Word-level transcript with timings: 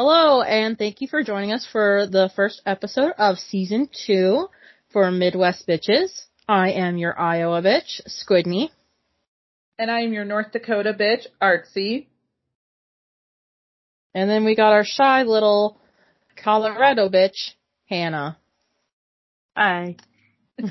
Hello, 0.00 0.42
and 0.42 0.78
thank 0.78 1.00
you 1.00 1.08
for 1.08 1.24
joining 1.24 1.50
us 1.50 1.66
for 1.72 2.06
the 2.06 2.30
first 2.36 2.62
episode 2.64 3.14
of 3.18 3.36
season 3.36 3.88
two 4.06 4.46
for 4.92 5.10
Midwest 5.10 5.66
Bitches. 5.66 6.26
I 6.48 6.70
am 6.70 6.98
your 6.98 7.18
Iowa 7.18 7.60
bitch, 7.62 8.00
Squidney. 8.06 8.68
And 9.76 9.90
I 9.90 10.02
am 10.02 10.12
your 10.12 10.24
North 10.24 10.52
Dakota 10.52 10.94
bitch, 10.94 11.26
Artsy. 11.42 12.06
And 14.14 14.30
then 14.30 14.44
we 14.44 14.54
got 14.54 14.72
our 14.72 14.84
shy 14.84 15.24
little 15.24 15.80
Colorado 16.36 17.08
bitch, 17.08 17.54
Hannah. 17.88 18.38
Hi. 19.56 19.96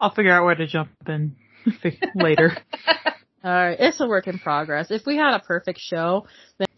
I'll 0.00 0.14
figure 0.14 0.30
out 0.30 0.44
where 0.44 0.54
to 0.54 0.68
jump 0.68 0.90
in 1.08 1.34
later. 2.14 2.56
Alright, 3.44 3.78
it's 3.80 4.00
a 4.00 4.06
work 4.06 4.28
in 4.28 4.38
progress. 4.38 4.92
If 4.92 5.04
we 5.04 5.16
had 5.16 5.34
a 5.34 5.40
perfect 5.40 5.80
show, 5.80 6.28
then 6.58 6.68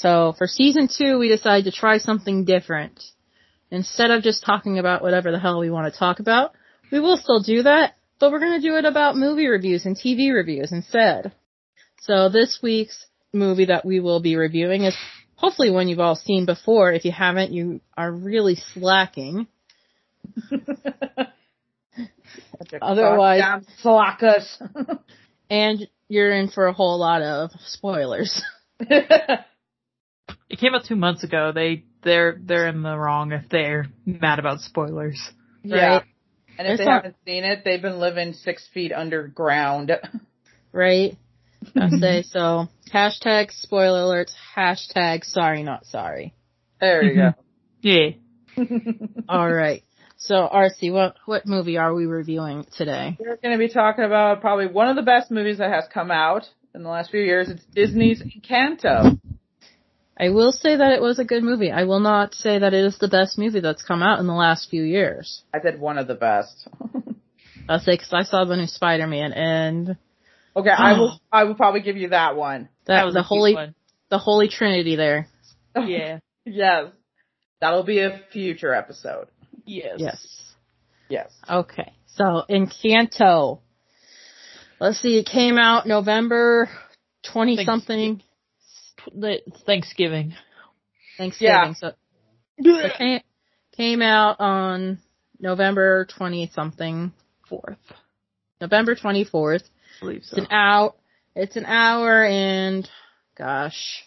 so 0.00 0.34
for 0.36 0.46
season 0.46 0.88
two, 0.88 1.18
we 1.18 1.28
decided 1.28 1.64
to 1.64 1.76
try 1.76 1.98
something 1.98 2.44
different. 2.44 3.02
Instead 3.70 4.10
of 4.10 4.22
just 4.22 4.44
talking 4.44 4.78
about 4.78 5.02
whatever 5.02 5.32
the 5.32 5.38
hell 5.38 5.58
we 5.58 5.70
want 5.70 5.92
to 5.92 5.98
talk 5.98 6.20
about, 6.20 6.52
we 6.92 7.00
will 7.00 7.16
still 7.16 7.40
do 7.40 7.62
that, 7.62 7.94
but 8.20 8.30
we're 8.30 8.40
going 8.40 8.60
to 8.60 8.68
do 8.68 8.76
it 8.76 8.84
about 8.84 9.16
movie 9.16 9.46
reviews 9.46 9.86
and 9.86 9.96
TV 9.96 10.32
reviews 10.32 10.70
instead. 10.70 11.32
So 12.02 12.28
this 12.28 12.60
week's 12.62 13.06
movie 13.32 13.66
that 13.66 13.84
we 13.84 14.00
will 14.00 14.20
be 14.20 14.36
reviewing 14.36 14.84
is 14.84 14.96
hopefully 15.34 15.70
one 15.70 15.88
you've 15.88 15.98
all 15.98 16.14
seen 16.14 16.44
before. 16.44 16.92
If 16.92 17.04
you 17.04 17.12
haven't, 17.12 17.52
you 17.52 17.80
are 17.96 18.12
really 18.12 18.56
slacking. 18.74 19.46
Otherwise, 22.82 23.64
slackers. 23.80 24.58
and 25.50 25.88
you're 26.08 26.32
in 26.32 26.48
for 26.48 26.66
a 26.66 26.72
whole 26.72 26.98
lot 26.98 27.22
of 27.22 27.50
spoilers. 27.64 28.42
It 30.48 30.58
came 30.58 30.74
out 30.74 30.84
two 30.86 30.96
months 30.96 31.24
ago. 31.24 31.52
They 31.54 31.84
they're 32.02 32.38
they're 32.42 32.68
in 32.68 32.82
the 32.82 32.96
wrong 32.96 33.32
if 33.32 33.48
they're 33.50 33.86
mad 34.04 34.38
about 34.38 34.60
spoilers. 34.60 35.20
Yeah. 35.62 35.76
Right. 35.96 36.02
And 36.58 36.66
if 36.68 36.72
It's 36.72 36.78
they 36.80 36.84
not- 36.86 37.02
haven't 37.04 37.16
seen 37.26 37.44
it, 37.44 37.62
they've 37.64 37.82
been 37.82 37.98
living 37.98 38.32
six 38.32 38.66
feet 38.72 38.92
underground. 38.92 39.92
Right? 40.72 41.16
I 41.74 41.88
say 41.88 42.22
so. 42.22 42.68
Hashtag 42.92 43.50
spoiler 43.50 44.02
alerts. 44.02 44.32
Hashtag 44.54 45.24
sorry 45.24 45.62
not 45.62 45.86
sorry. 45.86 46.34
There 46.80 47.02
you 47.02 47.14
go. 47.14 47.32
Yeah. 47.80 48.10
All 49.28 49.50
right. 49.50 49.82
So 50.18 50.34
RC, 50.52 50.92
what 50.92 51.16
what 51.24 51.46
movie 51.46 51.78
are 51.78 51.94
we 51.94 52.04
reviewing 52.06 52.66
today? 52.76 53.16
We're 53.18 53.36
going 53.36 53.52
to 53.52 53.58
be 53.58 53.72
talking 53.72 54.04
about 54.04 54.40
probably 54.42 54.66
one 54.66 54.88
of 54.88 54.96
the 54.96 55.02
best 55.02 55.30
movies 55.30 55.58
that 55.58 55.70
has 55.72 55.84
come 55.92 56.10
out 56.10 56.44
in 56.74 56.82
the 56.82 56.88
last 56.90 57.10
few 57.10 57.20
years. 57.22 57.48
It's 57.48 57.64
Disney's 57.74 58.22
Encanto. 58.22 59.18
I 60.18 60.30
will 60.30 60.52
say 60.52 60.76
that 60.76 60.92
it 60.92 61.02
was 61.02 61.18
a 61.18 61.24
good 61.24 61.42
movie. 61.42 61.70
I 61.70 61.84
will 61.84 62.00
not 62.00 62.34
say 62.34 62.58
that 62.58 62.72
it 62.72 62.84
is 62.84 62.98
the 62.98 63.08
best 63.08 63.38
movie 63.38 63.60
that's 63.60 63.82
come 63.82 64.02
out 64.02 64.18
in 64.18 64.26
the 64.26 64.32
last 64.32 64.70
few 64.70 64.82
years. 64.82 65.42
I 65.52 65.60
said 65.60 65.78
one 65.78 65.98
of 65.98 66.06
the 66.06 66.14
best. 66.14 66.68
I'll 67.68 67.80
say 67.80 67.92
because 67.92 68.12
I 68.12 68.22
saw 68.22 68.44
the 68.44 68.56
new 68.56 68.66
Spider-Man 68.66 69.32
and 69.32 69.96
Okay, 70.56 70.70
I 70.70 70.98
will. 70.98 71.20
I 71.32 71.44
will 71.44 71.54
probably 71.54 71.82
give 71.82 71.96
you 71.96 72.08
that 72.08 72.36
one. 72.36 72.68
that, 72.86 73.04
was 73.04 73.14
the 73.14 73.20
a 73.20 73.22
holy 73.22 73.54
one. 73.54 73.74
the 74.08 74.18
holy 74.18 74.48
trinity 74.48 74.96
there. 74.96 75.28
Yeah. 75.86 76.20
Yes, 76.46 76.86
that'll 77.60 77.82
be 77.82 77.98
a 77.98 78.22
future 78.32 78.72
episode. 78.72 79.26
Yes. 79.66 79.96
Yes. 79.98 80.54
Yes. 81.10 81.32
Okay. 81.50 81.92
So 82.06 82.44
Encanto. 82.48 83.58
Let's 84.80 84.98
see. 85.02 85.18
It 85.18 85.26
came 85.26 85.58
out 85.58 85.86
November 85.86 86.70
twenty 87.22 87.62
something. 87.62 88.22
The 89.14 89.40
Thanksgiving. 89.66 90.34
Thanksgiving. 91.18 91.52
Yeah. 91.54 91.72
So 91.74 91.92
it 92.58 92.92
came, 92.98 93.20
came 93.76 94.02
out 94.02 94.36
on 94.40 94.98
November 95.38 96.06
20 96.16 96.50
something, 96.54 97.12
Fourth. 97.48 97.76
November 98.60 98.94
24th. 98.96 99.62
I 99.62 100.00
believe 100.00 100.16
It's 100.18 100.32
an 100.32 100.46
hour, 100.50 100.94
it's 101.34 101.56
an 101.56 101.66
hour 101.66 102.24
and, 102.24 102.88
gosh, 103.36 104.02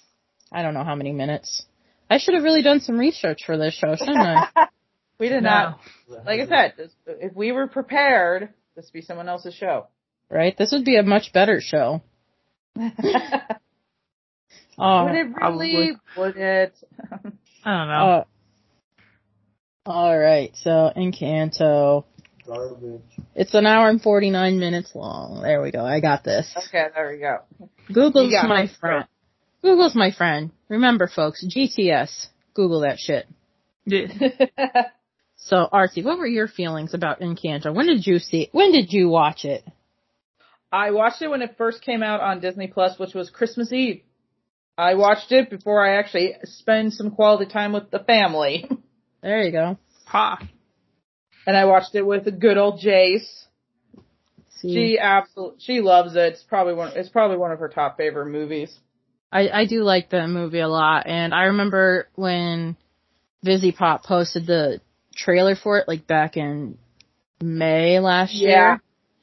I 0.52 0.62
don't 0.64 0.74
know 0.74 0.84
how 0.84 0.96
many 0.96 1.12
minutes. 1.14 1.64
I 2.10 2.18
should 2.18 2.34
have 2.34 2.44
really 2.44 2.64
done 2.64 2.80
some 2.80 2.98
research 3.00 3.42
for 3.46 3.58
this 3.58 3.76
show, 3.76 3.96
shouldn't 3.96 4.18
I? 4.18 4.48
We 5.20 5.28
did 5.28 5.44
No. 5.44 5.50
not. 5.50 5.80
Like 6.26 6.40
I 6.40 6.48
said, 6.48 6.74
this, 6.78 6.92
if 7.06 7.36
we 7.36 7.52
were 7.52 7.68
prepared, 7.68 8.54
this 8.78 8.86
would 8.86 8.94
be 8.94 9.02
someone 9.02 9.28
else's 9.28 9.54
show. 9.54 9.88
right? 10.30 10.58
This 10.58 10.72
would 10.72 10.86
be 10.86 10.96
a 10.96 11.04
much 11.04 11.34
better 11.34 11.60
show. 11.60 12.02
Oh, 14.80 15.06
would 15.06 15.16
it 15.16 15.18
really? 15.18 15.34
probably. 15.34 15.92
Would 16.18 16.38
it? 16.38 16.74
I 17.66 17.78
don't 17.78 17.88
know. 17.88 18.26
uh, 19.88 19.90
alright, 19.90 20.56
so 20.56 20.92
Encanto. 20.96 22.06
Garbage. 22.48 23.02
It's 23.36 23.54
an 23.54 23.66
hour 23.66 23.90
and 23.90 24.02
49 24.02 24.60
minutes 24.60 24.96
long. 24.96 25.42
There 25.42 25.62
we 25.62 25.72
go. 25.72 25.86
I 25.86 26.00
got 26.00 26.24
this. 26.24 26.52
okay, 26.68 26.88
there 26.96 27.12
we 27.12 27.18
go. 27.20 27.40
Google's 27.94 28.34
my 28.48 28.64
it. 28.64 28.72
friend. 28.80 29.06
Google's 29.62 29.96
my 29.96 30.12
friend. 30.12 30.52
Remember, 30.70 31.08
folks, 31.08 31.46
GTS. 31.46 32.28
Google 32.54 32.82
that 32.82 32.98
shit. 33.00 33.28
Yeah. 33.86 34.08
So, 35.42 35.68
Archie, 35.72 36.04
what 36.04 36.18
were 36.20 36.28
your 36.28 36.50
feelings 36.50 36.94
about 36.94 37.22
Encanto? 37.22 37.74
When 37.74 37.88
did 37.88 38.06
you 38.06 38.20
see? 38.20 38.50
When 38.52 38.74
did 38.74 38.92
you 38.92 39.08
watch 39.08 39.46
it? 39.46 39.64
I 40.72 40.92
watched 40.92 41.22
it 41.22 41.30
when 41.30 41.42
it 41.42 41.56
first 41.58 41.82
came 41.82 42.04
out 42.04 42.20
on 42.20 42.42
Disney 42.42 42.68
Plus, 42.68 43.00
which 43.00 43.14
was 43.14 43.30
Christmas 43.30 43.72
Eve. 43.72 44.02
I 44.80 44.94
watched 44.96 45.34
it 45.34 45.50
before 45.50 45.86
I 45.86 45.98
actually 45.98 46.36
spend 46.46 46.94
some 46.94 47.12
quality 47.12 47.52
time 47.52 47.74
with 47.74 47.92
the 47.92 48.00
family. 48.00 48.70
There 49.22 49.42
you 49.42 49.52
go. 49.52 49.78
Ha. 50.06 50.40
And 51.46 51.58
I 51.58 51.66
watched 51.66 51.94
it 51.94 52.04
with 52.04 52.24
the 52.24 52.32
good 52.32 52.58
old 52.58 52.80
Jace. 52.80 53.28
See, 54.62 54.74
She 54.74 54.98
absolutely, 54.98 55.58
she 55.60 55.82
loves 55.82 56.16
it. 56.16 56.20
It's 56.36 56.44
probably 56.44 56.74
one, 56.74 56.94
it's 56.96 57.10
probably 57.10 57.36
one 57.36 57.52
of 57.52 57.60
her 57.60 57.68
top 57.68 57.98
favorite 57.98 58.28
movies. 58.28 58.74
I 59.30 59.50
I 59.50 59.66
do 59.66 59.84
like 59.84 60.12
that 60.12 60.30
movie 60.30 60.62
a 60.62 60.70
lot, 60.70 61.06
and 61.06 61.34
I 61.34 61.48
remember 61.48 62.08
when 62.16 62.78
Vizzy 63.44 63.74
Pop 63.74 64.06
posted 64.06 64.48
the 64.48 64.80
trailer 65.14 65.56
for 65.56 65.80
it, 65.80 65.88
like 65.90 66.08
back 66.08 66.38
in 66.38 66.78
May 67.42 68.00
last 68.00 68.34
Yeah. 68.34 68.78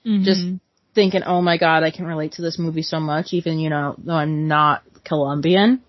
year. 0.05 0.25
Just 0.25 0.43
Mhm. 0.43 0.61
thinking, 0.95 1.23
oh 1.25 1.41
my 1.41 1.57
god, 1.57 1.85
I 1.85 1.91
can 1.91 2.05
relate 2.07 2.33
to 2.33 2.43
this 2.43 2.59
movie 2.59 2.83
so 2.83 3.01
much, 3.01 3.33
even 3.33 3.59
you 3.59 3.71
know, 3.71 3.95
though 3.97 4.13
I'm 4.13 4.47
not 4.47 4.83
Colombian. 5.07 5.83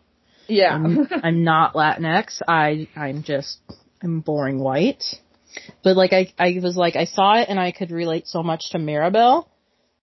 Yeah. 0.48 0.74
I'm, 0.74 1.08
I'm 1.24 1.44
not 1.44 1.74
Latinx. 1.74 2.42
I 2.48 2.88
I'm 2.96 3.24
just 3.24 3.60
I'm 4.02 4.22
boring 4.22 4.60
white. 4.60 5.04
But 5.84 5.98
like 5.98 6.14
I 6.14 6.34
I 6.38 6.60
was 6.62 6.78
like 6.78 6.96
I 6.96 7.06
saw 7.06 7.40
it 7.40 7.50
and 7.50 7.60
I 7.60 7.72
could 7.72 7.92
relate 7.92 8.28
so 8.28 8.44
much 8.44 8.72
to 8.72 8.80
Mirabel, 8.80 9.50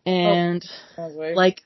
and 0.06 0.64
like 0.98 1.60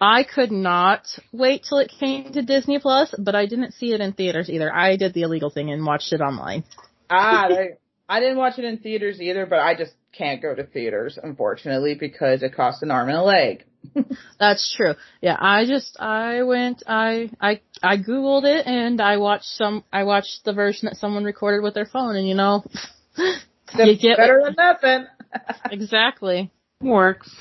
I 0.00 0.24
could 0.24 0.50
not 0.50 1.06
wait 1.32 1.64
till 1.68 1.78
it 1.78 1.90
came 1.98 2.32
to 2.32 2.42
Disney 2.42 2.78
Plus, 2.78 3.14
but 3.18 3.34
I 3.34 3.46
didn't 3.46 3.72
see 3.74 3.92
it 3.92 4.00
in 4.00 4.12
theaters 4.12 4.50
either. 4.50 4.72
I 4.72 4.96
did 4.96 5.14
the 5.14 5.22
illegal 5.22 5.50
thing 5.50 5.70
and 5.70 5.84
watched 5.84 6.12
it 6.12 6.20
online. 6.20 6.64
ah, 7.10 7.46
they, 7.48 7.70
I 8.08 8.20
didn't 8.20 8.36
watch 8.36 8.58
it 8.58 8.64
in 8.64 8.78
theaters 8.78 9.20
either, 9.20 9.46
but 9.46 9.60
I 9.60 9.74
just 9.74 9.92
can't 10.12 10.42
go 10.42 10.54
to 10.54 10.64
theaters, 10.64 11.18
unfortunately, 11.22 11.94
because 11.94 12.42
it 12.42 12.54
costs 12.54 12.82
an 12.82 12.90
arm 12.90 13.08
and 13.08 13.18
a 13.18 13.22
leg. 13.22 13.64
That's 14.38 14.74
true. 14.74 14.94
Yeah, 15.20 15.36
I 15.38 15.64
just 15.66 15.96
I 16.00 16.42
went 16.42 16.82
I 16.86 17.30
I 17.40 17.60
I 17.82 17.96
googled 17.96 18.44
it 18.44 18.66
and 18.66 19.00
I 19.00 19.16
watched 19.18 19.46
some 19.46 19.84
I 19.92 20.04
watched 20.04 20.44
the 20.44 20.52
version 20.52 20.86
that 20.86 20.96
someone 20.96 21.24
recorded 21.24 21.62
with 21.62 21.74
their 21.74 21.86
phone 21.86 22.16
and 22.16 22.26
you 22.26 22.34
know 22.34 22.64
you 23.16 23.98
get 23.98 24.16
better 24.16 24.42
than 24.44 24.54
nothing. 24.56 25.06
exactly. 25.70 26.50
Works. 26.80 27.34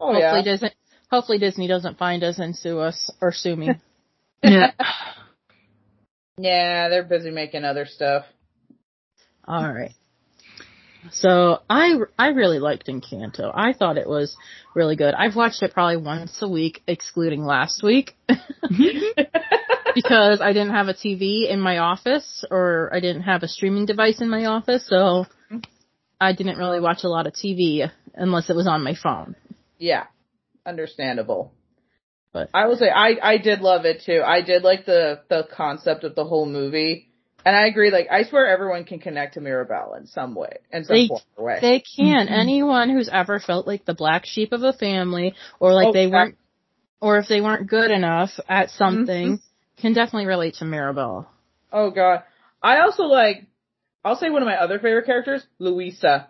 oh 0.00 0.12
hopefully 0.12 0.42
yeah. 0.44 0.52
doesn't 0.52 0.74
hopefully 1.10 1.38
Disney 1.38 1.68
doesn't 1.68 1.98
find 1.98 2.22
us 2.22 2.38
and 2.38 2.56
sue 2.56 2.78
us 2.78 3.10
or 3.20 3.32
sue 3.32 3.56
me. 3.56 3.70
Yeah. 4.42 4.72
Yeah, 6.38 6.88
they're 6.88 7.02
busy 7.02 7.30
making 7.30 7.64
other 7.64 7.84
stuff. 7.84 8.24
All 9.44 9.72
right. 9.72 9.92
So 11.12 11.60
I 11.68 11.94
I 12.18 12.28
really 12.28 12.58
liked 12.58 12.88
Encanto. 12.88 13.50
I 13.54 13.72
thought 13.72 13.96
it 13.96 14.08
was 14.08 14.36
really 14.74 14.96
good. 14.96 15.14
I've 15.14 15.36
watched 15.36 15.62
it 15.62 15.72
probably 15.72 15.96
once 15.96 16.38
a 16.42 16.48
week, 16.48 16.82
excluding 16.86 17.44
last 17.44 17.82
week, 17.82 18.16
because 19.94 20.40
I 20.40 20.52
didn't 20.52 20.70
have 20.70 20.88
a 20.88 20.94
TV 20.94 21.48
in 21.48 21.60
my 21.60 21.78
office 21.78 22.44
or 22.50 22.90
I 22.92 23.00
didn't 23.00 23.22
have 23.22 23.42
a 23.42 23.48
streaming 23.48 23.86
device 23.86 24.20
in 24.20 24.28
my 24.28 24.46
office, 24.46 24.86
so 24.86 25.26
I 26.20 26.32
didn't 26.32 26.58
really 26.58 26.80
watch 26.80 27.04
a 27.04 27.08
lot 27.08 27.26
of 27.26 27.32
TV 27.32 27.90
unless 28.14 28.50
it 28.50 28.56
was 28.56 28.66
on 28.66 28.82
my 28.82 28.94
phone. 28.94 29.36
Yeah, 29.78 30.04
understandable. 30.66 31.52
But 32.32 32.50
I 32.52 32.66
will 32.66 32.76
say 32.76 32.90
I 32.90 33.16
I 33.22 33.38
did 33.38 33.60
love 33.60 33.84
it 33.84 34.02
too. 34.04 34.22
I 34.24 34.42
did 34.42 34.62
like 34.62 34.84
the 34.84 35.20
the 35.28 35.48
concept 35.50 36.04
of 36.04 36.14
the 36.14 36.24
whole 36.24 36.46
movie, 36.46 37.07
and 37.48 37.56
I 37.56 37.66
agree. 37.66 37.90
Like 37.90 38.08
I 38.10 38.24
swear 38.24 38.46
everyone 38.46 38.84
can 38.84 38.98
connect 38.98 39.34
to 39.34 39.40
Mirabel 39.40 39.94
in 39.98 40.06
some 40.06 40.34
way, 40.34 40.58
in 40.70 40.84
some 40.84 40.94
They- 40.94 41.08
form 41.08 41.20
or 41.36 41.44
way. 41.46 41.58
they 41.60 41.80
can. 41.80 42.26
Mhm. 42.28 42.30
Anyone 42.30 42.90
who's 42.90 43.08
ever 43.08 43.40
felt 43.40 43.66
like 43.66 43.84
the 43.84 43.94
black 43.94 44.26
sheep 44.26 44.52
of 44.52 44.62
a 44.62 44.72
family 44.72 45.34
or 45.58 45.72
like 45.72 45.88
Oh, 45.88 45.92
they 45.92 46.06
weren't 46.06 46.36
or 47.00 47.18
if 47.18 47.28
they 47.28 47.40
weren't 47.40 47.68
good 47.68 47.90
enough 47.90 48.38
at 48.48 48.70
something, 48.70 49.38
can 49.78 49.92
definitely 49.92 50.26
relate 50.26 50.54
to 50.56 50.64
Mirabel. 50.64 51.26
Oh 51.72 51.90
god. 51.90 52.22
I 52.62 52.80
also 52.80 53.04
like, 53.04 53.46
I'll 54.04 54.16
say 54.16 54.30
one 54.30 54.42
of 54.42 54.46
my 54.46 54.56
other 54.56 54.78
favorite 54.78 55.06
characters, 55.06 55.46
Luisa. 55.58 56.28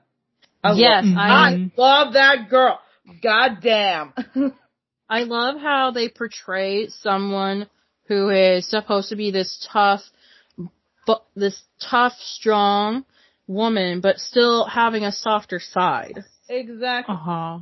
I 0.62 0.72
yes, 0.74 1.04
love, 1.06 1.16
I 1.16 1.30
I 1.30 1.70
love 1.76 2.12
that 2.14 2.48
girl. 2.50 2.80
God 3.22 3.58
damn. 3.62 4.12
I 5.08 5.22
love 5.22 5.58
how 5.60 5.90
they 5.92 6.08
portray 6.10 6.88
someone 6.88 7.66
who 8.08 8.28
is 8.30 8.68
supposed 8.68 9.08
to 9.10 9.16
be 9.16 9.30
this 9.30 9.66
tough, 9.72 10.02
but 11.08 11.24
this 11.34 11.60
tough, 11.80 12.12
strong 12.20 13.04
woman, 13.46 14.00
but 14.02 14.18
still 14.18 14.66
having 14.66 15.04
a 15.04 15.10
softer 15.10 15.58
side. 15.58 16.22
exactly. 16.50 17.14
Uh 17.14 17.18
huh. 17.18 17.58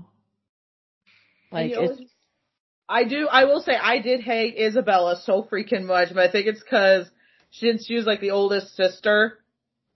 Like 1.53 1.71
it's 1.71 1.79
always- 1.79 2.11
I 2.89 3.05
do. 3.05 3.29
I 3.29 3.45
will 3.45 3.61
say 3.61 3.75
I 3.75 3.99
did 4.01 4.21
hate 4.21 4.57
Isabella 4.59 5.21
so 5.25 5.43
freaking 5.51 5.85
much, 5.87 6.09
but 6.13 6.29
I 6.29 6.31
think 6.31 6.47
it's 6.49 6.63
because 6.63 7.09
since 7.53 7.87
she 7.87 7.95
was 7.95 8.05
like 8.05 8.21
the 8.21 8.31
oldest 8.33 8.75
sister. 8.77 9.39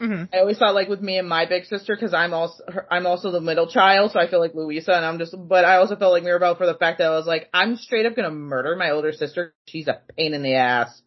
mhm. 0.01 0.29
I 0.33 0.39
always 0.39 0.59
thought 0.59 0.75
like 0.75 0.89
with 0.89 1.01
me 1.01 1.19
and 1.19 1.29
my 1.29 1.47
big 1.47 1.65
sister 1.67 1.95
because 1.97 2.15
I'm 2.15 2.33
also 2.35 2.63
I'm 2.91 3.07
also 3.07 3.33
the 3.33 3.41
middle 3.41 3.67
child, 3.69 4.13
so 4.13 4.21
I 4.21 4.29
feel 4.29 4.41
like 4.41 4.55
Luisa, 4.55 4.93
and 4.93 5.05
I'm 5.05 5.19
just. 5.19 5.35
But 5.37 5.65
I 5.65 5.77
also 5.77 5.97
felt 5.97 6.13
like 6.13 6.23
Mirabel 6.25 6.55
for 6.57 6.67
the 6.67 6.75
fact 6.79 6.99
that 6.99 7.09
I 7.09 7.17
was 7.17 7.27
like, 7.27 7.49
I'm 7.53 7.77
straight 7.77 8.07
up 8.07 8.15
gonna 8.17 8.31
murder 8.31 8.77
my 8.77 8.91
older 8.91 9.13
sister. 9.13 9.55
She's 9.67 9.89
a 9.89 10.01
pain 10.17 10.35
in 10.35 10.43
the 10.45 10.55
ass. 10.55 11.03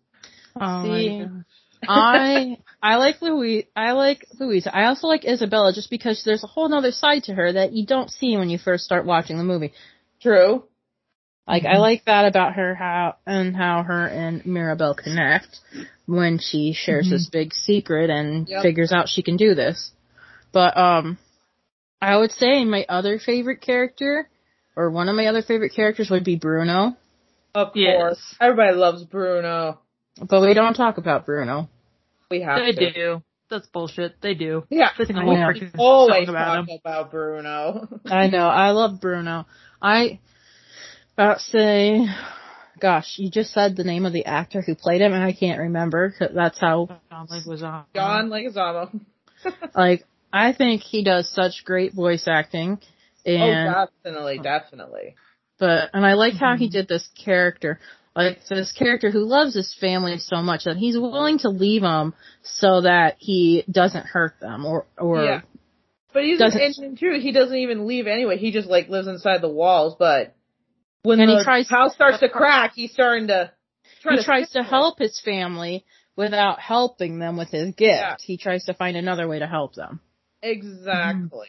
Oh 0.60 0.84
See, 0.84 1.20
my 1.20 1.26
gosh. 1.26 1.63
I 1.88 2.58
I 2.82 2.96
like 2.98 3.22
Louise. 3.22 3.66
I 3.76 3.92
like 3.94 4.26
Luisa. 4.40 4.76
I 4.76 4.86
also 4.86 5.08
like 5.08 5.26
Isabella 5.26 5.74
just 5.74 5.90
because 5.90 6.24
there's 6.24 6.44
a 6.44 6.48
whole 6.48 6.70
nother 6.70 6.92
side 6.92 7.24
to 7.24 7.34
her 7.34 7.54
that 7.54 7.74
you 7.74 7.86
don't 7.86 8.10
see 8.10 8.38
when 8.38 8.50
you 8.50 8.58
first 8.58 8.84
start 8.86 9.06
watching 9.06 9.38
the 9.38 9.44
movie. 9.44 9.74
True. 10.22 10.64
Like 11.48 11.66
I 11.66 11.78
like 11.78 12.06
that 12.06 12.26
about 12.26 12.54
her 12.54 12.74
how 12.74 13.16
and 13.26 13.56
how 13.56 13.84
her 13.84 14.06
and 14.08 14.46
Mirabel 14.46 14.94
connect 14.96 15.60
when 16.06 16.40
she 16.40 16.72
shares 16.74 17.08
Mhm. 17.08 17.12
this 17.12 17.30
big 17.30 17.54
secret 17.54 18.10
and 18.10 18.48
Yep. 18.48 18.62
figures 18.62 18.92
out 18.94 19.10
she 19.10 19.24
can 19.24 19.36
do 19.36 19.54
this. 19.54 19.92
But 20.54 20.78
um 20.78 21.18
I 22.02 22.18
would 22.18 22.32
say 22.32 22.64
my 22.66 22.86
other 22.88 23.20
favorite 23.20 23.62
character 23.62 24.30
or 24.76 24.90
one 24.90 25.10
of 25.10 25.16
my 25.16 25.28
other 25.28 25.42
favorite 25.42 25.74
characters 25.74 26.10
would 26.10 26.24
be 26.24 26.36
Bruno. 26.38 26.96
Of 27.56 27.72
Yes. 27.76 27.98
course, 27.98 28.36
everybody 28.42 28.76
loves 28.76 29.04
Bruno. 29.04 29.80
But 30.22 30.42
we 30.42 30.54
don't 30.54 30.76
talk 30.76 30.98
about 30.98 31.26
Bruno. 31.26 31.70
We 32.30 32.42
have 32.42 32.60
They 32.60 32.72
to. 32.74 32.94
do. 32.94 33.24
That's 33.50 33.68
bullshit. 33.68 34.20
They 34.22 34.34
do. 34.34 34.64
Yeah. 34.70 34.90
They 34.98 35.06
think 35.06 35.18
I 35.20 35.22
the 35.22 35.26
whole 35.26 35.36
know. 35.36 35.48
freaking 35.48 35.72
Always 35.78 36.26
song 36.28 36.36
about 36.36 36.56
talk 36.66 36.70
him. 36.70 36.80
about 36.84 37.12
Bruno. 37.12 37.88
I 38.06 38.28
know, 38.28 38.48
I 38.48 38.72
love 38.72 39.00
Bruno. 39.00 39.46
I 39.82 40.20
about 41.14 41.38
to 41.38 41.44
say 41.44 42.06
gosh, 42.80 43.16
you 43.18 43.30
just 43.30 43.54
said 43.54 43.76
the 43.76 43.84
name 43.84 44.06
of 44.06 44.12
the 44.14 44.26
actor 44.26 44.62
who 44.62 44.76
played 44.76 45.00
him 45.02 45.14
and 45.14 45.24
I 45.24 45.32
can't 45.34 45.60
remember 45.60 46.12
'cause 46.18 46.32
that's 46.34 46.60
how 46.60 46.90
John 47.12 47.28
Leguizamo. 47.28 47.86
John 47.96 48.30
Leguizamo. 48.30 49.00
like 49.76 50.06
I 50.32 50.54
think 50.54 50.82
he 50.82 51.04
does 51.04 51.30
such 51.30 51.64
great 51.66 51.94
voice 51.94 52.28
acting 52.28 52.80
and 53.26 53.70
oh, 53.70 53.88
definitely, 54.04 54.40
definitely. 54.40 55.16
but 55.60 55.92
and 55.94 56.06
I 56.06 56.14
like 56.14 56.34
how 56.34 56.56
he 56.58 56.68
Mhm. 56.68 56.72
did 56.72 56.88
this 56.88 57.08
character. 57.24 57.80
Like 58.16 58.46
this 58.48 58.72
character 58.72 59.10
who 59.10 59.26
loves 59.26 59.56
his 59.56 59.74
family 59.74 60.18
so 60.20 60.44
much 60.44 60.66
that 60.66 60.78
he's 60.78 60.96
willing 60.98 61.40
to 61.40 61.50
leave 61.50 61.82
them 61.82 62.14
so 62.44 62.82
that 62.82 63.16
he 63.18 63.64
doesn't 63.70 64.06
hurt 64.06 64.36
them 64.40 64.66
or 64.66 64.86
or 64.98 65.24
Yeah. 65.24 65.42
But 66.14 66.24
he's 66.26 66.38
Doesn't- 66.38 66.62
and, 66.62 66.78
and 66.78 66.98
true. 66.98 67.20
He 67.20 67.32
doesn't 67.32 67.58
even 67.58 67.88
leave 67.88 68.06
anyway. 68.06 68.38
He 68.38 68.52
just 68.52 68.68
like 68.70 68.88
lives 68.88 69.08
inside 69.08 69.42
the 69.42 69.50
walls. 69.50 69.96
But 69.98 70.36
when 71.02 71.20
And 71.20 71.30
he 71.30 71.38
the 71.38 71.44
tries- 71.44 71.68
house 71.68 71.96
starts 71.96 72.20
to 72.20 72.30
crack, 72.30 72.74
he's 72.76 72.92
starting 72.94 73.28
to. 73.30 73.52
Try 74.02 74.12
he 74.14 74.18
to 74.20 74.24
tries 74.24 74.50
to 74.52 74.60
it. 74.60 74.66
help 74.66 75.00
his 75.00 75.20
family 75.20 75.84
without 76.16 76.60
helping 76.60 77.18
them 77.18 77.36
with 77.36 77.50
his 77.50 77.74
gift. 77.74 77.80
Yeah. 77.82 78.16
He 78.22 78.38
tries 78.38 78.66
to 78.66 78.76
find 78.76 78.96
another 78.96 79.28
way 79.28 79.40
to 79.40 79.48
help 79.48 79.74
them. 79.74 80.02
Exactly. 80.44 81.48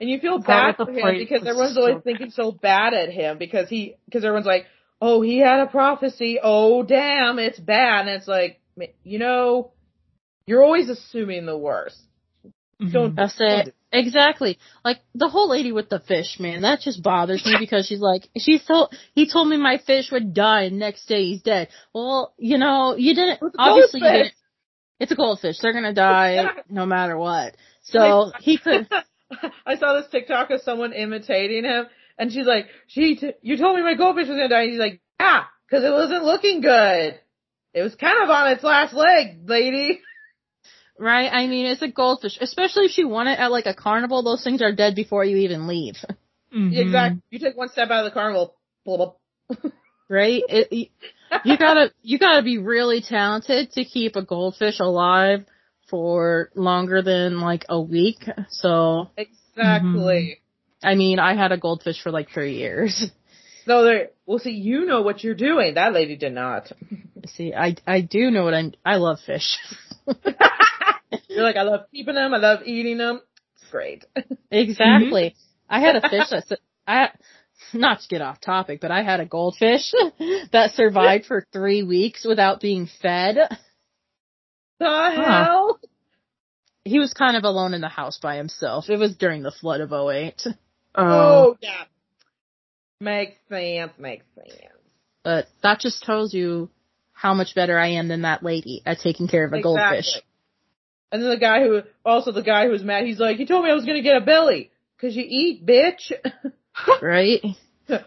And 0.00 0.08
you 0.10 0.18
feel 0.20 0.38
bad 0.38 0.76
for 0.76 0.90
him 0.90 1.18
because 1.18 1.40
was 1.40 1.48
everyone's 1.48 1.74
so 1.74 1.80
always 1.80 1.94
bad. 1.96 2.04
thinking 2.04 2.30
so 2.30 2.52
bad 2.52 2.94
at 2.94 3.10
him 3.10 3.38
because 3.38 3.68
he 3.68 3.96
because 4.04 4.24
everyone's 4.24 4.46
like, 4.46 4.66
oh, 5.04 5.20
he 5.20 5.38
had 5.38 5.60
a 5.60 5.66
prophecy. 5.66 6.38
Oh, 6.42 6.82
damn, 6.82 7.38
it's 7.38 7.58
bad. 7.58 8.06
And 8.06 8.16
it's 8.16 8.26
like, 8.26 8.60
you 9.02 9.18
know, 9.18 9.72
you're 10.46 10.64
always 10.64 10.88
assuming 10.88 11.44
the 11.44 11.58
worst. 11.58 12.00
Mhm. 12.80 12.92
Don't 12.92 13.14
That's 13.14 13.36
it. 13.38 13.74
Exactly. 13.92 14.58
Like 14.84 15.00
the 15.14 15.28
whole 15.28 15.48
lady 15.48 15.72
with 15.72 15.90
the 15.90 16.00
fish, 16.00 16.40
man, 16.40 16.62
that 16.62 16.80
just 16.80 17.02
bothers 17.02 17.44
me 17.44 17.56
because 17.60 17.86
she's 17.86 18.00
like, 18.00 18.28
she 18.38 18.58
told, 18.58 18.92
he 19.14 19.30
told 19.30 19.46
me 19.46 19.58
my 19.58 19.78
fish 19.78 20.10
would 20.10 20.32
die 20.34 20.64
and 20.64 20.78
next 20.78 21.06
day 21.06 21.26
he's 21.26 21.42
dead. 21.42 21.68
Well, 21.94 22.32
you 22.38 22.58
know, 22.58 22.96
you 22.96 23.14
didn't, 23.14 23.38
It's 23.42 23.56
obviously 23.58 24.00
you 24.00 24.10
didn't, 24.10 24.32
it's 24.98 25.12
a 25.12 25.16
goldfish. 25.16 25.58
They're 25.60 25.74
gonna 25.74 25.92
die 25.92 26.44
no 26.68 26.86
matter 26.86 27.16
what. 27.16 27.56
So 27.84 28.32
he 28.40 28.58
could, 28.58 28.88
I 29.66 29.76
saw 29.76 30.00
this 30.00 30.10
TikTok 30.10 30.50
of 30.50 30.62
someone 30.62 30.92
imitating 30.92 31.64
him, 31.64 31.86
and 32.18 32.32
she's 32.32 32.46
like, 32.46 32.66
"She, 32.86 33.16
t- 33.16 33.32
you 33.42 33.56
told 33.56 33.76
me 33.76 33.82
my 33.82 33.94
goldfish 33.94 34.28
was 34.28 34.36
gonna 34.36 34.48
die." 34.48 34.62
And 34.62 34.70
he's 34.70 34.78
like, 34.80 35.00
"Yeah, 35.20 35.44
because 35.68 35.84
it 35.84 35.90
wasn't 35.92 36.24
looking 36.24 36.60
good. 36.60 37.18
It 37.72 37.82
was 37.82 37.94
kind 37.96 38.22
of 38.22 38.30
on 38.30 38.48
its 38.52 38.62
last 38.64 38.94
leg, 38.94 39.48
lady." 39.48 40.00
right? 40.98 41.28
I 41.32 41.46
mean, 41.46 41.66
it's 41.66 41.82
a 41.82 41.88
goldfish, 41.88 42.38
especially 42.40 42.86
if 42.86 42.98
you 42.98 43.08
want 43.08 43.28
it 43.28 43.38
at 43.38 43.50
like 43.50 43.66
a 43.66 43.74
carnival. 43.74 44.22
Those 44.22 44.44
things 44.44 44.62
are 44.62 44.72
dead 44.72 44.94
before 44.94 45.24
you 45.24 45.38
even 45.38 45.66
leave, 45.66 45.96
Mhm. 46.54 46.76
Exactly. 46.78 47.22
You 47.30 47.38
take 47.38 47.56
one 47.56 47.68
step 47.68 47.90
out 47.90 48.04
of 48.06 48.12
the 48.12 48.14
carnival, 48.14 48.54
blah, 48.84 48.96
blah. 48.96 49.12
right? 50.08 50.42
It, 50.48 50.72
you- 50.72 50.86
you 51.44 51.58
gotta, 51.58 51.90
you 52.02 52.18
gotta 52.18 52.42
be 52.44 52.58
really 52.58 53.00
talented 53.00 53.72
to 53.72 53.84
keep 53.84 54.14
a 54.14 54.22
goldfish 54.22 54.78
alive 54.78 55.44
for 55.88 56.50
longer 56.54 57.02
than 57.02 57.40
like 57.40 57.64
a 57.68 57.80
week. 57.80 58.24
So, 58.50 59.10
exactly. 59.16 60.40
I 60.84 60.94
mean, 60.94 61.18
I 61.18 61.34
had 61.34 61.52
a 61.52 61.58
goldfish 61.58 62.02
for 62.02 62.10
like 62.10 62.30
three 62.30 62.56
years. 62.56 63.10
No, 63.66 63.84
they. 63.84 64.08
Well, 64.26 64.38
see, 64.38 64.50
you 64.50 64.84
know 64.84 65.00
what 65.00 65.24
you're 65.24 65.34
doing. 65.34 65.74
That 65.74 65.94
lady 65.94 66.16
did 66.16 66.34
not. 66.34 66.70
See, 67.28 67.54
I, 67.54 67.76
I 67.86 68.02
do 68.02 68.30
know 68.30 68.44
what 68.44 68.52
I'm, 68.52 68.74
I 68.84 68.96
love 68.96 69.20
fish. 69.24 69.56
you're 71.28 71.42
like, 71.42 71.56
I 71.56 71.62
love 71.62 71.86
keeping 71.90 72.14
them. 72.14 72.34
I 72.34 72.38
love 72.38 72.60
eating 72.66 72.98
them. 72.98 73.20
It's 73.56 73.70
great. 73.70 74.04
exactly. 74.50 75.30
Mm-hmm. 75.30 75.74
I 75.74 75.80
had 75.80 75.96
a 75.96 76.02
fish 76.02 76.28
that, 76.30 76.58
I, 76.86 77.08
not 77.72 78.00
to 78.00 78.08
get 78.08 78.20
off 78.20 78.40
topic, 78.40 78.80
but 78.80 78.90
I 78.90 79.02
had 79.02 79.20
a 79.20 79.26
goldfish 79.26 79.92
that 80.52 80.72
survived 80.74 81.24
for 81.26 81.46
three 81.52 81.82
weeks 81.82 82.24
without 82.24 82.60
being 82.60 82.88
fed. 83.00 83.36
The 84.78 85.10
hell? 85.16 85.80
He 86.84 86.98
was 86.98 87.14
kind 87.14 87.36
of 87.36 87.44
alone 87.44 87.72
in 87.72 87.80
the 87.80 87.88
house 87.88 88.18
by 88.20 88.36
himself. 88.36 88.90
It 88.90 88.98
was 88.98 89.16
during 89.16 89.42
the 89.42 89.52
flood 89.52 89.80
of 89.80 89.90
08. 89.90 90.46
Oh. 90.94 91.02
Oh 91.04 91.56
yeah. 91.60 91.84
Makes 93.00 93.36
sense. 93.48 93.92
Makes 93.98 94.24
sense. 94.34 94.60
But 95.22 95.46
that 95.62 95.80
just 95.80 96.02
tells 96.02 96.32
you 96.34 96.70
how 97.12 97.34
much 97.34 97.54
better 97.54 97.78
I 97.78 97.92
am 97.92 98.08
than 98.08 98.22
that 98.22 98.42
lady 98.42 98.82
at 98.84 98.98
taking 99.00 99.28
care 99.28 99.44
of 99.44 99.52
a 99.52 99.60
goldfish. 99.62 100.06
And 101.10 101.22
then 101.22 101.30
the 101.30 101.38
guy 101.38 101.62
who, 101.62 101.82
also 102.04 102.32
the 102.32 102.42
guy 102.42 102.64
who 102.66 102.70
was 102.72 102.82
mad, 102.82 103.04
he's 103.06 103.18
like, 103.20 103.38
you 103.38 103.46
told 103.46 103.64
me 103.64 103.70
I 103.70 103.74
was 103.74 103.84
gonna 103.84 104.02
get 104.02 104.16
a 104.16 104.20
belly. 104.24 104.70
Cause 105.00 105.14
you 105.14 105.24
eat, 105.26 105.64
bitch. 105.66 106.12
Right? 107.00 107.40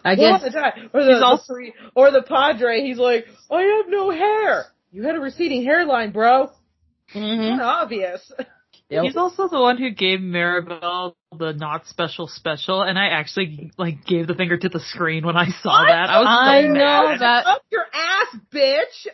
I 0.03 0.15
guess- 0.15 0.41
the 0.41 0.89
or 0.93 1.03
the, 1.05 1.13
He's 1.13 1.21
also- 1.23 1.53
the- 1.53 1.71
or 1.95 2.11
the 2.11 2.21
padre, 2.21 2.81
he's 2.81 2.97
like, 2.97 3.25
I 3.49 3.61
have 3.61 3.85
no 3.87 4.09
hair. 4.11 4.65
You 4.91 5.03
had 5.03 5.15
a 5.15 5.19
receding 5.19 5.63
hairline, 5.63 6.11
bro. 6.11 6.51
Mm-hmm. 7.15 7.61
Obvious. 7.61 8.29
Yep. 8.89 9.03
He's 9.03 9.17
also 9.17 9.49
the 9.49 9.59
one 9.59 9.77
who 9.77 9.89
gave 9.89 10.19
Maribel 10.19 11.13
the 11.37 11.51
not 11.51 11.87
special 11.87 12.27
special, 12.27 12.81
and 12.81 12.97
I 12.97 13.07
actually 13.07 13.71
like 13.77 14.05
gave 14.05 14.27
the 14.27 14.33
finger 14.33 14.57
to 14.57 14.69
the 14.69 14.79
screen 14.79 15.25
when 15.25 15.35
I 15.35 15.49
saw 15.61 15.83
that. 15.85 16.09
I 16.09 16.19
was 16.19 16.27
I 16.29 16.61
so 16.61 16.67
know 16.69 17.09
mad. 17.09 17.19
that- 17.19 17.45
Up 17.47 17.61
your 17.69 17.85
ass, 17.93 18.37
bitch. 18.53 19.07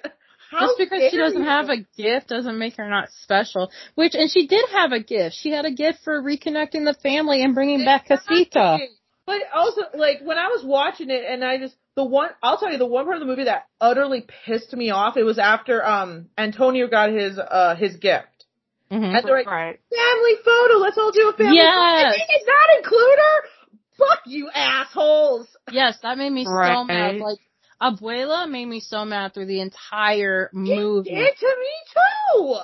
How 0.51 0.67
Just 0.67 0.77
because 0.77 1.09
she 1.09 1.17
doesn't 1.17 1.39
you. 1.41 1.47
have 1.47 1.69
a 1.69 1.77
gift 1.97 2.27
doesn't 2.27 2.59
make 2.59 2.75
her 2.75 2.87
not 2.87 3.09
special. 3.23 3.71
Which, 3.95 4.13
and 4.13 4.29
she 4.29 4.45
did 4.45 4.63
have 4.71 4.91
a 4.91 4.99
gift. 4.99 5.35
She 5.37 5.49
had 5.49 5.65
a 5.65 5.71
gift 5.71 6.01
for 6.03 6.21
reconnecting 6.21 6.85
the 6.85 6.95
family 7.01 7.43
and 7.43 7.55
bringing 7.55 7.83
back 7.83 8.05
Casita. 8.05 8.77
But 9.25 9.39
also, 9.55 9.81
like, 9.95 10.19
when 10.21 10.37
I 10.37 10.49
was 10.49 10.63
watching 10.63 11.09
it 11.09 11.23
and 11.27 11.43
I 11.43 11.57
just, 11.57 11.75
the 11.95 12.03
one, 12.03 12.29
I'll 12.43 12.57
tell 12.59 12.71
you, 12.71 12.77
the 12.77 12.85
one 12.85 13.05
part 13.05 13.15
of 13.15 13.21
the 13.21 13.25
movie 13.25 13.45
that 13.45 13.65
utterly 13.81 14.27
pissed 14.45 14.73
me 14.73 14.91
off, 14.91 15.15
it 15.17 15.23
was 15.23 15.39
after, 15.39 15.83
um, 15.83 16.27
Antonio 16.37 16.87
got 16.87 17.09
his, 17.11 17.39
uh, 17.39 17.75
his 17.75 17.95
gift. 17.95 18.27
Hmm 18.93 19.15
And 19.15 19.25
they're 19.25 19.37
like, 19.37 19.47
Right. 19.47 19.79
family 19.89 20.35
photo, 20.45 20.75
let's 20.77 20.97
all 20.97 21.11
do 21.11 21.29
a 21.29 21.33
family 21.33 21.57
photo. 21.57 21.63
Yes. 21.65 22.03
And 22.05 22.13
they 22.13 22.37
did 22.37 22.47
not 22.47 22.77
include 22.77 23.17
her? 23.19 23.49
Fuck 23.97 24.19
you 24.25 24.49
assholes. 24.53 25.47
Yes, 25.71 25.97
that 26.03 26.17
made 26.17 26.31
me 26.31 26.45
so 26.45 26.83
mad. 26.83 27.17
Like, 27.19 27.39
Abuela 27.81 28.49
made 28.49 28.65
me 28.65 28.79
so 28.79 29.05
mad 29.05 29.33
through 29.33 29.45
the 29.47 29.61
entire 29.61 30.45
It 30.45 30.53
movie. 30.53 31.09
did 31.09 31.37
to 31.37 31.55
me 31.59 31.75
too. 31.93 32.57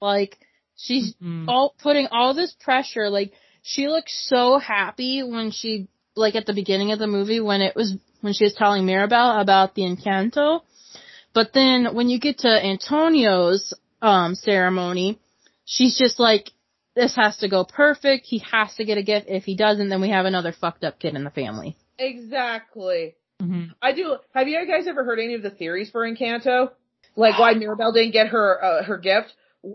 Like, 0.00 0.38
she's 0.76 1.14
Mhm. 1.14 1.46
all 1.48 1.74
putting 1.82 2.08
all 2.08 2.34
this 2.34 2.52
pressure. 2.60 3.08
Like, 3.10 3.32
she 3.62 3.88
looked 3.88 4.10
so 4.10 4.58
happy 4.58 5.22
when 5.22 5.50
she, 5.50 5.88
like, 6.14 6.34
at 6.36 6.46
the 6.46 6.52
beginning 6.54 6.92
of 6.92 6.98
the 6.98 7.06
movie 7.06 7.40
when 7.40 7.60
it 7.60 7.74
was 7.74 7.96
when 8.20 8.32
she 8.32 8.44
was 8.44 8.54
telling 8.54 8.84
Mirabel 8.84 9.38
about 9.40 9.74
the 9.74 9.82
Encanto. 9.82 10.62
But 11.34 11.52
then 11.52 11.94
when 11.94 12.08
you 12.08 12.18
get 12.18 12.38
to 12.38 12.48
Antonio's 12.48 13.72
um 14.02 14.34
ceremony, 14.34 15.18
she's 15.68 15.96
just 15.96 16.18
like, 16.18 16.50
this 16.96 17.14
has 17.14 17.36
to 17.38 17.48
go 17.48 17.64
perfect. 17.64 18.26
He 18.26 18.38
has 18.50 18.74
to 18.76 18.84
get 18.84 18.98
a 18.98 19.02
gift. 19.02 19.26
If 19.28 19.44
he 19.44 19.54
doesn't, 19.54 19.88
then 19.88 20.00
we 20.00 20.08
have 20.08 20.24
another 20.24 20.50
fucked 20.50 20.82
up 20.82 20.98
kid 20.98 21.14
in 21.14 21.22
the 21.22 21.30
family. 21.30 21.76
Exactly. 21.98 23.14
Mhm. 23.40 23.70
I 23.80 23.92
do. 23.92 24.16
Have 24.34 24.48
you 24.48 24.66
guys 24.66 24.88
ever 24.88 25.04
heard 25.04 25.20
any 25.20 25.34
of 25.34 25.42
the 25.42 25.50
theories 25.50 25.90
for 25.90 26.00
Encanto? 26.00 26.70
Like 27.14 27.38
why 27.38 27.54
Mirabel 27.54 27.92
didn't 27.92 28.12
get 28.12 28.28
her 28.28 28.64
uh, 28.64 28.82
her 28.84 28.98
gift? 28.98 29.32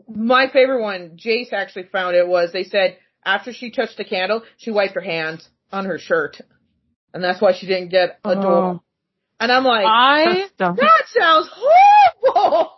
My 0.07 0.49
favorite 0.49 0.81
one, 0.81 1.17
Jace 1.17 1.53
actually 1.53 1.83
found 1.83 2.15
it 2.15 2.27
was 2.27 2.51
they 2.51 2.63
said 2.63 2.97
after 3.23 3.53
she 3.53 3.71
touched 3.71 3.97
the 3.97 4.03
candle, 4.03 4.43
she 4.57 4.71
wiped 4.71 4.95
her 4.95 5.01
hands 5.01 5.47
on 5.71 5.85
her 5.85 5.97
shirt, 5.97 6.41
and 7.13 7.23
that's 7.23 7.41
why 7.41 7.53
she 7.53 7.67
didn't 7.67 7.89
get 7.89 8.19
a 8.25 8.35
door. 8.35 8.81
And 9.39 9.51
I'm 9.51 9.63
like, 9.63 9.85
I 9.85 10.47
that 10.57 11.03
sounds 11.07 11.49
horrible. 11.53 12.71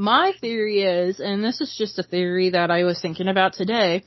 My 0.00 0.32
theory 0.40 0.80
is, 0.80 1.20
and 1.20 1.44
this 1.44 1.60
is 1.60 1.74
just 1.76 1.98
a 1.98 2.02
theory 2.02 2.50
that 2.50 2.70
I 2.70 2.84
was 2.84 3.00
thinking 3.02 3.28
about 3.28 3.52
today, 3.52 4.02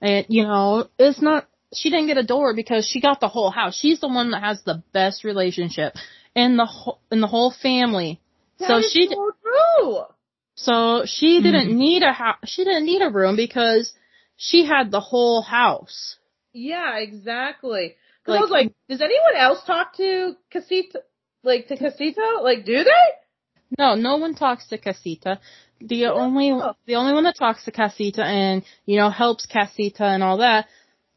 and 0.00 0.26
you 0.28 0.42
know, 0.42 0.88
it's 0.98 1.22
not, 1.22 1.46
she 1.72 1.88
didn't 1.90 2.08
get 2.08 2.18
a 2.18 2.24
door 2.24 2.52
because 2.54 2.84
she 2.86 3.00
got 3.00 3.20
the 3.20 3.28
whole 3.28 3.50
house. 3.50 3.78
She's 3.78 4.00
the 4.00 4.08
one 4.08 4.32
that 4.32 4.42
has 4.42 4.62
the 4.64 4.82
best 4.92 5.22
relationship 5.22 5.94
in 6.34 6.56
the 6.56 6.66
whole, 6.66 6.98
in 7.12 7.20
the 7.20 7.28
whole 7.28 7.52
family. 7.62 8.20
That 8.58 8.68
so 8.68 8.76
is 8.78 8.90
she, 8.92 9.06
so 9.08 9.30
true. 9.42 10.02
so 10.56 11.02
she 11.06 11.40
didn't 11.42 11.68
Mhm. 11.70 11.76
need 11.76 12.02
a 12.02 12.12
house, 12.12 12.38
she 12.46 12.64
didn't 12.64 12.84
need 12.86 13.02
a 13.02 13.10
room 13.10 13.36
because 13.36 13.92
she 14.36 14.64
had 14.64 14.90
the 14.90 15.00
whole 15.00 15.42
house. 15.42 16.16
Yeah, 16.52 16.96
exactly. 16.98 17.94
'Cause 18.24 18.32
I 18.32 18.32
Like- 18.32 18.40
was 18.40 18.50
like, 18.50 18.72
does 18.88 19.00
anyone 19.00 19.36
else 19.36 19.62
talk 19.64 19.94
to 19.98 20.34
Casita? 20.50 21.02
Like 21.44 21.68
to 21.68 21.76
Casita? 21.76 22.40
Like, 22.42 22.64
do 22.64 22.82
they? 22.82 23.06
No, 23.78 23.94
no 23.94 24.16
one 24.16 24.34
talks 24.34 24.66
to 24.68 24.78
Casita. 24.78 25.40
The 25.80 26.06
only 26.06 26.50
Oh. 26.52 26.74
the 26.86 26.94
only 26.96 27.12
one 27.12 27.24
that 27.24 27.36
talks 27.38 27.64
to 27.64 27.70
Casita 27.70 28.24
and 28.24 28.62
you 28.86 28.96
know 28.98 29.10
helps 29.10 29.46
Casita 29.46 30.04
and 30.04 30.22
all 30.22 30.38
that, 30.38 30.66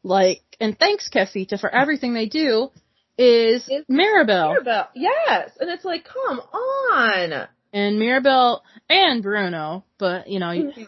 like 0.02 0.42
and 0.60 0.78
thanks 0.78 1.08
Casita 1.08 1.56
for 1.58 1.70
everything 1.74 2.12
they 2.14 2.26
do, 2.26 2.70
is 3.16 3.66
Is 3.68 3.84
Mirabel 3.88 4.50
Mirabel. 4.50 4.88
Yes, 4.94 5.50
and 5.60 5.70
it's 5.70 5.84
like, 5.84 6.04
come 6.04 6.40
on. 6.40 7.48
and 7.72 7.98
Mirabel 7.98 8.62
and 8.88 9.22
Bruno, 9.22 9.84
but 9.98 10.28
you 10.28 10.38
know 10.40 10.48
Mm-hmm. 10.50 10.82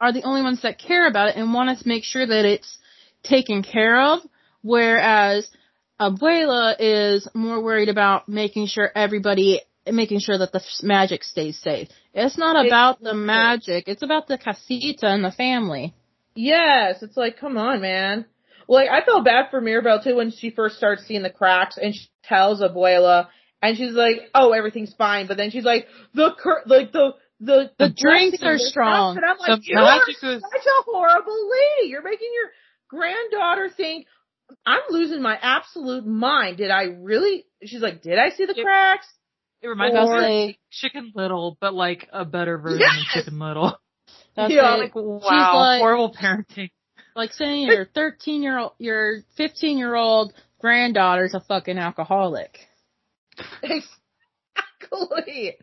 are 0.00 0.12
the 0.12 0.22
only 0.24 0.42
ones 0.42 0.62
that 0.62 0.78
care 0.78 1.08
about 1.08 1.30
it 1.30 1.36
and 1.36 1.52
want 1.54 1.76
to 1.78 1.88
make 1.88 2.04
sure 2.04 2.26
that 2.26 2.44
it's 2.44 2.78
taken 3.24 3.62
care 3.64 4.00
of, 4.00 4.20
whereas 4.62 5.48
Abuela 6.00 6.76
is 6.78 7.26
more 7.34 7.60
worried 7.62 7.88
about 7.88 8.28
making 8.28 8.66
sure 8.66 8.90
everybody, 8.94 9.62
making 9.92 10.20
sure 10.20 10.36
that 10.38 10.52
the 10.52 10.58
f- 10.60 10.82
magic 10.82 11.22
stays 11.24 11.58
safe. 11.60 11.88
It's 12.14 12.36
not 12.38 12.56
about 12.66 13.00
the 13.00 13.14
magic, 13.14 13.84
it's 13.86 14.02
about 14.02 14.26
the 14.28 14.38
casita 14.38 15.06
and 15.06 15.24
the 15.24 15.30
family. 15.32 15.94
Yes, 16.34 17.02
it's 17.02 17.16
like, 17.16 17.38
come 17.38 17.56
on, 17.56 17.80
man. 17.80 18.26
Like, 18.68 18.88
I 18.90 19.04
felt 19.04 19.24
bad 19.24 19.46
for 19.50 19.60
Mirabel 19.60 20.00
too 20.02 20.16
when 20.16 20.30
she 20.32 20.50
first 20.50 20.76
starts 20.76 21.04
seeing 21.06 21.22
the 21.22 21.30
cracks 21.30 21.78
and 21.80 21.94
she 21.94 22.08
tells 22.24 22.60
Abuela 22.60 23.28
and 23.62 23.76
she's 23.76 23.92
like, 23.92 24.16
oh, 24.34 24.52
everything's 24.52 24.92
fine. 24.94 25.28
But 25.28 25.36
then 25.36 25.50
she's 25.50 25.64
like, 25.64 25.86
the 26.14 26.30
cur- 26.38 26.64
like 26.66 26.92
the, 26.92 27.14
the, 27.40 27.70
The 27.78 27.94
drinks 27.96 28.42
are 28.42 28.58
strong. 28.58 29.16
And 29.16 29.24
I'm 29.24 29.38
like, 29.38 29.60
The 29.60 29.66
you 29.66 29.78
are 29.78 30.02
is- 30.08 30.18
such 30.20 30.66
a 30.66 30.82
horrible 30.84 31.48
lady. 31.50 31.90
You're 31.90 32.02
making 32.02 32.28
your 32.34 32.50
granddaughter 32.88 33.70
think, 33.74 34.06
I'm 34.64 34.80
losing 34.90 35.22
my 35.22 35.36
absolute 35.40 36.06
mind. 36.06 36.56
Did 36.58 36.70
I 36.70 36.84
really? 36.84 37.44
She's 37.64 37.80
like, 37.80 38.02
did 38.02 38.18
I 38.18 38.30
see 38.30 38.46
the 38.46 38.54
cracks? 38.62 39.06
It 39.62 39.68
reminds 39.68 39.96
I'll 39.96 40.08
me 40.10 40.16
of 40.16 40.22
say, 40.22 40.58
Chicken 40.70 41.12
Little, 41.14 41.56
but 41.60 41.74
like 41.74 42.08
a 42.12 42.24
better 42.24 42.58
version 42.58 42.80
Yes! 42.80 42.98
of 43.16 43.24
Chicken 43.24 43.38
Little. 43.38 43.78
that's 44.36 44.52
Yeah, 44.52 44.74
like, 44.76 44.94
Like 44.94 45.04
wow, 45.04 45.56
like- 45.60 45.80
horrible 45.80 46.14
parenting. 46.14 46.70
like 47.14 47.32
saying 47.32 47.66
your 47.68 47.86
13 47.86 48.42
year 48.42 48.58
old, 48.58 48.72
your 48.78 49.22
15 49.36 49.78
year 49.78 49.94
old 49.94 50.32
granddaughter's 50.60 51.34
a 51.34 51.40
fucking 51.40 51.78
alcoholic. 51.78 52.58
Exactly. 53.62 55.56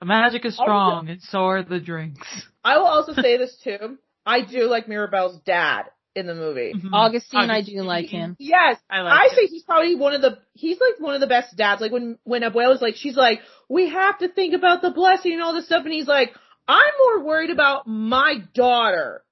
The 0.00 0.06
magic 0.06 0.44
is 0.44 0.54
strong, 0.54 1.08
and 1.08 1.20
so 1.22 1.46
are 1.46 1.62
the 1.62 1.80
drinks. 1.80 2.26
I 2.62 2.78
will 2.78 2.86
also 2.86 3.12
say 3.14 3.36
this 3.36 3.56
too. 3.64 3.98
I 4.24 4.42
do 4.42 4.64
like 4.66 4.88
Mirabel's 4.88 5.40
dad 5.44 5.84
in 6.18 6.26
the 6.26 6.34
movie. 6.34 6.74
Mhm. 6.74 6.90
Augustine, 6.92 7.50
I 7.50 7.62
do 7.62 7.82
like 7.82 8.06
him. 8.06 8.36
Yes, 8.38 8.78
I 8.90 9.00
like. 9.00 9.12
I 9.12 9.26
it. 9.26 9.32
say 9.32 9.46
he's 9.46 9.62
probably 9.62 9.94
one 9.94 10.14
of 10.14 10.20
the 10.20 10.38
he's 10.54 10.78
like 10.80 11.00
one 11.00 11.14
of 11.14 11.20
the 11.20 11.26
best 11.26 11.56
dads. 11.56 11.80
Like 11.80 11.92
when 11.92 12.18
when 12.24 12.42
Abuela's 12.42 12.82
like 12.82 12.96
she's 12.96 13.16
like 13.16 13.40
we 13.68 13.88
have 13.88 14.18
to 14.18 14.28
think 14.28 14.54
about 14.54 14.82
the 14.82 14.90
blessing 14.90 15.32
and 15.32 15.42
all 15.42 15.54
this 15.54 15.66
stuff, 15.66 15.84
and 15.84 15.92
he's 15.92 16.08
like 16.08 16.34
I'm 16.66 16.92
more 16.98 17.24
worried 17.24 17.50
about 17.50 17.86
my 17.86 18.36
daughter. 18.54 19.24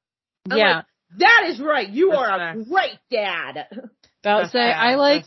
I'm 0.50 0.56
yeah. 0.56 0.76
like, 0.76 0.84
that 1.18 1.44
is 1.48 1.60
right. 1.60 1.88
You 1.88 2.10
That's 2.10 2.18
are 2.20 2.34
a 2.34 2.38
facts. 2.38 2.68
great 2.68 2.98
dad. 3.10 3.68
About 4.24 4.40
That's 4.40 4.52
say 4.52 4.58
bad. 4.58 4.76
I 4.76 4.94
like 4.96 5.24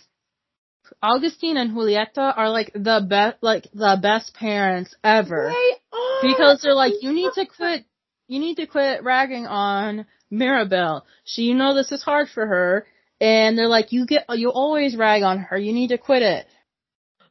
Augustine 1.02 1.58
and 1.58 1.72
Julieta 1.72 2.34
are 2.36 2.50
like 2.50 2.72
the 2.74 3.06
best 3.08 3.38
like 3.42 3.68
the 3.74 3.98
best 4.02 4.34
parents 4.34 4.96
ever. 5.04 5.54
They 5.54 5.98
are. 5.98 6.22
Because 6.22 6.62
they're 6.62 6.74
like, 6.74 6.94
you 7.02 7.14
need 7.14 7.32
to 7.36 7.46
quit 7.46 7.86
you 8.28 8.40
need 8.40 8.56
to 8.56 8.68
quit 8.68 9.04
ragging 9.04 9.48
on 9.48 10.06
Mirabel. 10.32 11.06
She 11.24 11.44
you 11.44 11.56
know 11.56 11.74
this 11.76 11.92
is 11.92 12.04
hard 12.04 12.30
for 12.30 12.46
her 12.46 12.86
and 13.22 13.58
they're 13.58 13.68
like, 13.68 13.92
You 13.92 14.06
get 14.06 14.26
you 14.30 14.50
always 14.52 14.96
rag 14.96 15.24
on 15.24 15.40
her, 15.40 15.58
you 15.58 15.74
need 15.74 15.90
to 15.90 15.98
quit 15.98 16.22
it. 16.22 16.46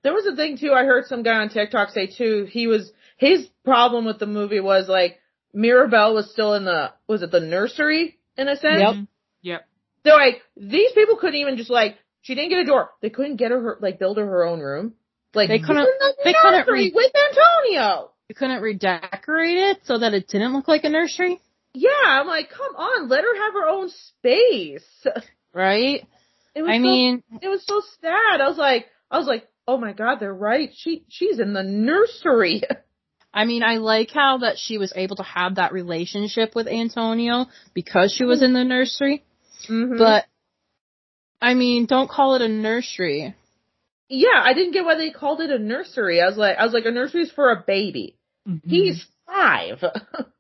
There 0.03 0.13
was 0.15 0.27
a 0.27 0.37
thing 0.37 0.59
too. 0.59 0.73
I 0.73 0.85
heard 0.85 1.07
some 1.07 1.23
guy 1.23 1.39
on 1.39 1.49
TikTok 1.49 1.91
say 1.91 2.07
too. 2.07 2.47
He 2.51 2.67
was 2.67 2.93
his 3.17 3.49
problem 3.65 4.05
with 4.05 4.19
the 4.19 4.27
movie 4.27 4.61
was 4.61 4.89
like 4.89 5.19
Mirabel 5.53 6.15
was 6.15 6.31
still 6.31 6.55
in 6.55 6.65
the 6.65 6.93
was 7.07 7.23
it 7.23 7.31
the 7.31 7.41
nursery 7.41 8.19
in 8.37 8.49
a 8.49 8.57
sense. 8.57 8.81
Yep. 8.81 8.95
Yep. 9.43 9.67
They're 10.05 10.15
like 10.17 10.43
these 10.57 10.93
people 10.93 11.17
couldn't 11.17 11.41
even 11.41 11.57
just 11.57 11.71
like 11.71 11.97
she 12.23 12.35
didn't 12.35 12.51
get 12.51 12.61
a 12.61 12.65
door. 12.65 12.91
They 13.01 13.11
couldn't 13.11 13.37
get 13.37 13.51
her 13.51 13.79
like 13.81 13.99
build 13.99 14.19
her 14.19 14.27
her 14.27 14.45
own 14.45 14.61
room. 14.61 14.95
Like 15.35 15.49
They 15.49 15.59
couldn't- 15.59 15.79
in 15.79 15.85
the 15.85 16.15
they 16.25 16.33
couldn't 16.33 16.59
nursery 16.61 16.85
re- 16.85 16.93
with 16.95 17.13
Antonio. 17.15 18.11
You 18.29 18.35
couldn't 18.35 18.63
redecorate 18.63 19.57
it 19.57 19.79
so 19.85 19.99
that 19.99 20.15
it 20.15 20.29
didn't 20.29 20.53
look 20.53 20.69
like 20.69 20.85
a 20.85 20.91
nursery, 20.91 21.41
Yeah, 21.75 21.89
I'm 22.05 22.27
like, 22.27 22.51
come 22.51 22.75
on, 22.77 23.09
let 23.09 23.23
her 23.25 23.37
have 23.45 23.53
her 23.55 23.69
own 23.69 23.91
space. 23.91 25.07
right? 25.53 26.07
It 26.55 26.63
was 26.63 26.71
I 26.71 26.77
so- 26.77 26.81
mean, 26.83 27.23
it 27.43 27.49
was 27.49 27.65
so 27.67 27.83
sad. 28.01 28.41
I 28.41 28.49
was 28.49 28.59
like, 28.59 28.87
I 29.11 29.19
was 29.19 29.27
like, 29.27 29.47
oh 29.67 29.77
my 29.79 29.93
god, 29.93 30.19
they're 30.19 30.35
right. 30.35 30.71
She 30.75 31.05
she's 31.09 31.39
in 31.39 31.53
the 31.53 31.63
nursery. 31.63 32.63
I 33.35 33.45
mean, 33.45 33.63
I 33.63 33.77
like 33.77 34.11
how 34.11 34.39
that 34.39 34.57
she 34.59 34.79
was 34.79 34.93
able 34.97 35.17
to 35.17 35.23
have 35.23 35.57
that 35.57 35.73
relationship 35.73 36.55
with 36.55 36.67
Antonio 36.67 37.47
because 37.75 38.13
she 38.13 38.25
was 38.25 38.43
in 38.43 38.55
the 38.55 38.65
nursery. 38.65 39.23
Mhm. 39.69 39.99
But 39.99 40.25
I 41.41 41.55
mean, 41.55 41.87
don't 41.87 42.11
call 42.11 42.35
it 42.35 42.43
a 42.43 42.49
nursery. 42.49 43.35
yeah, 44.09 44.41
I 44.43 44.55
didn't 44.55 44.73
get 44.73 44.85
why 44.87 44.97
they 44.97 45.11
called 45.11 45.41
it 45.43 45.51
a 45.51 45.59
nursery. 45.59 46.21
I 46.23 46.27
was 46.27 46.37
like, 46.39 46.57
I 46.57 46.65
was 46.65 46.73
like, 46.73 46.87
a 46.87 46.91
nursery 46.91 47.23
is 47.23 47.31
for 47.31 47.51
a 47.53 47.63
baby. 47.65 48.17
Mhm. 48.49 48.63
He's 48.67 49.05
five. 49.27 49.85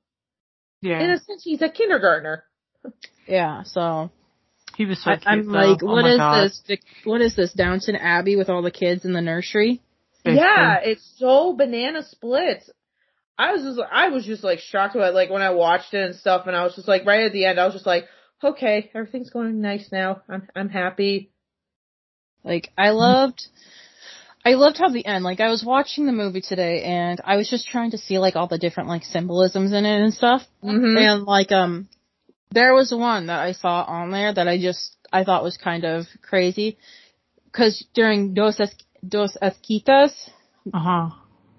yeah. 0.81 1.01
In 1.01 1.11
a 1.11 1.19
sense, 1.19 1.43
he's 1.43 1.63
a 1.63 1.69
kindergartner. 1.69 2.45
Yeah, 3.27 3.63
so 3.65 4.11
he 4.77 4.87
was 4.87 5.03
so 5.03 5.11
I, 5.11 5.17
cute. 5.17 5.27
I'm 5.27 5.47
though. 5.47 5.53
like, 5.53 5.83
Oh 5.83 5.87
what 5.87 6.03
my 6.03 6.13
is 6.13 6.19
God. 6.19 6.51
this? 6.69 6.79
What 7.05 7.21
is 7.21 7.37
this? 7.37 7.53
Downton 7.53 7.97
Abbey 7.97 8.37
with 8.37 8.49
all 8.49 8.63
the 8.63 8.71
kids 8.71 9.05
in 9.05 9.13
the 9.13 9.21
nursery? 9.21 9.83
Basically. 10.25 10.45
Yeah, 10.45 10.79
it's 10.83 11.15
so 11.17 11.53
banana 11.53 12.03
splits. 12.03 12.71
I 13.39 13.53
was 13.53 13.63
just, 13.63 13.81
I 13.93 14.09
was 14.09 14.25
just 14.27 14.43
like 14.43 14.59
shocked 14.59 14.97
about 14.97 15.15
like 15.15 15.31
when 15.31 15.43
I 15.43 15.51
watched 15.51 15.95
it 15.95 16.05
and 16.05 16.17
stuff, 16.17 16.47
and 16.47 16.57
I 16.57 16.65
was 16.65 16.75
just 16.75 16.89
like 16.89 17.07
right 17.07 17.25
at 17.25 17.33
the 17.33 17.45
end, 17.45 17.61
I 17.61 17.65
was 17.67 17.75
just 17.75 17.87
like, 17.87 18.05
okay, 18.43 18.91
everything's 18.95 19.31
going 19.31 19.61
nice 19.61 19.91
now. 19.93 20.23
I'm 20.29 20.49
I'm 20.57 20.69
happy. 20.69 21.31
Like, 22.45 22.71
I 22.79 22.91
loved, 22.91 23.47
I 24.49 24.55
loved 24.55 24.78
how 24.78 24.88
the 24.88 25.05
end, 25.05 25.25
like, 25.25 25.40
I 25.40 25.49
was 25.50 25.62
watching 25.64 26.07
the 26.07 26.12
movie 26.12 26.40
today 26.40 26.83
and 26.85 27.21
I 27.25 27.37
was 27.37 27.50
just 27.50 27.67
trying 27.69 27.90
to 27.90 27.99
see, 27.99 28.19
like, 28.19 28.35
all 28.37 28.47
the 28.49 28.59
different, 28.59 28.88
like, 28.88 29.05
symbolisms 29.05 29.73
in 29.73 29.85
it 29.85 30.00
and 30.05 30.14
stuff. 30.14 30.43
Mm-hmm. 30.64 30.97
And, 30.97 31.23
like, 31.25 31.52
um, 31.52 31.88
there 32.50 32.73
was 32.75 32.90
one 32.93 33.26
that 33.26 33.40
I 33.40 33.52
saw 33.52 33.83
on 33.83 34.11
there 34.11 34.33
that 34.33 34.49
I 34.49 34.57
just, 34.59 34.97
I 35.12 35.25
thought 35.25 35.43
was 35.43 35.57
kind 35.59 35.85
of 35.85 36.07
crazy. 36.23 36.78
Cause 37.52 37.85
during 37.95 38.35
Dos, 38.35 38.59
es- 38.61 38.75
Dos 39.07 39.37
Esquitas, 39.43 40.12
Uh 40.73 40.78
huh. 40.88 41.09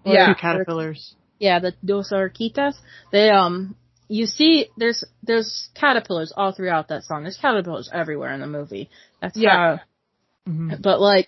Yeah. 0.06 0.28
Two 0.34 0.36
caterpillars. 0.42 1.16
yeah, 1.40 1.60
the 1.60 1.74
Dos 1.86 2.12
Oruguitas, 2.12 2.76
they, 3.12 3.30
um, 3.30 3.76
you 4.08 4.26
see, 4.26 4.68
there's, 4.78 5.04
there's 5.22 5.70
caterpillars 5.76 6.34
all 6.36 6.52
throughout 6.54 6.88
that 6.88 7.04
song. 7.04 7.24
There's 7.24 7.38
caterpillars 7.38 7.90
everywhere 7.94 8.34
in 8.34 8.42
the 8.42 8.48
movie. 8.48 8.90
That's 9.22 9.38
Yeah. 9.38 9.52
how, 9.52 9.80
hmm 10.48 10.72
But 10.82 11.00
like, 11.00 11.28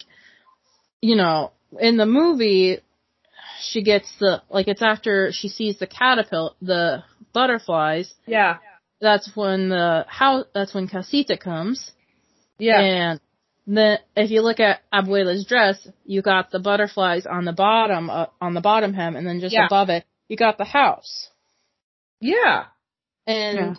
you 1.02 1.16
know, 1.16 1.52
in 1.80 1.98
the 1.98 2.06
movie, 2.06 2.80
she 3.62 3.84
gets 3.84 4.12
the 4.20 4.42
like 4.50 4.68
it's 4.68 4.82
after 4.82 5.32
she 5.32 5.48
sees 5.50 5.80
the 5.80 5.88
caterpillar, 5.88 6.52
the 6.62 7.04
butterflies. 7.34 8.14
Yeah, 8.26 8.58
That's 9.00 9.32
when 9.36 9.70
the 9.70 10.06
how 10.08 10.46
that's 10.54 10.74
when 10.74 10.88
Casita 10.88 11.38
comes, 11.38 11.92
yeah, 12.60 12.80
and 12.80 13.20
Then 13.68 14.00
if 14.16 14.32
you 14.32 14.42
look 14.42 14.60
at 14.60 14.82
Abuela's 14.92 15.46
dress, 15.46 15.88
you 16.06 16.22
got 16.22 16.52
the 16.52 16.60
butterflies 16.60 17.26
on 17.26 17.46
the 17.46 17.54
bottom 17.54 18.10
uh, 18.10 18.26
on 18.40 18.54
the 18.54 18.62
bottom 18.62 18.94
hem, 18.94 19.16
and 19.16 19.26
then 19.26 19.40
just 19.40 19.54
Yeah. 19.54 19.66
above 19.68 19.90
it, 19.90 20.06
you 20.28 20.36
got 20.36 20.58
the 20.58 20.66
house. 20.66 21.30
Yeah. 22.20 22.66
And 23.28 23.78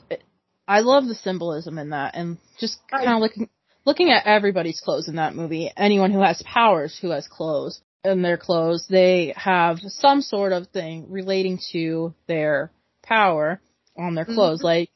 I 0.68 0.80
love 0.80 1.06
the 1.06 1.14
symbolism 1.14 1.78
in 1.78 1.90
that, 1.90 2.14
and 2.14 2.38
just 2.58 2.78
kind 2.88 3.08
of 3.08 3.20
looking 3.20 3.48
looking 3.84 4.10
at 4.10 4.26
everybody's 4.26 4.80
clothes 4.80 5.08
in 5.08 5.16
that 5.16 5.34
movie. 5.34 5.70
Anyone 5.76 6.12
who 6.12 6.20
has 6.22 6.42
powers, 6.42 6.96
who 7.00 7.10
has 7.10 7.26
clothes 7.28 7.80
in 8.04 8.22
their 8.22 8.36
clothes, 8.36 8.86
they 8.88 9.32
have 9.36 9.78
some 9.80 10.20
sort 10.22 10.52
of 10.52 10.68
thing 10.68 11.06
relating 11.10 11.58
to 11.72 12.14
their 12.26 12.72
power 13.02 13.60
on 13.96 14.14
their 14.14 14.24
clothes. 14.24 14.60
Mhm. 14.60 14.64
Like 14.64 14.90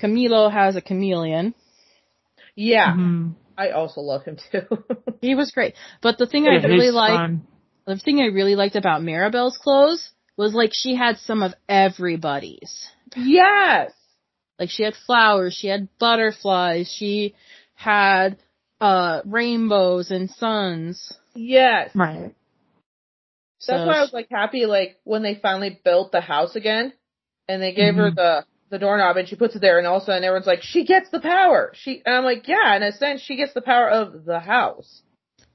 Camilo 0.00 0.50
has 0.52 0.76
a 0.76 0.80
chameleon. 0.80 1.54
Yeah. 2.54 2.92
Mhm. 2.94 3.34
I 3.56 3.70
also 3.70 4.00
love 4.00 4.24
him 4.24 4.38
too. 4.50 4.62
He 5.20 5.34
was 5.36 5.52
great, 5.52 5.74
but 6.00 6.18
the 6.18 6.26
thing 6.26 6.48
I 6.48 6.56
really 6.66 6.86
he's 6.86 6.92
liked, 6.94 7.12
fun. 7.14 7.46
the 7.86 7.96
thing 7.96 8.20
I 8.20 8.26
really 8.26 8.56
liked 8.56 8.74
about 8.74 9.02
Maribel's 9.02 9.56
clothes 9.56 10.10
was 10.36 10.52
like 10.52 10.70
she 10.72 10.96
had 10.96 11.18
some 11.18 11.42
of 11.44 11.54
everybody's. 11.68 12.88
yes. 13.16 13.92
Like 14.58 14.70
she 14.70 14.82
had 14.82 14.94
flowers, 15.06 15.54
she 15.54 15.68
had 15.68 15.88
butterflies, 15.98 16.92
she 16.92 17.34
had 17.82 18.38
uh 18.80 19.22
rainbows 19.24 20.10
and 20.10 20.30
suns. 20.30 21.12
Yes. 21.34 21.90
Right. 21.94 22.34
That's 23.66 23.86
why 23.86 23.98
I 23.98 24.00
was 24.00 24.12
like 24.12 24.28
happy 24.30 24.66
like 24.66 24.98
when 25.04 25.22
they 25.22 25.34
finally 25.40 25.80
built 25.84 26.12
the 26.12 26.20
house 26.20 26.56
again 26.56 26.92
and 27.48 27.62
they 27.62 27.72
gave 27.72 27.94
her 27.94 28.10
Mhm. 28.10 28.14
the 28.16 28.44
the 28.70 28.78
doorknob 28.78 29.16
and 29.18 29.28
she 29.28 29.36
puts 29.36 29.54
it 29.54 29.60
there 29.60 29.78
and 29.78 29.86
all 29.86 29.98
of 29.98 30.02
a 30.02 30.06
sudden 30.06 30.24
everyone's 30.24 30.46
like, 30.46 30.62
She 30.62 30.84
gets 30.84 31.10
the 31.10 31.20
power. 31.20 31.72
She 31.74 32.02
and 32.04 32.14
I'm 32.14 32.24
like, 32.24 32.48
Yeah, 32.48 32.74
in 32.76 32.82
a 32.82 32.92
sense 32.92 33.20
she 33.20 33.36
gets 33.36 33.52
the 33.54 33.60
power 33.60 33.88
of 33.88 34.24
the 34.24 34.40
house. 34.40 35.02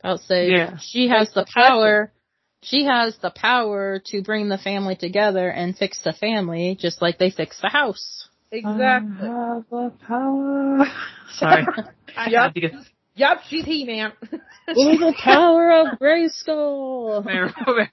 I'll 0.04 0.18
say 0.20 0.52
Yeah. 0.52 0.78
she 0.80 1.08
has 1.10 1.28
Like 1.28 1.34
the 1.34 1.42
the 1.46 1.52
power 1.54 2.12
she 2.64 2.86
has 2.86 3.18
the 3.20 3.30
power 3.32 4.00
to 4.08 4.22
bring 4.24 4.50
the 4.50 4.58
family 4.58 4.96
together 4.96 5.50
and 5.50 5.78
fix 5.78 6.02
the 6.04 6.14
family 6.14 6.76
just 6.80 7.02
like 7.02 7.18
they 7.18 7.30
fix 7.30 7.60
the 7.62 7.70
house. 7.70 8.27
Exactly. 8.52 9.28
I 9.28 9.56
have 9.56 9.66
the 9.70 9.92
power. 10.08 10.86
Sorry. 11.32 11.66
I 12.16 12.30
Yep. 12.30 12.42
had 12.44 12.54
to 12.56 12.62
get 12.62 12.72
Yup, 13.16 13.40
she's 13.48 13.66
He 13.66 13.84
Man. 13.84 14.12
With 14.22 15.00
the 15.00 15.14
power 15.24 15.72
of 15.72 16.00
Grayskull. 16.00 17.24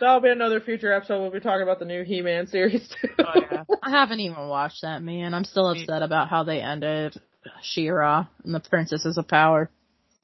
That'll 0.00 0.20
be 0.20 0.30
another 0.30 0.60
future 0.60 0.92
episode. 0.92 1.20
We'll 1.20 1.30
be 1.30 1.40
talking 1.40 1.62
about 1.62 1.78
the 1.78 1.84
new 1.84 2.04
He 2.04 2.22
Man 2.22 2.46
series 2.46 2.88
too. 2.88 3.08
Oh, 3.18 3.40
yeah. 3.50 3.64
I 3.82 3.90
haven't 3.90 4.20
even 4.20 4.48
watched 4.48 4.82
that, 4.82 5.02
man. 5.02 5.34
I'm 5.34 5.44
still 5.44 5.68
upset 5.68 6.02
about 6.02 6.28
how 6.28 6.44
they 6.44 6.60
ended 6.60 7.20
She-Ra 7.62 8.26
and 8.44 8.54
the 8.54 8.60
Princesses 8.60 9.18
of 9.18 9.28
Power. 9.28 9.70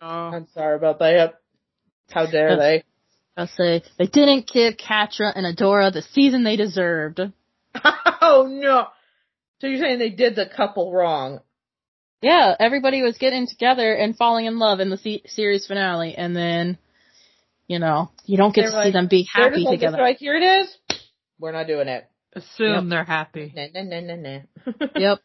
Oh. 0.00 0.06
I'm 0.08 0.46
sorry 0.54 0.76
about 0.76 0.98
that. 1.00 1.40
How 2.10 2.26
dare 2.26 2.56
they? 2.56 2.84
I'll 3.36 3.48
say 3.48 3.82
they 3.98 4.06
didn't 4.06 4.48
give 4.52 4.74
Catra 4.76 5.32
and 5.34 5.44
Adora 5.44 5.92
the 5.92 6.02
season 6.02 6.44
they 6.44 6.56
deserved. 6.56 7.20
oh 8.20 8.48
no. 8.50 8.86
So 9.60 9.66
you're 9.66 9.80
saying 9.80 9.98
they 9.98 10.10
did 10.10 10.36
the 10.36 10.46
couple 10.46 10.92
wrong. 10.92 11.40
Yeah, 12.22 12.54
everybody 12.58 13.02
was 13.02 13.18
getting 13.18 13.46
together 13.46 13.92
and 13.92 14.16
falling 14.16 14.46
in 14.46 14.58
love 14.58 14.80
in 14.80 14.88
the 14.88 14.96
se- 14.96 15.24
series 15.26 15.66
finale, 15.66 16.14
and 16.16 16.34
then, 16.34 16.78
you 17.66 17.78
know, 17.78 18.10
you 18.24 18.38
don't 18.38 18.54
get 18.54 18.62
They 18.62 18.70
to 18.70 18.76
were 18.76 18.84
see 18.84 18.90
them 18.92 19.08
be 19.08 19.28
happy 19.30 19.56
just 19.56 19.66
like, 19.66 19.78
together. 19.78 19.98
Like, 19.98 20.16
here 20.18 20.34
it 20.34 20.42
is. 20.42 20.98
We're 21.38 21.52
not 21.52 21.66
doing 21.66 21.88
it. 21.88 22.08
Assume 22.32 22.88
they're 22.88 23.04
happy. 23.04 23.54
Nah, 23.74 23.82
nah, 23.82 24.00
nah, 24.00 24.16
nah, 24.16 24.86
Yep. 24.96 25.18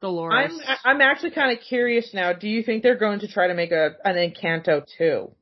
Dolores. 0.00 0.52
I'm 0.62 0.76
I'm 0.84 1.00
actually 1.00 1.30
kind 1.32 1.56
of 1.56 1.64
curious 1.64 2.12
now. 2.14 2.32
Do 2.32 2.48
you 2.48 2.62
think 2.62 2.82
they're 2.82 2.98
going 2.98 3.20
to 3.20 3.28
try 3.28 3.48
to 3.48 3.54
make 3.54 3.72
a 3.72 3.96
an 4.04 4.14
Encanto 4.14 4.84
too? 4.98 5.32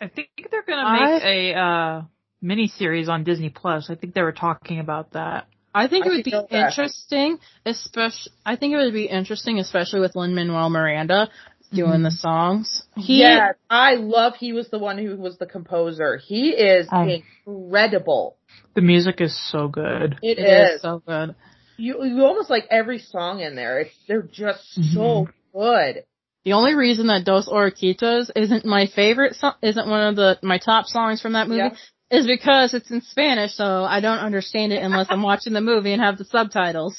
I 0.00 0.08
think 0.08 0.28
they're 0.50 0.64
gonna 0.66 0.92
make 0.92 1.22
a 1.22 1.54
uh 1.54 2.02
mini 2.44 2.68
series 2.68 3.08
on 3.08 3.24
Disney 3.24 3.48
Plus. 3.50 3.88
I 3.90 3.94
think 3.94 4.14
they 4.14 4.22
were 4.22 4.32
talking 4.32 4.78
about 4.78 5.12
that. 5.12 5.46
I 5.74 5.88
think 5.88 6.04
I 6.04 6.08
it 6.08 6.12
would 6.12 6.24
be 6.24 6.30
go 6.30 6.42
with 6.42 6.50
that. 6.50 6.68
interesting, 6.70 7.38
especially. 7.66 8.32
I 8.46 8.54
think 8.56 8.74
it 8.74 8.76
would 8.76 8.92
be 8.92 9.06
interesting, 9.06 9.58
especially 9.58 10.00
with 10.00 10.14
Lin 10.14 10.34
Manuel 10.34 10.70
Miranda 10.70 11.30
doing 11.72 12.00
Mhm. 12.00 12.04
the 12.04 12.10
songs. 12.12 12.86
He, 12.96 13.18
yes, 13.20 13.54
I 13.68 13.94
love. 13.96 14.36
He 14.36 14.52
was 14.52 14.68
the 14.68 14.78
one 14.78 14.98
who 14.98 15.16
was 15.16 15.38
the 15.38 15.46
composer. 15.46 16.18
He 16.18 16.50
is 16.50 16.86
I- 16.92 17.22
incredible. 17.46 18.36
The 18.74 18.82
music 18.82 19.20
is 19.20 19.36
so 19.50 19.66
good. 19.68 20.18
it 20.22 20.38
it 20.38 20.42
is. 20.46 20.76
is 20.76 20.82
so 20.82 21.02
good. 21.06 21.34
You 21.76 22.04
you 22.04 22.24
almost 22.24 22.50
like 22.50 22.66
every 22.70 22.98
song 23.00 23.40
in 23.40 23.56
there. 23.56 23.80
It's, 23.80 23.94
they're 24.06 24.22
just 24.22 24.62
so 24.94 25.28
good. 25.52 26.04
The 26.44 26.52
only 26.52 26.74
reason 26.74 27.06
that 27.08 27.24
Dos 27.24 27.48
Oruguitas 27.48 28.30
isn't 28.36 28.64
my 28.66 28.86
favorite, 28.86 29.34
so- 29.34 29.54
isn't 29.62 29.88
one 29.88 30.02
of 30.08 30.14
the 30.14 30.38
my 30.42 30.58
top 30.58 30.86
songs 30.86 31.20
from 31.20 31.32
that 31.32 31.48
movie, 31.48 31.58
Yeah. 31.58 31.74
Is 32.14 32.26
because 32.26 32.74
it's 32.74 32.90
in 32.90 33.00
Spanish, 33.02 33.54
so 33.54 33.84
I 33.84 34.00
don't 34.00 34.18
understand 34.18 34.72
it 34.72 34.82
unless 34.82 35.06
I'm 35.10 35.22
watching 35.22 35.52
the 35.52 35.60
movie 35.60 35.92
and 35.92 36.02
have 36.02 36.18
the 36.18 36.24
subtitles. 36.24 36.96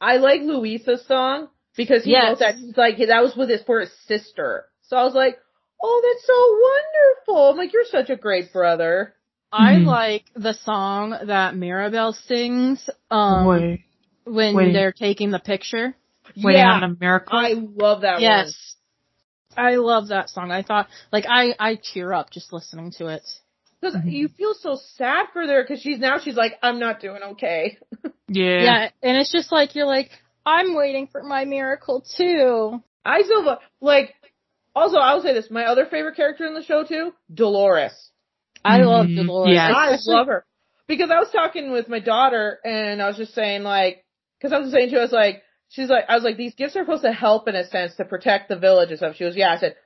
I 0.00 0.16
like 0.16 0.40
Luisa's 0.42 1.04
song 1.06 1.48
because 1.76 2.04
he 2.04 2.12
Yes. 2.12 2.28
wrote 2.30 2.38
that. 2.40 2.54
He's 2.56 2.76
like 2.76 2.96
that 2.98 3.22
was 3.22 3.36
with 3.36 3.50
his 3.50 3.62
for 3.62 3.80
his 3.80 3.92
sister. 4.06 4.66
So 4.82 4.96
I 4.96 5.04
was 5.04 5.14
like, 5.14 5.38
oh, 5.82 6.02
that's 6.04 6.26
so 6.26 7.34
wonderful. 7.36 7.50
I'm 7.50 7.56
like, 7.56 7.72
you're 7.72 7.84
such 7.84 8.10
a 8.10 8.16
great 8.16 8.52
brother. 8.52 9.14
I 9.52 9.74
Mhm. 9.74 9.86
like 9.86 10.24
the 10.34 10.52
song 10.54 11.10
that 11.10 11.54
Maribel 11.54 12.14
sings 12.26 12.88
um, 13.10 13.46
Wait, 13.46 13.84
when 14.24 14.54
wait. 14.54 14.72
they're 14.72 14.92
taking 14.92 15.30
the 15.30 15.38
picture. 15.40 15.94
waiting 16.36 16.60
yeah, 16.60 16.72
on 16.74 16.84
a 16.84 16.96
miracle. 17.00 17.36
I 17.36 17.54
love 17.54 18.02
that 18.02 18.14
one. 18.14 18.22
Yes. 18.22 18.76
I 19.56 19.76
love 19.76 20.08
that 20.08 20.30
song. 20.30 20.52
I 20.52 20.62
thought, 20.62 20.88
like, 21.12 21.26
I, 21.28 21.54
I 21.58 21.74
cheer 21.74 22.12
up 22.12 22.30
just 22.30 22.52
listening 22.52 22.92
to 22.98 23.08
it. 23.08 23.22
Because 23.80 23.96
Mhm. 23.96 24.12
you 24.12 24.28
feel 24.28 24.54
so 24.54 24.76
sad 24.96 25.26
for 25.32 25.46
her 25.46 25.62
because 25.62 25.80
she's 25.80 25.98
now 25.98 26.18
she's 26.18 26.36
like, 26.36 26.58
I'm 26.62 26.78
not 26.78 27.00
doing 27.00 27.22
okay. 27.32 27.78
yeah. 28.28 28.62
Yeah. 28.62 28.90
and 29.02 29.16
it's 29.16 29.32
just 29.32 29.50
like, 29.50 29.74
you're 29.74 29.86
like, 29.86 30.10
I'm 30.44 30.74
waiting 30.74 31.06
for 31.06 31.22
my 31.22 31.44
miracle 31.44 32.02
too. 32.16 32.82
I 33.04 33.22
still 33.22 33.58
like. 33.80 34.14
Also, 34.74 34.98
I 34.98 35.14
will 35.14 35.22
say 35.22 35.32
this: 35.34 35.50
my 35.50 35.64
other 35.64 35.86
favorite 35.86 36.14
character 36.16 36.46
in 36.46 36.54
the 36.54 36.62
show 36.62 36.84
too, 36.84 37.12
Dolores. 37.32 38.10
I 38.64 38.78
love 38.82 39.06
Mhm. 39.06 39.16
Dolores. 39.26 39.54
Yes. 39.54 39.72
I 39.74 39.98
love 40.06 40.26
her 40.28 40.44
because 40.86 41.10
I 41.10 41.18
was 41.18 41.30
talking 41.30 41.72
with 41.72 41.88
my 41.88 41.98
daughter 42.00 42.58
and 42.64 43.02
I 43.02 43.06
was 43.08 43.16
just 43.16 43.34
saying 43.34 43.62
like, 43.62 44.04
because 44.38 44.52
I 44.52 44.58
was 44.58 44.70
saying 44.70 44.90
to 44.90 44.94
her, 44.96 45.00
I 45.00 45.04
was 45.04 45.12
like, 45.12 45.42
she's 45.70 45.88
like, 45.88 46.04
I 46.08 46.14
was 46.14 46.24
like, 46.24 46.36
these 46.36 46.54
gifts 46.54 46.76
are 46.76 46.82
supposed 46.84 47.02
to 47.04 47.12
help 47.12 47.48
in 47.48 47.56
a 47.56 47.64
sense 47.66 47.96
to 47.96 48.04
protect 48.04 48.48
the 48.48 48.56
village 48.56 48.90
and 48.90 48.98
stuff. 48.98 49.16
She 49.16 49.24
was, 49.24 49.36
yeah. 49.36 49.50
I 49.52 49.56
said, 49.58 49.76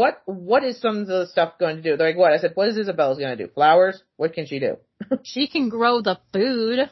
what 0.00 0.22
what 0.24 0.64
is 0.64 0.80
some 0.80 0.96
of 1.00 1.06
the 1.06 1.26
stuff 1.26 1.58
going 1.60 1.76
to 1.76 1.82
do? 1.82 1.94
They're 1.94 2.08
like, 2.08 2.16
what? 2.16 2.32
I 2.32 2.38
said, 2.38 2.52
what 2.54 2.68
is 2.68 2.78
Isabella's 2.78 3.18
going 3.18 3.36
to 3.36 3.44
do? 3.44 3.52
Flowers? 3.52 4.02
What 4.16 4.32
can 4.32 4.46
she 4.46 4.58
do? 4.58 4.78
She 5.24 5.46
can 5.46 5.68
grow 5.68 6.00
the 6.00 6.18
food. 6.32 6.88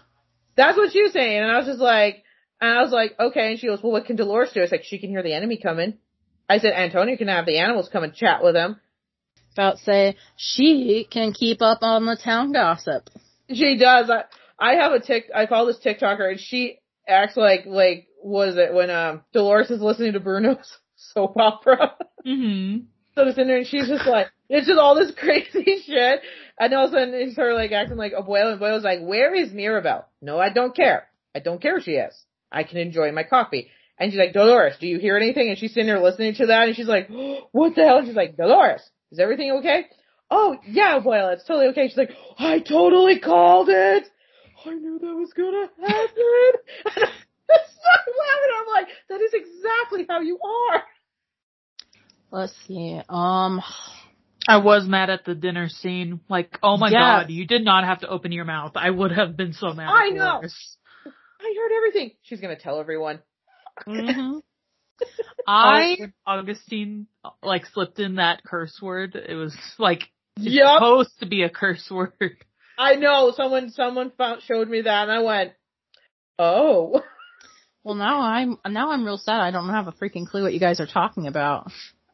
That's 0.57 0.77
what 0.77 0.93
she 0.93 1.03
was 1.03 1.13
saying, 1.13 1.39
and 1.39 1.51
I 1.51 1.57
was 1.59 1.67
just 1.67 1.81
like, 1.81 2.25
and 2.61 2.71
I 2.71 2.83
was 2.83 2.93
like, 2.93 3.15
okay. 3.19 3.51
And 3.51 3.59
she 3.59 3.67
goes, 3.67 3.83
well, 3.83 3.93
what 3.93 4.05
can 4.05 4.17
Dolores 4.17 4.51
do? 4.53 4.61
I 4.61 4.65
was 4.65 4.73
like, 4.73 4.85
she 4.85 4.99
can 4.99 5.09
hear 5.09 5.23
the 5.23 5.33
enemy 5.33 5.57
coming. 5.57 5.95
I 6.51 6.59
said, 6.59 6.73
Antonio 6.73 7.17
can 7.17 7.29
have 7.29 7.47
the 7.47 7.59
animals 7.59 7.89
come 7.91 8.05
and 8.05 8.15
chat 8.15 8.43
with 8.43 8.55
them. 8.55 8.81
About 9.55 9.79
say, 9.79 10.17
she 10.37 11.07
can 11.11 11.33
keep 11.33 11.63
up 11.63 11.79
on 11.83 12.05
the 12.05 12.17
town 12.23 12.53
gossip. 12.53 13.09
She 13.49 13.79
does. 13.79 14.11
I, 14.11 14.25
I 14.59 14.75
have 14.75 14.93
a 14.93 15.01
tick. 15.01 15.31
I 15.35 15.47
follow 15.47 15.67
this 15.69 15.81
TikToker, 15.85 16.31
and 16.31 16.41
she 16.41 16.79
acts 17.07 17.37
like 17.37 17.65
like 17.67 18.07
was 18.23 18.57
it 18.57 18.75
when 18.75 18.91
um 18.91 19.23
Dolores 19.33 19.71
is 19.71 19.81
listening 19.81 20.13
to 20.13 20.21
Bruno's 20.21 20.71
soap 20.97 21.37
opera. 21.37 21.95
Mm-hmm. 22.27 22.87
So 23.19 23.27
it's 23.27 23.37
in 23.37 23.49
there, 23.49 23.57
and 23.57 23.67
she's 23.67 23.89
just 23.89 24.07
like, 24.07 24.29
it's 24.49 24.69
just 24.69 24.79
all 24.79 24.95
this 24.95 25.11
crazy 25.19 25.83
shit. 25.85 26.21
And 26.61 26.73
all 26.73 26.87
of 26.87 26.93
a 26.93 26.95
sudden, 26.95 27.15
it's 27.15 27.37
her 27.37 27.53
like 27.53 27.73
acting 27.73 27.97
like 27.97 28.13
Abuela, 28.13 28.53
and 28.53 28.61
Abuela's 28.61 28.85
like, 28.85 29.01
where 29.01 29.35
is 29.35 29.53
Mirabel? 29.53 30.07
No, 30.23 30.39
I 30.39 30.51
don't 30.53 30.75
care. 30.75 31.09
I 31.35 31.41
don't 31.41 31.61
care 31.61 31.81
she 31.81 31.93
is. 31.93 32.15
I 32.53 32.63
can 32.63 32.79
enjoy 32.79 33.11
my 33.11 33.25
coffee. 33.25 33.71
And 33.99 34.13
she's 34.13 34.21
like, 34.21 34.35
Dolores, 34.35 34.77
do 34.81 34.87
you 34.87 35.01
hear 35.01 35.17
anything? 35.17 35.49
And 35.49 35.59
she's 35.59 35.75
sitting 35.75 35.89
there 35.89 35.99
listening 35.99 36.37
to 36.37 36.47
that, 36.47 36.69
and 36.69 36.77
she's 36.77 36.87
like, 36.87 37.09
what 37.51 37.75
the 37.75 37.83
hell? 37.83 37.99
And 37.99 38.07
she's 38.07 38.15
like, 38.15 38.37
Dolores, 38.37 38.89
is 39.11 39.19
everything 39.19 39.51
okay? 39.59 39.87
Oh, 40.31 40.57
yeah, 40.69 41.01
Abuela, 41.01 41.33
it's 41.33 41.45
totally 41.45 41.67
okay. 41.71 41.89
She's 41.89 41.97
like, 41.97 42.13
I 42.39 42.61
totally 42.61 43.19
called 43.19 43.69
it. 43.69 44.09
I 44.65 44.75
knew 44.75 45.01
that 45.01 45.07
was 45.07 45.33
gonna 45.33 45.69
happen. 45.81 47.09
And 47.51 47.57
I 47.57 47.65
started 47.65 48.13
laughing. 48.19 48.53
I'm 48.61 48.67
like, 48.75 48.89
that 49.09 49.21
is 49.23 49.33
exactly 49.33 50.05
how 50.07 50.21
you 50.21 50.39
are. 50.39 50.85
Let's 52.31 52.53
see. 52.67 53.01
Um, 53.09 53.63
I 54.47 54.59
was 54.59 54.87
mad 54.87 55.11
at 55.11 55.25
the 55.25 55.35
dinner 55.35 55.69
scene. 55.69 56.21
Like, 56.29 56.59
oh 56.63 56.77
my 56.77 56.91
Yeah. 56.91 57.23
god, 57.23 57.31
you 57.31 57.47
did 57.47 57.65
not 57.65 57.85
have 57.85 58.01
to 58.01 58.09
open 58.09 58.33
your 58.33 58.45
mouth. 58.45 58.73
I 58.77 58.91
would 58.91 59.13
have 59.13 59.37
been 59.37 59.53
so 59.53 59.73
mad. 59.73 59.91
I 59.93 60.11
know. 60.11 60.43
I 61.41 61.55
heard 61.57 61.77
everything. 61.77 62.13
She's 62.23 62.41
gonna 62.41 62.59
tell 62.59 62.81
everyone. 62.81 63.21
mhm. 63.87 64.41
I 65.47 65.97
Augustine 66.27 67.07
like 67.43 67.67
slipped 67.67 67.99
in 68.01 68.17
that 68.17 68.43
curse 68.45 68.79
word. 68.83 69.15
It 69.17 69.35
was 69.35 69.57
like 69.79 70.03
it's 70.37 70.55
Yup. 70.55 70.75
supposed 70.77 71.19
to 71.21 71.27
be 71.27 71.43
a 71.43 71.51
curse 71.51 71.89
word. 71.91 72.13
I 72.77 72.95
know 72.97 73.33
someone 73.37 73.71
someone 73.71 74.13
found 74.17 74.43
showed 74.43 74.69
me 74.69 74.83
that 74.83 75.09
and 75.09 75.13
I 75.13 75.21
went, 75.23 75.53
oh. 76.39 77.03
Well, 77.85 77.95
now 77.95 78.21
I'm 78.21 78.59
now 78.69 78.91
I'm 78.91 79.05
real 79.05 79.17
sad. 79.17 79.41
I 79.41 79.51
don't 79.51 79.71
have 79.71 79.87
a 79.89 79.93
freaking 79.93 80.27
clue 80.27 80.43
what 80.43 80.53
you 80.53 80.61
guys 80.61 80.79
are 80.81 80.87
talking 80.87 81.27
about. 81.27 81.71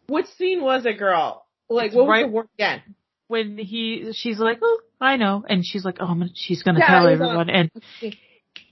Which 0.09 0.27
scene 0.39 0.63
was 0.63 0.85
it, 0.87 0.99
girl? 0.99 1.47
Like, 1.69 1.87
It's 1.89 1.95
what 1.95 2.07
was 2.07 2.11
right- 2.11 2.27
the 2.27 2.33
word 2.33 2.49
again? 2.59 2.83
When 3.27 3.57
he, 3.57 4.13
she's 4.15 4.39
like, 4.39 4.59
oh, 4.63 4.81
I 5.01 5.17
know, 5.17 5.43
and 5.49 5.65
she's 5.65 5.85
like, 5.85 5.97
oh, 5.99 6.07
I'm 6.07 6.31
she's 6.35 6.63
gonna 6.63 6.81
Yeah, 6.81 6.87
tell 6.87 7.07
it 7.07 7.13
was 7.13 7.21
on- 7.23 7.27
uh, 7.27 7.41
everyone, 7.41 7.51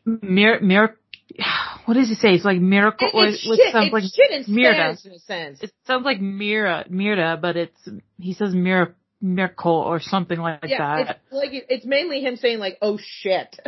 and 0.06 0.22
mir, 0.22 0.60
mir, 0.60 0.96
what 1.86 1.94
does 1.94 2.08
he 2.08 2.14
say? 2.14 2.34
It's 2.34 2.44
like 2.44 2.60
miracle, 2.60 3.08
It- 3.08 3.14
or 3.16 3.26
it's 3.28 3.48
what 3.48 3.56
shit, 3.56 3.72
sounds 3.72 3.86
it's 3.86 3.92
like 3.94 4.02
shit 4.04 4.46
in 4.48 4.54
Mirda. 4.54 4.74
Spanish 4.96 5.04
in 5.06 5.12
a 5.12 5.18
sense. 5.20 5.62
It 5.62 5.72
sounds 5.86 6.04
like 6.04 6.20
Mira, 6.20 6.84
Mirda, 6.90 7.38
but 7.40 7.56
it's 7.56 7.88
he 8.18 8.34
says 8.34 8.54
mir, 8.54 8.94
miracle 9.22 9.72
or 9.74 10.00
something 10.00 10.38
like 10.38 10.60
yeah, 10.66 10.78
that. 11.04 11.20
it's 11.24 11.32
like 11.32 11.50
it's 11.52 11.86
mainly 11.86 12.20
him 12.20 12.36
saying 12.36 12.58
like, 12.58 12.76
"Oh 12.82 12.98
shit." 13.02 13.58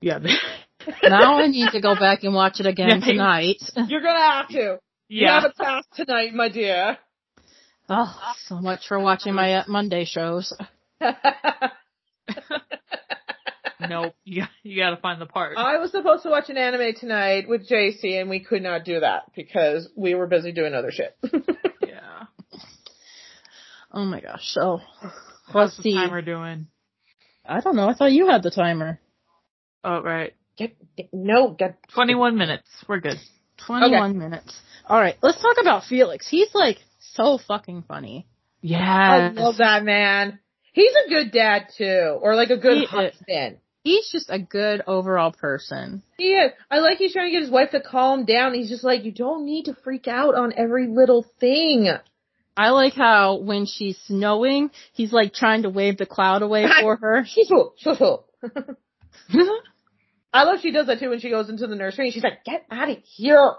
Yeah, 0.00 0.18
Now 1.02 1.38
I 1.40 1.46
need 1.46 1.70
to 1.70 1.80
go 1.80 1.94
back 1.94 2.24
and 2.24 2.34
watch 2.34 2.60
it 2.60 2.66
again 2.66 3.00
Yeah. 3.00 3.06
tonight. 3.06 3.56
You're 3.88 4.02
gonna 4.02 4.18
have 4.32 4.48
to. 4.48 4.78
You 5.08 5.26
have 5.26 5.44
a 5.44 5.52
task 5.52 5.88
tonight, 5.94 6.34
my 6.34 6.48
dear. 6.48 6.98
Oh, 7.88 8.14
so 8.46 8.56
much 8.56 8.86
for 8.88 8.98
watching 8.98 9.34
my 9.34 9.54
uh, 9.56 9.64
Monday 9.68 10.04
shows. 10.06 10.52
nope, 11.00 11.14
you 14.24 14.40
got- 14.42 14.50
you 14.62 14.82
got 14.82 14.90
to 14.90 14.96
find 14.96 15.20
the 15.20 15.26
part. 15.26 15.56
I 15.58 15.78
was 15.78 15.90
supposed 15.90 16.22
to 16.22 16.30
watch 16.30 16.48
an 16.48 16.56
anime 16.56 16.94
tonight 16.98 17.48
with 17.48 17.68
JC, 17.68 18.20
and 18.20 18.30
we 18.30 18.40
could 18.40 18.62
not 18.62 18.84
do 18.84 19.00
that 19.00 19.24
because 19.36 19.88
we 19.96 20.14
were 20.14 20.26
busy 20.26 20.52
doing 20.52 20.74
other 20.74 20.90
shit. 20.90 21.16
yeah. 21.86 22.24
Oh 23.92 24.04
my 24.04 24.20
gosh. 24.20 24.42
So 24.44 24.80
What's 25.52 25.54
let's 25.54 25.76
the 25.78 25.82
see. 25.82 25.94
timer 25.94 26.22
doing? 26.22 26.66
I 27.44 27.60
don't 27.60 27.76
know. 27.76 27.88
I 27.88 27.94
thought 27.94 28.12
you 28.12 28.28
had 28.28 28.42
the 28.42 28.50
timer. 28.50 28.98
Oh, 29.84 30.00
right. 30.00 30.32
get, 30.56 30.74
get- 30.96 31.10
no, 31.12 31.50
get, 31.50 31.76
21 31.94 32.38
minutes. 32.38 32.66
We're 32.88 33.00
good. 33.00 33.18
21 33.66 34.18
minutes. 34.18 34.60
All 34.86 34.98
right. 34.98 35.16
Let's 35.22 35.40
talk 35.40 35.56
about 35.60 35.84
Felix. 35.84 36.28
He's 36.28 36.54
like 36.54 36.78
so 37.00 37.38
fucking 37.38 37.84
funny. 37.88 38.26
Yeah. 38.60 38.80
I 38.80 39.28
love 39.28 39.58
that 39.58 39.84
man. 39.84 40.38
He's 40.72 40.92
a 41.06 41.08
good 41.08 41.30
dad 41.30 41.68
too, 41.76 42.18
or 42.20 42.34
like 42.34 42.50
a 42.50 42.56
good 42.56 42.78
He 42.78 42.82
is. 42.84 42.90
husband. 42.90 43.58
He's 43.84 44.08
just 44.10 44.30
a 44.30 44.38
good 44.38 44.82
overall 44.86 45.30
person. 45.30 46.02
He 46.16 46.32
is. 46.32 46.52
I 46.70 46.78
like 46.78 46.96
he's 46.98 47.12
trying 47.12 47.26
to 47.26 47.32
get 47.32 47.42
his 47.42 47.50
wife 47.50 47.70
to 47.72 47.80
calm 47.80 48.24
down. 48.24 48.54
He's 48.54 48.70
just 48.70 48.82
like, 48.82 49.04
you 49.04 49.12
don't 49.12 49.44
need 49.44 49.66
to 49.66 49.74
freak 49.84 50.08
out 50.08 50.34
on 50.34 50.54
every 50.56 50.88
little 50.88 51.24
thing. 51.38 51.90
I 52.56 52.70
like 52.70 52.94
how 52.94 53.36
when 53.36 53.66
she's 53.66 53.98
snowing, 54.06 54.70
he's 54.94 55.12
like 55.12 55.34
trying 55.34 55.64
to 55.64 55.70
wave 55.70 55.98
the 55.98 56.06
cloud 56.06 56.42
away 56.42 56.66
for 56.80 56.96
her. 56.96 57.26
I 60.34 60.44
love 60.44 60.60
she 60.60 60.70
does 60.72 60.86
that 60.88 60.98
too 60.98 61.10
when 61.10 61.20
she 61.20 61.30
goes 61.30 61.48
into 61.48 61.66
the 61.66 61.76
nursery 61.76 62.06
and 62.06 62.14
she's 62.14 62.22
like, 62.24 62.44
get 62.44 62.66
out 62.70 62.90
of 62.90 62.98
here. 63.04 63.52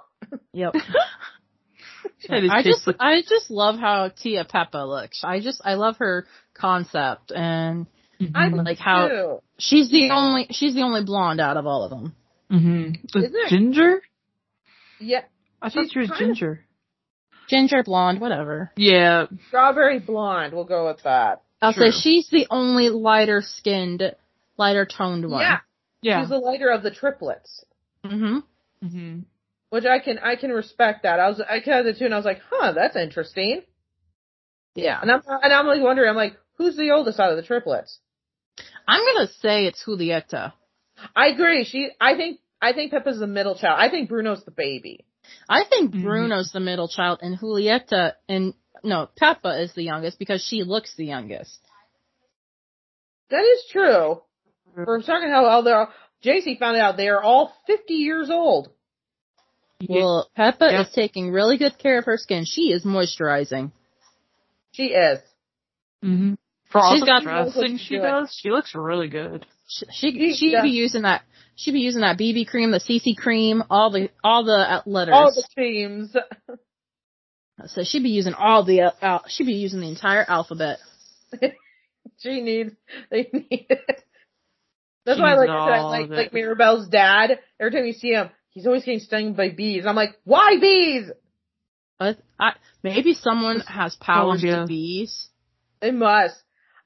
Yep. 0.54 0.76
I 2.30 2.64
just 2.64 2.88
I 3.00 3.22
just 3.22 3.50
love 3.50 3.78
how 3.80 4.10
Tia 4.10 4.46
Pepa 4.46 4.88
looks. 4.88 5.22
I 5.24 5.40
just 5.40 5.62
I 5.64 5.76
love 5.76 5.98
her 5.98 6.26
concept 6.54 7.32
and 7.32 7.88
I 8.34 8.50
Mhm. 8.50 8.66
like 8.66 8.78
how 8.78 9.08
do. 9.08 9.40
she's 9.58 9.90
the 9.90 10.10
only 10.12 10.48
she's 10.52 10.74
the 10.76 10.82
only 10.84 11.04
blonde 11.04 11.40
out 11.42 11.58
of 11.58 11.66
all 11.66 11.84
of 11.84 11.90
them. 11.92 12.16
Mhm. 12.52 12.98
Isn't 13.16 13.36
it- 13.36 13.50
Ginger? 13.50 14.02
Yeah, 15.00 15.24
I 15.62 15.70
thought 15.70 15.86
she 15.92 16.00
was 16.00 16.10
kinda- 16.10 16.26
Ginger. 16.26 16.66
Ginger 17.48 17.84
blonde, 17.84 18.20
whatever. 18.22 18.72
Yeah. 18.76 19.28
strawberry 19.50 20.00
blonde. 20.00 20.54
We'll 20.54 20.64
go 20.66 20.88
with 20.88 21.04
that. 21.04 21.42
I'll 21.62 21.74
True. 21.74 21.92
say 21.92 22.00
she's 22.00 22.30
the 22.30 22.48
only 22.50 22.90
lighter 22.90 23.42
skinned, 23.42 24.16
lighter 24.58 24.86
toned 24.86 25.30
one. 25.30 25.42
Yeah, 25.42 25.60
Yeah. 26.02 26.22
she's 26.22 26.30
the 26.30 26.38
lighter 26.38 26.70
of 26.70 26.84
the 26.84 26.92
triplets, 26.92 27.64
Mhm. 28.04 28.44
hmm 28.82 29.20
which 29.70 29.86
I 29.86 30.00
can 30.00 30.20
I 30.20 30.36
can 30.36 30.52
respect 30.52 31.04
that. 31.04 31.20
I 31.20 31.28
was 31.30 31.42
I 31.42 31.60
kind 31.60 31.88
of 31.88 31.98
two 31.98 32.06
and 32.06 32.14
I 32.14 32.18
was 32.18 32.26
like, 32.26 32.42
huh, 32.50 32.72
that's 32.74 32.96
interesting. 32.96 33.64
Yeah. 34.76 35.00
And 35.02 35.12
I'm 35.12 35.22
and 35.28 35.54
I'm 35.54 35.68
like 35.68 35.82
wondering, 35.82 36.10
I'm 36.10 36.16
like, 36.16 36.38
who's 36.58 36.76
the 36.78 36.92
oldest 36.92 37.20
out 37.20 37.32
of 37.32 37.38
the 37.38 37.44
triplets? 37.44 38.00
I'm 38.88 39.02
gonna 39.06 39.28
say 39.42 39.66
it's 39.66 39.84
Julieta. 39.84 40.54
I 41.16 41.28
agree. 41.28 41.66
She, 41.66 41.90
I 42.00 42.16
think, 42.16 42.40
I 42.62 42.72
think 42.72 42.94
Pepa's 42.94 43.20
the 43.20 43.28
middle 43.28 43.56
child. 43.56 43.78
I 43.80 43.90
think 43.90 44.08
Bruno's 44.10 44.46
the 44.46 44.52
baby. 44.52 45.06
I 45.50 45.66
think 45.66 45.94
Mhm. 45.94 46.04
Bruno's 46.04 46.52
the 46.54 46.60
middle 46.62 46.88
child 46.88 47.20
and 47.22 47.38
Julieta 47.38 48.14
and 48.30 48.54
no, 48.84 49.10
Pepa 49.20 49.62
is 49.62 49.74
the 49.74 49.84
youngest 49.84 50.20
because 50.20 50.42
she 50.46 50.64
looks 50.64 50.96
the 50.96 51.06
youngest. 51.06 51.60
That 53.30 53.44
is 53.44 53.66
true. 53.72 54.22
We're 54.76 55.02
talking 55.02 55.30
how 55.30 55.46
all 55.46 55.64
they're. 55.64 55.88
JC 56.24 56.58
found 56.60 56.78
out 56.78 56.98
they 56.98 57.08
are 57.10 57.22
all 57.22 57.54
50 57.68 57.94
years 57.94 58.30
old. 58.30 58.70
Well, 59.88 60.30
Pepa 60.38 60.72
Yeah. 60.72 60.82
is 60.82 60.92
taking 60.94 61.32
really 61.32 61.58
good 61.58 61.78
care 61.78 62.00
of 62.00 62.06
her 62.06 62.18
skin. 62.18 62.46
She 62.46 62.72
is 62.72 62.84
moisturizing. 62.86 63.72
She 64.72 64.88
is. 64.88 65.20
hmm 66.02 66.34
For 66.70 66.80
all 66.82 66.94
She's 66.94 67.02
the 67.02 67.06
got- 67.06 67.24
dressing 67.24 67.78
she 67.78 67.96
doing. 67.98 68.02
does, 68.10 68.38
she 68.42 68.50
looks 68.52 68.74
really 68.74 69.08
good. 69.08 69.46
She 69.68 69.86
she 69.92 70.12
She- 70.12 70.34
she'd 70.36 70.52
yeah. 70.54 70.62
be 70.62 70.70
using 70.70 71.04
that. 71.04 71.24
She'd 71.56 71.72
be 71.72 71.80
using 71.80 72.02
that 72.02 72.18
BB 72.18 72.48
cream, 72.48 72.72
the 72.72 72.80
CC 72.80 73.16
cream, 73.16 73.64
all 73.70 73.90
the 73.92 74.10
all 74.24 74.44
the 74.44 74.52
uh, 74.58 74.82
letters. 74.86 75.14
All 75.16 75.32
the 75.34 75.48
teams. 75.56 76.16
so 77.68 77.84
she'd 77.84 78.04
be 78.04 78.10
using 78.10 78.34
all 78.34 78.64
the 78.64 78.94
uh, 79.02 79.20
she'd 79.28 79.46
be 79.48 79.54
using 79.54 79.80
the 79.82 79.88
entire 79.90 80.26
alphabet. 80.28 80.80
she 82.20 82.42
needs. 82.42 82.74
They 83.10 83.30
need 83.32 83.68
it. 83.70 84.04
That's 85.06 85.20
why 85.20 85.34
I 85.34 85.36
like 85.36 85.50
needs 85.50 85.66
that. 85.66 85.82
Like 85.82 86.06
of 86.06 86.12
it. 86.12 86.16
like 86.16 86.34
Mirabel's 86.34 86.88
dad. 86.88 87.40
Every 87.60 87.72
time 87.72 87.86
you 87.86 87.94
see 87.94 88.12
him, 88.12 88.30
he's 88.50 88.66
always 88.66 88.84
getting 88.84 89.00
stung 89.00 89.34
by 89.34 89.50
bees. 89.50 89.86
I'm 89.86 89.96
like, 89.96 90.18
why 90.24 90.58
bees? 90.60 91.12
But 92.00 92.18
I, 92.40 92.54
maybe 92.84 93.14
someone 93.14 93.62
has 93.62 93.96
powers 93.96 94.42
Phobia. 94.42 94.62
to 94.62 94.66
bees. 94.66 95.30
They 95.80 95.92
must. 95.92 96.36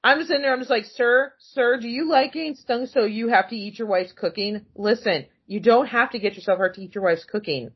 I'm 0.04 0.20
just 0.20 0.28
sitting 0.28 0.44
there. 0.44 0.54
I'm 0.54 0.60
just 0.60 0.70
like, 0.70 0.86
sir, 0.86 1.34
sir, 1.40 1.80
do 1.80 1.88
you 1.88 2.10
like 2.10 2.34
getting 2.34 2.56
stung 2.56 2.86
so 2.86 3.06
you 3.06 3.30
have 3.30 3.50
to 3.50 3.56
eat 3.56 3.80
your 3.80 3.88
wife's 3.88 4.14
cooking? 4.14 4.66
Listen, 4.76 5.26
you 5.48 5.60
don't 5.60 5.88
have 5.88 6.12
to 6.12 6.20
get 6.20 6.36
yourself 6.36 6.60
hurt 6.60 6.76
to 6.76 6.82
eat 6.82 6.96
your 6.96 7.04
wife's 7.04 7.26
cooking. 7.26 7.72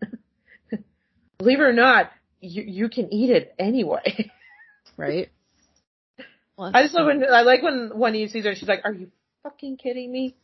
Believe 1.38 1.60
it 1.60 1.64
or 1.64 1.74
not, 1.74 2.12
you 2.40 2.64
you 2.64 2.90
can 2.90 3.14
eat 3.14 3.30
it 3.30 3.54
anyway. 3.58 4.32
right? 4.98 5.30
Let's 6.58 6.76
I 6.76 6.84
just 6.84 6.94
love 6.94 7.08
when 7.08 7.24
I 7.26 7.42
like 7.42 7.64
when 7.64 7.92
when 7.96 8.14
he 8.14 8.28
sees 8.28 8.46
her. 8.46 8.56
She's 8.56 8.70
like, 8.70 8.82
"Are 8.86 8.94
you 8.94 9.12
fucking 9.44 9.78
kidding 9.78 10.12
me?" 10.12 10.36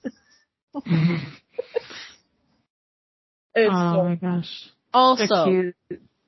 It's 3.56 3.74
oh 3.74 3.94
so 3.94 4.04
my 4.04 4.16
gosh. 4.16 4.70
Also, 4.94 5.74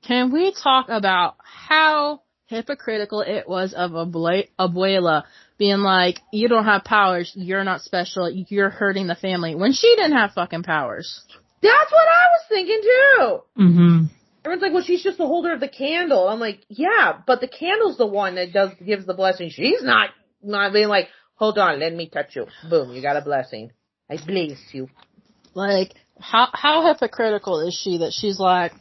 can 0.04 0.32
we 0.32 0.52
talk 0.52 0.86
about 0.88 1.36
how 1.44 2.22
hypocritical 2.46 3.22
it 3.22 3.48
was 3.48 3.72
of 3.74 3.92
Abuela 3.92 5.22
being 5.56 5.78
like, 5.78 6.20
you 6.32 6.48
don't 6.48 6.64
have 6.64 6.84
powers, 6.84 7.32
you're 7.34 7.64
not 7.64 7.80
special, 7.82 8.30
you're 8.30 8.70
hurting 8.70 9.06
the 9.06 9.14
family, 9.14 9.54
when 9.54 9.72
she 9.72 9.94
didn't 9.96 10.16
have 10.16 10.32
fucking 10.32 10.62
powers. 10.64 11.22
that's 11.62 11.92
what 11.92 12.08
I 12.08 12.26
was 12.32 12.44
thinking 12.48 12.80
too. 12.82 13.40
hmm 13.56 14.04
Everyone's 14.44 14.62
like, 14.62 14.72
"Well, 14.72 14.82
she's 14.82 15.04
just 15.04 15.18
the 15.18 15.26
holder 15.26 15.52
of 15.52 15.60
the 15.60 15.68
candle." 15.68 16.26
I'm 16.28 16.40
like, 16.40 16.64
"Yeah, 16.68 17.12
but 17.28 17.40
the 17.40 17.46
candle's 17.46 17.96
the 17.96 18.06
one 18.06 18.34
that 18.34 18.52
does 18.52 18.70
gives 18.84 19.06
the 19.06 19.14
blessing. 19.14 19.50
She's 19.50 19.84
not 19.84 20.10
not 20.42 20.72
being 20.72 20.88
like, 20.88 21.06
hold 21.34 21.58
on, 21.58 21.80
let 21.80 21.94
me 21.94 22.08
touch 22.08 22.36
you. 22.36 22.46
Boom, 22.68 22.92
you 22.92 23.02
got 23.02 23.16
a 23.16 23.22
blessing. 23.22 23.72
I 24.10 24.16
bless 24.24 24.58
you." 24.72 24.88
Like, 25.54 25.94
how, 26.18 26.48
how 26.52 26.86
hypocritical 26.86 27.66
is 27.66 27.74
she 27.74 27.98
that 27.98 28.12
she's 28.12 28.38
like, 28.38 28.72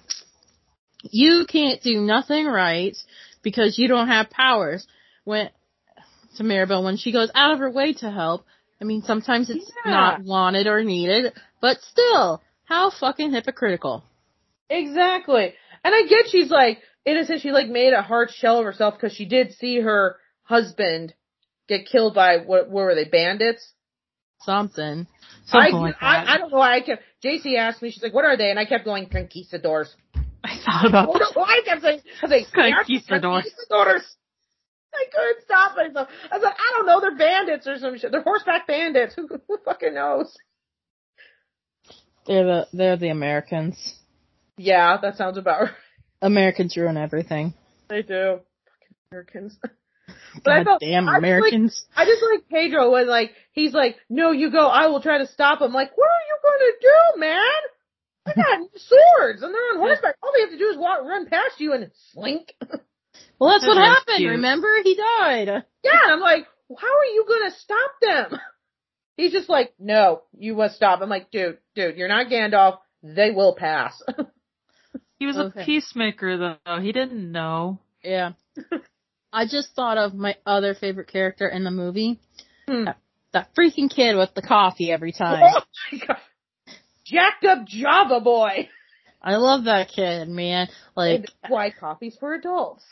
you 1.04 1.46
can't 1.48 1.82
do 1.82 2.00
nothing 2.00 2.46
right 2.46 2.96
because 3.42 3.78
you 3.78 3.88
don't 3.88 4.08
have 4.08 4.30
powers. 4.30 4.86
When, 5.24 5.50
to 6.38 6.44
Maribel, 6.44 6.84
when 6.84 6.98
she 6.98 7.12
goes 7.12 7.30
out 7.36 7.54
of 7.54 7.60
her 7.60 7.70
way 7.72 7.94
to 7.94 8.10
help, 8.10 8.46
I 8.80 8.86
mean, 8.86 9.02
sometimes 9.02 9.50
it's 9.50 9.72
Yeah. 9.86 9.92
not 9.92 10.24
wanted 10.24 10.68
or 10.68 10.84
needed, 10.84 11.34
but 11.60 11.78
still, 11.82 12.42
how 12.66 12.90
fucking 12.90 13.32
hypocritical. 13.32 14.04
Exactly. 14.70 15.54
And 15.84 15.94
I 15.94 16.04
get 16.08 16.30
she's 16.30 16.50
like, 16.50 16.80
in 17.06 17.18
a 17.18 17.26
sense, 17.26 17.42
she 17.42 17.52
like 17.52 17.68
made 17.68 17.94
a 17.94 18.02
hard 18.02 18.32
shell 18.32 18.60
of 18.60 18.66
herself 18.66 18.96
because 18.96 19.14
she 19.16 19.26
did 19.26 19.54
see 19.54 19.82
her 19.82 20.18
husband 20.44 21.14
get 21.72 21.88
killed 21.88 22.14
by 22.14 22.38
what, 22.38 22.70
what 22.70 22.84
were 22.84 22.96
they, 22.96 23.06
bandits? 23.06 23.74
Something. 24.42 25.08
Something 25.46 25.76
I, 25.76 25.80
like 25.80 26.00
that. 26.00 26.06
I, 26.06 26.34
I 26.34 26.38
don't 26.38 26.52
know 26.52 26.58
why 26.58 26.76
I 26.76 26.82
kept, 26.82 27.04
JC 27.24 27.58
asked 27.58 27.82
me, 27.82 27.92
she's 27.92 28.04
like, 28.04 28.14
what 28.14 28.26
are 28.26 28.36
they? 28.36 28.50
And 28.50 28.60
I 28.60 28.66
kept 28.66 28.84
going, 28.84 29.08
conquistadors. 29.08 29.96
I 30.44 30.58
thought 30.66 30.88
about 30.88 31.08
why 31.36 31.62
I 31.62 31.62
kept 31.64 31.82
saying, 31.82 32.02
I 32.22 32.26
was 32.26 32.32
like, 32.32 32.52
Conquistadors." 32.52 33.22
Conquistadors. 33.22 34.16
I 34.94 35.06
couldn't 35.14 35.46
stop 35.46 35.78
myself. 35.78 36.10
I 36.30 36.36
was 36.36 36.44
like, 36.44 36.56
I 36.56 36.72
don't 36.74 36.86
know, 36.86 37.00
they're 37.00 37.16
bandits 37.16 37.66
or 37.66 37.78
some 37.78 37.98
shit. 37.98 38.12
They're 38.12 38.24
horseback 38.24 38.68
bandits. 38.68 39.14
Who, 39.16 39.30
who 39.48 39.58
fucking 39.64 39.94
knows? 39.94 40.36
They're 42.28 42.44
the, 42.44 42.68
they're 42.74 42.98
the 42.98 43.10
Americans. 43.10 43.96
Yeah, 44.58 44.98
that 45.02 45.16
sounds 45.16 45.38
about 45.38 45.62
right. 45.62 45.72
Americans 46.22 46.76
ruin 46.76 46.98
everything. 46.98 47.54
They 47.88 48.02
do. 48.02 48.40
Fucking 48.66 48.96
Americans. 49.12 49.58
But 50.44 50.52
I 50.54 50.58
God 50.60 50.66
felt- 50.66 50.82
damn 50.82 51.08
I 51.10 51.20
was 51.20 51.42
like- 51.42 51.54
I 51.96 52.06
just 52.06 52.24
like 52.24 52.48
Pedro 52.50 52.92
when 52.92 53.08
like 53.08 53.32
he's 53.52 53.74
like, 53.74 53.98
"No, 54.10 54.32
you 54.32 54.52
go. 54.52 54.68
I 54.68 54.88
will 54.88 55.02
try 55.02 55.18
to 55.20 55.28
stop 55.28 55.62
him." 55.62 55.74
Like, 55.74 55.92
what 55.98 56.06
are 56.08 56.26
you 56.28 56.38
gonna 56.44 56.72
do, 56.82 57.20
man? 57.20 57.62
I 58.28 58.34
got 58.36 58.70
swords 58.76 59.42
and 59.44 59.54
they're 59.54 59.70
on 59.74 59.78
horseback. 59.78 60.16
All 60.22 60.32
they 60.34 60.42
have 60.42 60.52
to 60.52 60.58
do 60.58 60.70
is 60.70 60.78
walk, 60.78 61.04
run 61.04 61.26
past 61.28 61.60
you 61.60 61.74
and 61.74 61.92
slink. 62.14 62.54
Well, 63.40 63.50
that's 63.50 63.68
what 63.68 63.76
happened. 63.78 64.18
cute. 64.18 64.30
Remember, 64.32 64.68
he 64.84 64.96
died. 64.96 65.48
Yeah, 65.84 65.92
and 66.04 66.12
I'm 66.14 66.20
like, 66.22 66.46
how 66.80 66.88
are 66.88 67.06
you 67.06 67.26
gonna 67.28 67.52
stop 67.52 67.92
them? 68.02 68.40
He's 69.18 69.32
just 69.32 69.50
like, 69.50 69.74
no, 69.80 70.22
you 70.38 70.56
must 70.56 70.76
stop. 70.76 71.02
I'm 71.02 71.10
like, 71.10 71.30
dude, 71.32 71.58
dude, 71.76 71.98
you're 71.98 72.08
not 72.08 72.28
Gandalf. 72.28 72.78
They 73.04 73.32
will 73.32 73.56
pass. 73.56 74.02
He 75.20 75.26
was 75.26 75.38
Okay. 75.38 75.62
a 75.62 75.66
peacemaker 75.66 76.38
though. 76.66 76.80
He 76.80 76.92
didn't 76.92 77.32
know. 77.32 77.80
Yeah. 78.04 78.32
I 79.34 79.46
just 79.46 79.70
thought 79.76 79.98
of 79.98 80.14
my 80.14 80.36
other 80.46 80.74
favorite 80.74 81.08
character 81.08 81.48
in 81.48 81.64
the 81.64 81.72
movie. 81.72 82.20
Hmm. 82.68 82.86
That 83.34 83.50
freaking 83.58 83.90
kid 83.90 84.16
with 84.18 84.34
the 84.36 84.42
coffee 84.42 84.92
every 84.92 85.12
time. 85.14 85.42
oh 85.56 85.62
my 85.92 86.00
god. 86.06 86.18
Jacked 87.06 87.46
up 87.46 87.66
Java 87.66 88.20
boy. 88.20 88.70
I 89.22 89.36
love 89.38 89.66
that 89.66 89.90
kid, 89.90 90.28
man. 90.28 90.68
Like, 90.96 91.16
And 91.20 91.28
why 91.48 91.72
coffee's 91.72 92.18
for 92.20 92.34
adults. 92.34 92.84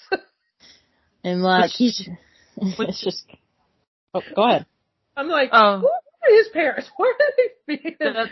and 1.23 1.41
like, 1.41 1.63
Which- 1.63 1.75
he's, 1.77 2.09
it's 2.57 3.03
just, 3.03 3.25
oh, 4.13 4.21
go 4.35 4.43
ahead. 4.47 4.65
I'm 5.17 5.27
like, 5.27 5.49
Oh. 5.51 5.79
who 5.79 5.87
are 5.87 6.37
his 6.37 6.47
parents? 6.49 6.89
Where 6.97 7.11
are 7.11 7.17
they 7.67 7.75
being? 7.75 7.95
That- 7.99 8.29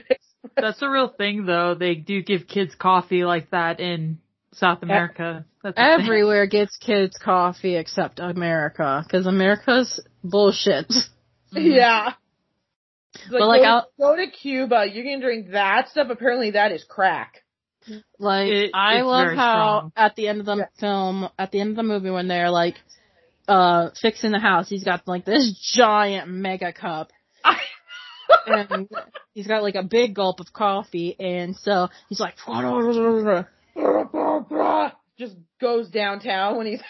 That's 0.55 0.81
a 0.81 0.89
real 0.89 1.09
thing 1.09 1.45
though. 1.45 1.75
They 1.75 1.95
do 1.95 2.21
give 2.21 2.47
kids 2.47 2.73
coffee 2.75 3.25
like 3.25 3.51
that 3.51 3.79
in 3.79 4.19
South 4.53 4.81
America. 4.83 5.45
That's 5.63 5.77
a 5.77 5.81
thing. 5.97 6.03
Everywhere 6.03 6.45
gets 6.47 6.75
kids 6.77 7.17
coffee 7.17 7.75
except 7.75 8.19
America, 8.19 9.03
because 9.05 9.27
America's 9.27 9.99
bullshit. 10.23 10.91
Yeah. 11.51 12.13
Like, 13.29 13.39
But, 13.39 13.47
like, 13.47 13.61
go, 13.61 13.67
I'll- 13.67 13.91
go 13.99 14.15
to 14.15 14.27
Cuba, 14.31 14.85
you 14.91 15.03
can 15.03 15.19
drink 15.21 15.51
that 15.51 15.89
stuff. 15.89 16.07
Apparently 16.09 16.51
that 16.51 16.71
is 16.71 16.83
crack. 16.83 17.43
Like, 18.19 18.49
It- 18.51 18.71
I 18.73 19.01
love 19.01 19.33
how 19.33 19.33
strong. 19.79 19.91
at 19.95 20.15
the 20.15 20.27
end 20.27 20.39
of 20.41 20.45
the 20.45 20.57
Yeah. 20.57 20.65
film, 20.79 21.29
at 21.39 21.51
the 21.51 21.59
end 21.61 21.71
of 21.71 21.75
the 21.77 21.83
movie, 21.83 22.09
when 22.09 22.27
they're 22.27 22.51
like, 22.51 22.75
uh, 23.47 23.89
fixing 24.01 24.31
the 24.31 24.39
house, 24.39 24.67
he's 24.69 24.83
got 24.83 25.07
like 25.07 25.23
this 25.25 25.51
giant 25.73 26.27
mega 26.29 26.73
cup. 26.73 27.11
and 28.45 28.89
he's 29.33 29.47
got 29.47 29.63
like 29.63 29.75
a 29.75 29.83
big 29.83 30.13
gulp 30.13 30.39
of 30.41 30.51
coffee, 30.51 31.15
and 31.19 31.55
so 31.55 31.89
he's 32.09 32.19
like, 32.19 32.35
Just 35.19 35.35
goes 35.59 35.89
downtown 35.89 36.57
when 36.57 36.67
he's. 36.67 36.81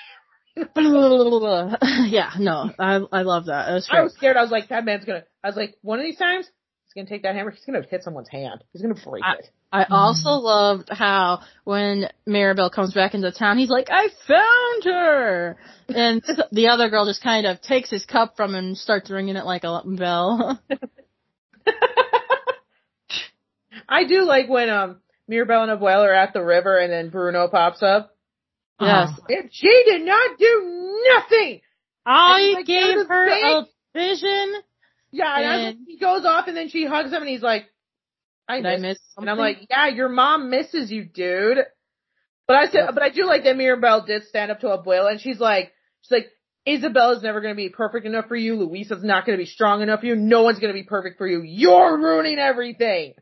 yeah, 0.76 2.32
no, 2.39 2.71
I 2.80 3.00
I 3.12 3.21
love 3.21 3.45
that. 3.45 3.71
Was 3.73 3.88
I 3.91 4.02
was 4.02 4.13
scared. 4.15 4.38
I 4.38 4.41
was 4.41 4.52
like, 4.52 4.69
that 4.69 4.86
man's 4.86 5.06
gonna. 5.06 5.23
I 5.43 5.47
was 5.47 5.56
like, 5.56 5.76
one 5.82 6.00
of 6.00 6.06
these 6.06 6.17
times 6.17 6.45
he's 6.86 6.93
gonna 6.95 7.08
take 7.08 7.23
that 7.23 7.36
hammer. 7.36 7.52
He's 7.52 7.63
gonna 7.65 7.84
hit 7.88 8.04
someone's 8.04 8.30
hand. 8.30 8.63
He's 8.73 8.82
gonna 8.82 8.95
break 8.95 9.23
I- 9.23 9.36
it. 9.36 9.50
I 9.71 9.84
also 9.89 10.30
loved 10.30 10.88
how 10.89 11.41
when 11.65 12.10
Maribel 12.28 12.71
comes 12.71 12.93
back 12.93 13.13
into 13.13 13.32
town, 13.34 13.58
he's 13.58 13.69
like, 13.69 13.89
I 13.91 14.08
found 14.26 14.84
her! 14.86 15.58
And 15.89 16.23
the 16.54 16.69
other 16.69 16.89
girl 16.89 17.06
just 17.06 17.21
kind 17.21 17.45
of 17.45 17.62
takes 17.62 17.89
his 17.89 18.06
cup 18.06 18.38
from 18.38 18.56
him 18.56 18.65
and 18.67 18.78
starts 18.78 19.12
ringing 19.12 19.36
it 19.36 19.43
like 19.45 19.65
a 19.65 19.82
bell. 19.86 20.62
I 23.89 24.06
do 24.06 24.23
like 24.23 24.47
when 24.50 24.69
um 24.69 25.02
Mirabel 25.28 25.63
and 25.63 25.72
Abuela 25.80 26.08
are 26.08 26.13
at 26.13 26.34
the 26.34 26.44
river 26.44 26.78
and 26.78 26.92
then 26.92 27.10
Bruno 27.10 27.48
pops 27.48 27.84
up. 27.84 28.12
yes. 28.80 29.10
Uh-huh. 29.10 29.22
And 29.30 29.50
she 29.52 29.84
did 29.86 30.02
not 30.04 30.38
do 30.38 31.02
nothing. 31.13 31.62
I 32.06 32.54
like, 32.56 32.66
gave 32.66 32.86
"There's 32.86 33.06
a 33.06 33.10
her 33.10 33.26
a 33.28 33.62
big-" 33.62 33.68
vision. 33.94 34.54
Yeah, 35.12 35.36
and, 35.38 35.46
I 35.48 35.56
And- 35.70 35.78
he 35.88 35.98
goes 35.98 36.26
off 36.26 36.48
and 36.48 36.56
then 36.56 36.70
she 36.70 36.86
hugs 36.86 37.12
him 37.12 37.22
and 37.22 37.30
he's 37.30 37.42
like, 37.42 37.66
I 38.48 38.58
Did 38.58 38.66
I 38.66 38.72
miss. 38.78 38.82
miss 38.82 39.00
and 39.18 39.30
I'm 39.30 39.38
like, 39.38 39.58
yeah, 39.70 39.88
your 39.88 40.08
mom 40.10 40.50
misses 40.50 40.90
you, 40.92 41.04
dude. 41.04 41.58
But 42.48 42.56
I 42.56 42.68
said, 42.70 42.90
but 42.94 43.04
I 43.04 43.10
do 43.10 43.26
like 43.26 43.44
that 43.44 43.58
Mirabel 43.58 44.06
did 44.06 44.24
stand 44.24 44.52
up 44.52 44.62
to 44.62 44.68
Abuela 44.68 45.12
and 45.12 45.20
she's 45.20 45.40
like, 45.40 45.74
she's 46.02 46.12
like, 46.12 46.28
Isabella's 46.66 47.24
never 47.24 47.42
going 47.42 47.54
to 47.54 47.58
be 47.58 47.70
perfect 47.70 48.06
enough 48.06 48.28
for 48.28 48.36
you. 48.38 48.56
Luisa's 48.56 49.04
not 49.04 49.26
going 49.26 49.38
to 49.38 49.42
be 49.42 49.50
strong 49.50 49.82
enough 49.82 50.00
for 50.02 50.06
you. 50.06 50.16
No 50.16 50.44
one's 50.44 50.60
going 50.60 50.74
to 50.74 50.80
be 50.80 50.84
perfect 50.88 51.18
for 51.18 51.28
you. 51.28 51.42
You're 51.42 51.98
ruining 51.98 52.40
everything. 52.40 53.13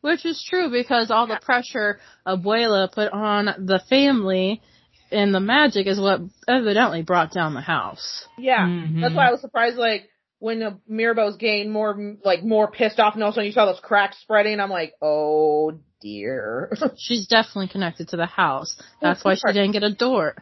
Which 0.00 0.24
is 0.24 0.44
true 0.48 0.70
because 0.70 1.10
all 1.10 1.26
the 1.26 1.40
pressure 1.42 1.98
Abuela 2.26 2.92
put 2.92 3.12
on 3.12 3.46
the 3.66 3.80
family 3.88 4.62
and 5.10 5.34
the 5.34 5.40
magic 5.40 5.86
is 5.86 6.00
what 6.00 6.20
evidently 6.48 7.02
brought 7.02 7.32
down 7.32 7.54
the 7.54 7.60
house. 7.60 8.26
Yeah. 8.38 8.66
Mhm. 8.66 9.00
That's 9.00 9.14
why 9.14 9.28
I 9.28 9.30
was 9.32 9.40
surprised, 9.40 9.76
like, 9.76 10.08
when 10.38 10.60
the 10.60 10.78
Mirabel's 10.86 11.36
getting 11.36 11.70
more, 11.70 12.16
like, 12.24 12.42
more 12.42 12.70
pissed 12.70 13.00
off 13.00 13.14
and 13.14 13.22
also 13.22 13.40
you 13.40 13.52
saw 13.52 13.66
those 13.66 13.80
cracks 13.80 14.18
spreading, 14.20 14.60
I'm 14.60 14.70
like, 14.70 14.94
oh 15.00 15.78
dear. 16.00 16.70
She's 16.98 17.26
definitely 17.26 17.68
connected 17.68 18.08
to 18.08 18.16
the 18.16 18.26
house. 18.26 18.76
That's 19.00 19.24
why 19.24 19.34
she 19.34 19.52
didn't 19.52 19.72
get 19.72 19.82
a 19.82 19.94
door. 19.94 20.36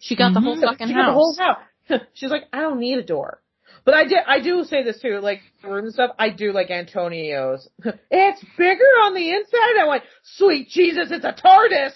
She 0.00 0.16
got 0.16 0.34
the 0.34 0.40
whole 0.40 0.60
fucking 0.60 0.88
she 0.88 0.94
house. 0.94 1.02
got 1.02 1.06
the 1.06 1.12
whole 1.12 1.36
house. 1.38 2.00
She's 2.14 2.30
like, 2.30 2.44
I 2.52 2.60
don't 2.60 2.80
need 2.80 2.98
a 2.98 3.04
door. 3.04 3.41
But 3.84 3.94
I 3.94 4.04
did, 4.04 4.18
I 4.26 4.40
do 4.40 4.62
say 4.64 4.84
this 4.84 5.00
too, 5.00 5.18
like, 5.20 5.40
room 5.64 5.86
and 5.86 5.92
stuff, 5.92 6.12
I 6.18 6.30
do 6.30 6.52
like 6.52 6.70
Antonio's. 6.70 7.68
it's 8.10 8.44
bigger 8.56 8.84
on 9.02 9.14
the 9.14 9.30
inside. 9.30 9.80
I 9.80 9.86
went, 9.88 10.04
sweet 10.36 10.68
Jesus, 10.68 11.08
it's 11.10 11.24
a 11.24 11.32
TARDIS! 11.32 11.94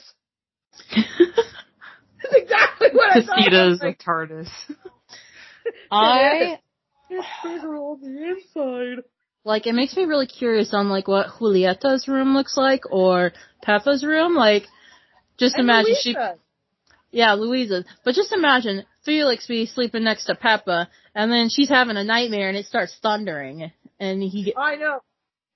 That's 2.23 2.35
exactly 2.35 2.89
what 2.93 3.11
I 3.11 3.25
thought. 3.25 3.53
I 3.53 3.67
was 3.67 3.79
Casitas 3.79 3.83
like, 3.83 3.99
of 4.01 4.05
TARDIS. 4.05 4.49
I 5.91 6.59
it's 7.09 7.27
bigger 7.45 7.77
on 7.77 8.01
the 8.01 8.25
inside. 8.25 9.05
like 9.45 9.67
it 9.67 9.75
makes 9.75 9.97
me 9.97 10.05
really 10.05 10.27
curious 10.27 10.75
on 10.75 10.89
like 10.89 11.07
what 11.07 11.29
Julieta's 11.39 12.09
room 12.09 12.35
looks 12.35 12.57
like 12.57 12.83
or 12.91 13.33
Pepa's 13.63 14.05
room. 14.05 14.35
Like 14.35 14.65
just 15.39 15.55
And 15.57 15.65
imagine 15.65 15.95
she 16.01 16.11
Luisa. 16.11 16.39
Yeah, 17.17 17.33
Luisa's. 17.33 17.87
But 18.05 18.15
just 18.15 18.31
imagine 18.35 18.85
Felix 19.03 19.47
be 19.47 19.65
sleeping 19.65 20.05
next 20.05 20.27
to 20.27 20.35
Pepa 20.35 20.89
and 21.15 21.33
then 21.33 21.49
she's 21.49 21.71
having 21.71 21.97
a 21.97 22.05
nightmare 22.05 22.49
and 22.49 22.59
it 22.59 22.67
starts 22.67 22.95
thundering 23.03 23.73
and 23.99 24.23
he 24.23 24.45
get, 24.45 24.59
I 24.59 24.75
know. 24.77 25.01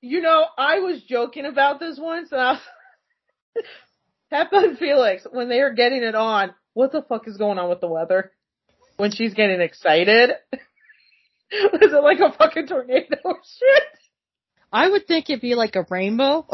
You 0.01 0.23
know, 0.23 0.47
I 0.57 0.79
was 0.79 1.03
joking 1.03 1.45
about 1.45 1.79
this 1.79 1.99
once, 2.01 2.33
and 2.33 2.41
I 2.41 2.53
was 3.55 3.65
Pepa 4.33 4.65
and 4.69 4.79
Felix 4.79 5.27
when 5.31 5.51
they 5.51 5.61
are 5.61 5.75
getting 5.75 6.03
it 6.03 6.15
on. 6.15 6.55
What 6.73 6.93
the 6.93 7.03
fuck 7.03 7.29
is 7.29 7.37
going 7.37 7.59
on 7.59 7.69
with 7.69 7.83
the 7.83 7.89
weather? 7.89 8.33
When 8.97 9.11
she's 9.11 9.35
getting 9.35 9.61
excited, 9.61 10.31
is 10.53 11.93
it 11.93 12.03
like 12.03 12.21
a 12.21 12.33
fucking 12.33 12.69
tornado 12.69 13.17
or 13.23 13.37
shit? 13.59 13.83
I 14.73 14.89
would 14.89 15.07
think 15.07 15.29
it'd 15.29 15.43
be 15.43 15.55
like 15.55 15.77
a 15.77 15.85
rainbow. 15.91 16.47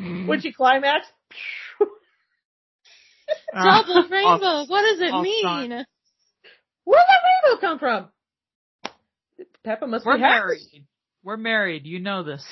Would 0.26 0.42
she 0.42 0.52
climax, 0.52 1.06
Double 3.52 4.08
rainbow. 4.10 4.64
What 4.66 4.82
does 4.82 5.00
it 5.00 5.12
I'll 5.12 5.22
mean? 5.22 5.70
where 6.84 6.98
did 7.00 7.08
that 7.08 7.48
rainbow 7.48 7.60
come 7.60 7.78
from? 7.78 8.08
Pepa 9.66 9.88
must 9.88 10.04
We're 10.04 10.16
be 10.16 10.22
happy. 10.22 10.34
married. 10.40 10.86
We're 11.22 11.36
married. 11.38 11.86
You 11.86 12.00
know 12.00 12.22
this. 12.22 12.44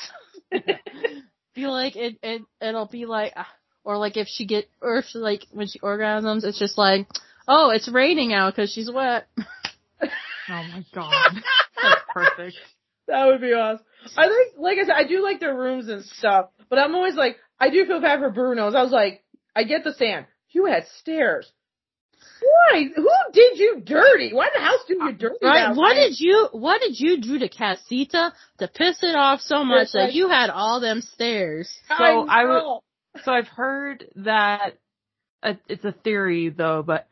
Be 1.54 1.66
like 1.66 1.96
it 1.96 2.16
it 2.22 2.40
it'll 2.62 2.86
be 2.86 3.04
like 3.04 3.34
uh, 3.36 3.44
or 3.84 3.98
like 3.98 4.16
if 4.16 4.26
she 4.26 4.46
get 4.46 4.70
or 4.80 4.96
if 4.98 5.04
she 5.04 5.18
like 5.18 5.46
when 5.50 5.66
she 5.66 5.78
orgasms 5.80 6.44
it's 6.44 6.58
just 6.58 6.78
like 6.78 7.06
oh 7.46 7.68
it's 7.70 7.90
raining 7.92 8.32
out 8.32 8.54
because 8.56 8.72
she's 8.72 8.90
wet. 8.90 9.26
Oh 10.48 10.64
my 10.64 10.84
god. 10.92 11.34
That's 11.80 12.00
perfect. 12.12 12.56
That 13.06 13.26
would 13.26 13.40
be 13.40 13.52
awesome. 13.52 13.84
I 14.16 14.26
think, 14.26 14.54
like 14.58 14.76
I 14.78 14.82
said, 14.86 14.94
I 14.96 15.04
do 15.06 15.22
like 15.22 15.38
their 15.38 15.54
rooms 15.56 15.88
and 15.88 16.04
stuff, 16.04 16.48
but 16.68 16.80
I'm 16.80 16.96
always 16.96 17.14
like, 17.14 17.36
I 17.60 17.70
do 17.70 17.86
feel 17.86 18.00
bad 18.00 18.18
for 18.18 18.30
Bruno's. 18.30 18.74
I 18.74 18.82
was 18.82 18.90
like, 18.90 19.22
I 19.54 19.62
get 19.62 19.84
the 19.84 19.92
sand. 19.94 20.26
You 20.52 20.66
had 20.66 20.86
stairs. 21.00 21.50
Why? 22.70 22.84
Who 22.94 23.08
did 23.32 23.58
you 23.58 23.80
dirty? 23.84 24.32
Why 24.32 24.48
the 24.54 24.60
house 24.60 24.80
do 24.86 24.94
you 24.94 25.12
dirty? 25.12 25.36
Right? 25.42 25.68
that 25.68 25.76
What 25.76 25.96
way? 25.96 26.08
did 26.08 26.20
you 26.20 26.48
what 26.52 26.80
did 26.80 26.98
you 26.98 27.20
do 27.20 27.38
to 27.40 27.48
Casita 27.48 28.32
to 28.58 28.68
piss 28.68 29.02
it 29.02 29.16
off 29.16 29.40
so 29.40 29.64
much 29.64 29.84
It's 29.84 29.92
that 29.92 29.98
like- 30.06 30.14
you 30.14 30.28
had 30.28 30.50
all 30.50 30.80
them 30.80 31.00
stairs? 31.00 31.72
So 31.88 31.94
I 32.28 32.44
would- 32.44 32.52
know. 32.58 32.80
So 33.24 33.32
I've 33.32 33.48
heard 33.48 34.06
that 34.16 34.78
uh, 35.42 35.54
it's 35.68 35.84
a 35.84 35.92
theory 35.92 36.48
though, 36.48 36.82
but 36.86 37.06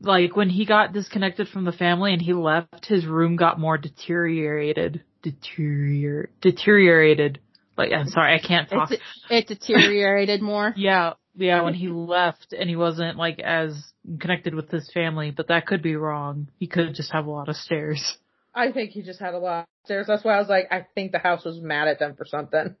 like 0.00 0.34
when 0.34 0.48
he 0.48 0.64
got 0.64 0.92
disconnected 0.92 1.48
from 1.48 1.64
the 1.64 1.72
family 1.72 2.12
and 2.12 2.22
he 2.22 2.32
left, 2.32 2.86
his 2.86 3.06
room 3.06 3.36
got 3.36 3.60
more 3.60 3.78
deteriorated. 3.78 5.02
Deterior 5.22 6.30
deteriorated. 6.40 7.40
Like 7.76 7.92
I'm 7.92 8.08
sorry, 8.08 8.34
I 8.34 8.46
can't 8.46 8.68
talk. 8.68 8.90
It, 8.90 9.00
it 9.30 9.46
deteriorated 9.46 10.40
more. 10.42 10.72
Yeah, 10.76 11.12
yeah, 11.36 11.62
when 11.62 11.74
he 11.74 11.88
left 11.88 12.52
and 12.52 12.68
he 12.68 12.76
wasn't 12.76 13.16
like 13.16 13.38
as 13.38 13.92
connected 14.18 14.54
with 14.54 14.70
his 14.70 14.90
family, 14.92 15.30
but 15.30 15.48
that 15.48 15.66
could 15.66 15.82
be 15.82 15.96
wrong. 15.96 16.48
He 16.58 16.66
could 16.66 16.94
just 16.94 17.12
have 17.12 17.26
a 17.26 17.30
lot 17.30 17.48
of 17.48 17.56
stairs. 17.56 18.16
I 18.54 18.72
think 18.72 18.90
he 18.90 19.02
just 19.02 19.20
had 19.20 19.34
a 19.34 19.38
lot 19.38 19.60
of 19.60 19.66
stairs. 19.86 20.06
That's 20.08 20.24
why 20.24 20.34
I 20.36 20.38
was 20.40 20.48
like, 20.48 20.66
I 20.72 20.86
think 20.94 21.12
the 21.12 21.18
house 21.18 21.44
was 21.44 21.58
mad 21.60 21.88
at 21.88 21.98
them 21.98 22.14
for 22.16 22.24
something. 22.24 22.74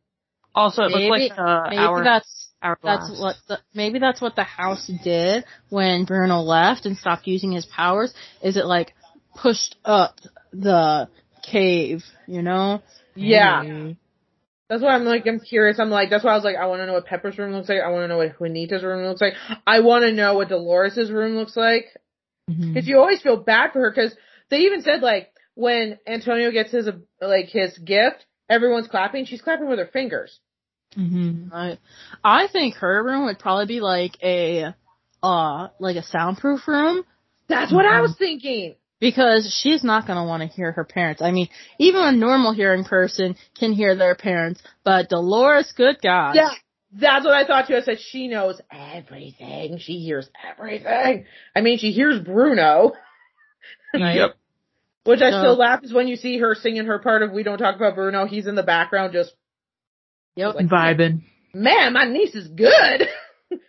Also, 0.54 0.82
it 0.82 0.90
Maybe- 0.90 1.08
looked 1.08 1.30
like 1.30 1.38
uh, 1.38 1.62
Maybe 1.70 1.76
hour, 1.76 2.02
that's 2.02 2.48
hourglass. 2.60 3.08
that's 3.08 3.20
what 3.20 3.36
the, 3.46 3.58
maybe 3.72 4.00
that's 4.00 4.20
what 4.20 4.34
the 4.34 4.42
house 4.42 4.90
did 5.04 5.44
when 5.68 6.04
Bruno 6.04 6.40
left 6.40 6.86
and 6.86 6.96
stopped 6.96 7.28
using 7.28 7.52
his 7.52 7.66
powers. 7.66 8.12
Is 8.42 8.56
it 8.56 8.66
like 8.66 8.92
pushed 9.40 9.76
up 9.84 10.16
the 10.52 11.08
cave? 11.44 12.02
You 12.26 12.42
know? 12.42 12.82
Yeah. 13.14 13.62
Maybe. 13.62 13.96
That's 14.70 14.82
why 14.82 14.94
I'm 14.94 15.04
like, 15.04 15.26
I'm 15.26 15.40
curious. 15.40 15.80
I'm 15.80 15.90
like, 15.90 16.10
that's 16.10 16.22
why 16.22 16.30
I 16.30 16.36
was 16.36 16.44
like, 16.44 16.54
I 16.54 16.66
want 16.66 16.80
to 16.80 16.86
know 16.86 16.92
what 16.92 17.04
Pepper's 17.04 17.36
room 17.36 17.52
looks 17.52 17.68
like. 17.68 17.80
I 17.84 17.90
want 17.90 18.04
to 18.04 18.08
know 18.08 18.18
what 18.18 18.38
Juanita's 18.38 18.84
room 18.84 19.04
looks 19.04 19.20
like. 19.20 19.32
I 19.66 19.80
want 19.80 20.04
to 20.04 20.12
know 20.12 20.34
what 20.36 20.48
Dolores' 20.48 21.10
room 21.10 21.34
looks 21.34 21.56
like. 21.56 21.86
Because 22.46 22.86
you 22.86 22.98
always 22.98 23.20
feel 23.20 23.36
bad 23.36 23.72
for 23.72 23.80
her 23.80 23.90
because 23.90 24.16
they 24.48 24.58
even 24.58 24.82
said 24.82 25.02
like, 25.02 25.32
when 25.54 25.98
Antonio 26.06 26.52
gets 26.52 26.70
his, 26.70 26.88
like, 27.20 27.46
his 27.46 27.76
gift, 27.78 28.24
everyone's 28.48 28.86
clapping. 28.86 29.24
She's 29.24 29.42
clapping 29.42 29.68
with 29.68 29.80
her 29.80 29.86
fingers. 29.92 30.38
Mhm. 30.96 31.52
I, 31.52 31.78
I 32.22 32.46
think 32.46 32.76
her 32.76 33.02
room 33.02 33.24
would 33.24 33.40
probably 33.40 33.66
be 33.66 33.80
like 33.80 34.16
a, 34.22 34.72
uh, 35.20 35.68
like 35.80 35.96
a 35.96 36.02
soundproof 36.04 36.66
room 36.68 37.04
That's 37.48 37.72
what 37.72 37.86
I 37.86 37.98
Mhm. 37.98 38.02
was 38.02 38.16
thinking. 38.16 38.76
Because 39.00 39.52
she's 39.60 39.82
not 39.82 40.06
gonna 40.06 40.24
want 40.24 40.42
to 40.42 40.48
hear 40.48 40.72
her 40.72 40.84
parents. 40.84 41.22
I 41.22 41.30
mean, 41.30 41.48
even 41.78 42.02
a 42.02 42.12
normal 42.12 42.52
hearing 42.52 42.84
person 42.84 43.34
can 43.58 43.72
hear 43.72 43.96
their 43.96 44.14
parents, 44.14 44.62
but 44.84 45.08
Dolores, 45.08 45.72
good 45.76 45.96
God. 46.02 46.34
Yeah. 46.36 46.50
That's 46.92 47.24
what 47.24 47.34
I 47.34 47.46
thought 47.46 47.68
too. 47.68 47.76
I 47.76 47.82
said 47.82 47.98
she 48.00 48.26
knows 48.26 48.60
everything. 48.70 49.78
She 49.78 50.00
hears 50.00 50.28
everything. 50.50 51.24
I 51.54 51.60
mean, 51.60 51.78
she 51.78 51.92
hears 51.92 52.18
Bruno, 52.20 52.92
Right. 53.94 54.16
Yep. 54.16 54.36
which 55.04 55.20
I 55.22 55.30
No. 55.30 55.38
still 55.40 55.56
laugh 55.56 55.84
is 55.84 55.92
when 55.92 56.08
you 56.08 56.16
see 56.16 56.38
her 56.40 56.56
singing 56.56 56.86
her 56.86 56.98
part 56.98 57.22
of 57.22 57.30
"We 57.30 57.44
Don't 57.44 57.58
Talk 57.58 57.76
About 57.76 57.94
Bruno." 57.94 58.26
He's 58.26 58.48
in 58.48 58.56
the 58.56 58.64
background, 58.64 59.12
just 59.12 59.32
Yep. 60.34 60.54
Like- 60.56 60.66
Vibing. 60.66 61.22
man, 61.54 61.92
my 61.92 62.04
niece 62.06 62.34
is 62.34 62.48
good. 62.48 63.08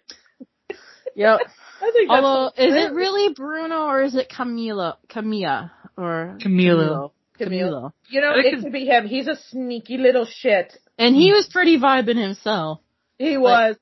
Yep. 1.15 1.39
I 1.81 1.91
think 1.91 2.09
that's 2.09 2.23
Although, 2.23 2.47
is 2.57 2.75
it 2.75 2.93
really 2.93 3.33
Bruno 3.33 3.85
or 3.87 4.03
is 4.03 4.15
it 4.15 4.29
Camila? 4.29 4.97
Camilla 5.09 5.71
or 5.97 6.37
Camilo. 6.39 7.11
Camilo. 7.39 7.91
You 8.09 8.21
know, 8.21 8.31
I 8.31 8.35
think 8.35 8.45
it 8.45 8.47
it's- 8.49 8.63
could 8.63 8.71
be 8.73 8.85
him. 8.85 9.07
He's 9.07 9.27
a 9.27 9.35
sneaky 9.49 9.97
little 9.97 10.25
shit. 10.25 10.77
And 10.99 11.15
he 11.15 11.31
was 11.31 11.47
pretty 11.51 11.79
vibing 11.79 12.21
himself. 12.21 12.79
He 13.17 13.37
was. 13.37 13.75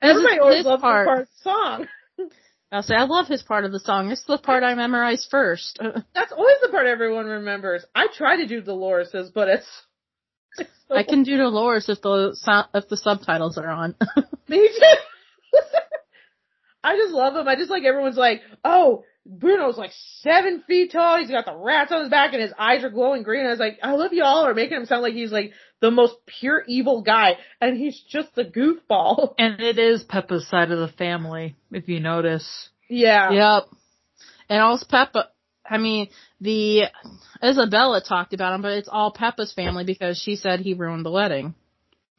This 0.00 0.10
is 0.10 0.16
Everybody 0.16 0.38
always 0.40 0.56
his 0.58 0.64
part. 0.66 0.80
part. 0.80 1.06
part 1.06 1.20
of 1.20 1.26
the 1.26 1.42
song. 1.42 1.86
I'll 2.72 2.82
say 2.82 2.94
I 2.94 3.04
love 3.04 3.28
his 3.28 3.42
part 3.42 3.64
of 3.64 3.72
the 3.72 3.78
song. 3.80 4.10
It's 4.10 4.24
the 4.24 4.38
part 4.38 4.62
I 4.64 4.74
memorized 4.74 5.28
first. 5.30 5.78
That's 6.14 6.32
always 6.32 6.56
the 6.62 6.68
part 6.70 6.86
everyone 6.86 7.26
remembers. 7.26 7.84
I 7.94 8.08
try 8.12 8.36
to 8.38 8.46
do 8.46 8.60
Dolores's, 8.62 9.30
but 9.30 9.48
it's. 9.48 9.66
it's 10.58 10.70
so 10.88 10.96
I 10.96 11.02
can 11.04 11.22
do 11.22 11.36
Dolores 11.36 11.88
if 11.88 12.00
the 12.02 12.30
sound, 12.34 12.68
if 12.74 12.88
the 12.88 12.96
subtitles 12.96 13.58
are 13.58 13.68
on. 13.70 13.94
Me 14.48 14.68
too. 14.68 15.58
I 16.84 16.96
just 16.96 17.12
love 17.12 17.34
him. 17.34 17.48
I 17.48 17.56
just 17.56 17.70
like 17.70 17.84
everyone's 17.84 18.18
like, 18.18 18.42
oh, 18.62 19.04
Bruno's 19.26 19.78
like 19.78 19.92
seven 20.20 20.62
feet 20.66 20.92
tall. 20.92 21.18
He's 21.18 21.30
got 21.30 21.46
the 21.46 21.56
rats 21.56 21.90
on 21.90 22.02
his 22.02 22.10
back 22.10 22.34
and 22.34 22.42
his 22.42 22.52
eyes 22.58 22.84
are 22.84 22.90
glowing 22.90 23.22
green. 23.22 23.46
I 23.46 23.50
was 23.50 23.58
like, 23.58 23.78
I 23.82 23.92
love 23.92 24.12
y'all 24.12 24.44
are 24.44 24.54
making 24.54 24.76
him 24.76 24.86
sound 24.86 25.02
like 25.02 25.14
he's 25.14 25.32
like 25.32 25.52
the 25.80 25.90
most 25.90 26.14
pure 26.26 26.62
evil 26.68 27.00
guy 27.00 27.38
and 27.58 27.76
he's 27.78 27.98
just 28.08 28.36
a 28.36 28.44
goofball. 28.44 29.34
And 29.38 29.60
it 29.60 29.78
is 29.78 30.04
Pepa's 30.04 30.46
side 30.48 30.70
of 30.70 30.78
the 30.78 30.94
family, 30.96 31.56
if 31.72 31.88
you 31.88 32.00
notice. 32.00 32.68
Yeah. 32.88 33.32
yep. 33.32 33.62
And 34.50 34.60
also 34.60 34.86
Pepa. 34.86 35.28
I 35.66 35.78
mean, 35.78 36.10
the 36.42 36.82
Isabela 37.42 38.06
talked 38.06 38.34
about 38.34 38.54
him, 38.54 38.60
but 38.60 38.72
it's 38.72 38.88
all 38.92 39.10
Pepa's 39.10 39.54
family 39.54 39.84
because 39.84 40.18
she 40.18 40.36
said 40.36 40.60
he 40.60 40.74
ruined 40.74 41.06
the 41.06 41.10
wedding. 41.10 41.54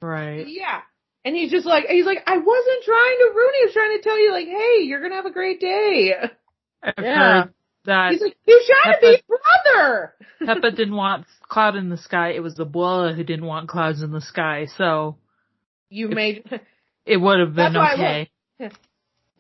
Right. 0.02 0.48
Yeah. 0.48 0.82
And 1.26 1.36
he's 1.36 1.50
just 1.52 1.66
like, 1.66 1.86
he's 1.88 2.06
like, 2.06 2.20
I 2.28 2.38
wasn't 2.38 2.84
trying 2.86 3.18
to 3.18 3.32
ruin 3.36 3.52
it. 3.56 3.58
He 3.58 3.66
was 3.66 3.74
trying 3.74 3.98
to 3.98 4.04
tell 4.04 4.20
you 4.20 4.32
like, 4.32 4.48
hey, 4.48 4.84
you're 4.84 5.00
going 5.00 5.12
to 5.12 5.16
have 5.18 5.26
a 5.26 5.32
great 5.32 5.60
day. 5.60 6.14
I've 6.84 6.94
Yeah. 7.04 7.44
heard 7.44 7.54
that 7.86 8.12
He's 8.12 8.22
like, 8.22 8.38
he's 8.46 8.62
trying 8.68 8.94
to 8.94 9.00
be 9.02 9.24
brother. 9.28 10.14
Pepa 10.42 10.76
didn't 10.76 10.96
want 10.96 11.26
cloud 11.42 11.76
in 11.76 11.90
the 11.90 11.98
sky. 11.98 12.34
It 12.34 12.42
was 12.44 12.54
the 12.54 12.66
Abuela 12.66 13.16
who 13.16 13.24
didn't 13.24 13.46
want 13.46 13.68
clouds 13.70 14.04
in 14.04 14.12
the 14.12 14.22
sky. 14.22 14.68
So 14.78 15.18
You 15.90 16.10
made, 16.10 16.48
it 17.08 17.18
would 17.18 17.40
have 17.40 17.56
been 17.56 17.74
That's 17.74 17.94
okay. 17.94 18.30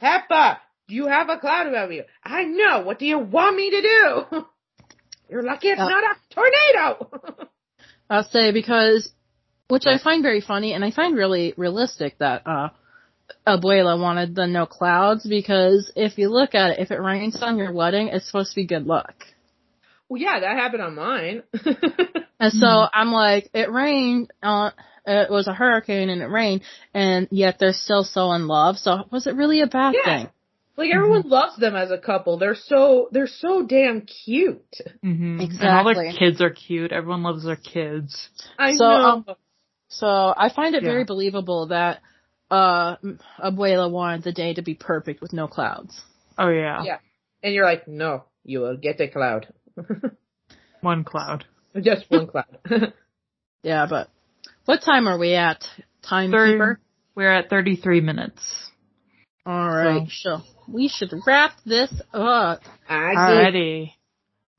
Pepa, 0.02 0.58
do 0.88 0.96
you 0.96 1.06
have 1.08 1.30
a 1.30 1.38
cloud 1.38 1.68
above 1.68 1.92
you? 1.92 2.04
I 2.24 2.44
know. 2.44 2.82
What 2.82 2.98
do 3.00 3.06
you 3.06 3.20
want 3.20 3.56
me 3.56 3.70
to 3.70 3.82
do? 3.82 4.46
You're 5.30 5.44
lucky 5.44 5.68
it's 5.70 5.80
Uh, 5.80 5.88
not 5.88 6.04
a 6.04 6.34
tornado. 6.34 7.48
I'll 8.10 8.24
say 8.30 8.52
because, 8.52 9.12
which 9.68 9.86
I 9.86 9.98
find 9.98 10.22
very 10.24 10.42
funny 10.42 10.74
and 10.74 10.84
I 10.86 10.92
find 10.92 11.16
really 11.16 11.54
realistic 11.58 12.18
that, 12.20 12.46
uh, 12.46 12.70
Abuela 13.48 14.00
wanted 14.00 14.36
the 14.36 14.46
no 14.46 14.66
clouds 14.68 15.26
because 15.28 15.92
if 15.96 16.18
you 16.18 16.30
look 16.30 16.54
at 16.54 16.72
it, 16.72 16.80
if 16.80 16.92
it 16.92 17.00
rains 17.02 17.42
on 17.42 17.58
your 17.58 17.72
wedding, 17.74 18.10
it's 18.10 18.28
supposed 18.28 18.52
to 18.52 18.56
be 18.56 18.68
good 18.68 18.86
luck. 18.86 19.16
well, 20.08 20.22
yeah, 20.22 20.40
that 20.40 20.58
happened 20.58 20.84
on 20.84 20.96
mine. 20.96 21.44
And 22.40 22.52
so. 22.52 22.86
I'm 22.94 23.12
like, 23.12 23.50
it 23.54 23.72
rained, 23.72 24.30
uh, 24.44 24.72
it 25.06 25.32
was 25.32 25.48
a 25.48 25.54
hurricane 25.54 26.10
and 26.10 26.22
it 26.22 26.26
rained 26.28 26.62
and 26.94 27.28
yet 27.32 27.58
they're 27.60 27.74
still 27.74 28.04
so 28.04 28.34
in 28.34 28.48
love. 28.48 28.78
So 28.78 29.06
was 29.12 29.26
it 29.26 29.36
really 29.36 29.62
a 29.62 29.68
bad 29.68 29.96
Yeah. 29.96 30.18
thing? 30.18 30.30
like 30.78 30.92
everyone 30.92 31.30
loves 31.30 31.56
them 31.58 31.76
as 31.76 31.92
a 31.92 31.98
couple. 31.98 32.38
They're 32.38 32.56
so 32.56 33.08
they're 33.12 33.28
so 33.28 33.66
damn 33.66 34.02
cute. 34.02 34.76
hmm 35.02 35.46
And 35.62 35.64
all 35.64 35.86
their 35.86 36.12
kids 36.14 36.42
are 36.42 36.50
cute. 36.50 36.92
Everyone 36.92 37.24
loves 37.24 37.46
their 37.46 37.56
kids. 37.56 38.30
I 38.60 38.74
So, 38.74 38.84
know. 38.84 38.96
um, 38.96 39.26
So 40.00 40.08
I 40.36 40.50
find 40.50 40.76
it 40.76 40.84
Yeah. 40.84 40.90
very 40.90 41.04
believable 41.06 41.68
that, 41.68 42.02
uh, 42.52 42.96
Abuela 43.40 43.90
wanted 43.90 44.24
the 44.24 44.32
day 44.34 44.54
to 44.54 44.62
be 44.62 44.76
perfect 44.76 45.22
with 45.22 45.34
no 45.34 45.48
clouds. 45.48 46.00
Oh 46.38 46.50
yeah. 46.50 46.84
Yeah. 46.84 46.98
and 47.44 47.54
you're 47.54 47.66
like, 47.66 47.88
no, 47.88 48.24
you 48.44 48.60
will 48.60 48.76
get 48.78 49.00
a 49.02 49.08
cloud. 49.08 49.48
One 50.82 51.04
cloud. 51.04 51.46
Just 51.80 52.06
one 52.10 52.28
cloud. 52.28 52.58
Yeah, 53.64 53.88
but 53.90 54.10
what 54.66 54.84
time 54.84 55.08
are 55.08 55.18
we 55.18 55.34
at? 55.34 55.62
Thirty- 56.08 56.30
Timekeeper? 56.30 56.80
We're 57.16 57.32
at 57.32 57.50
33 57.50 58.02
minutes. 58.02 58.70
Alright, 59.48 60.08
so 60.10 60.42
we 60.68 60.88
should 60.88 61.12
wrap 61.26 61.54
this 61.66 61.92
up. 62.14 62.62
I 62.88 63.14
see. 63.14 63.18
Alrighty. 63.18 63.92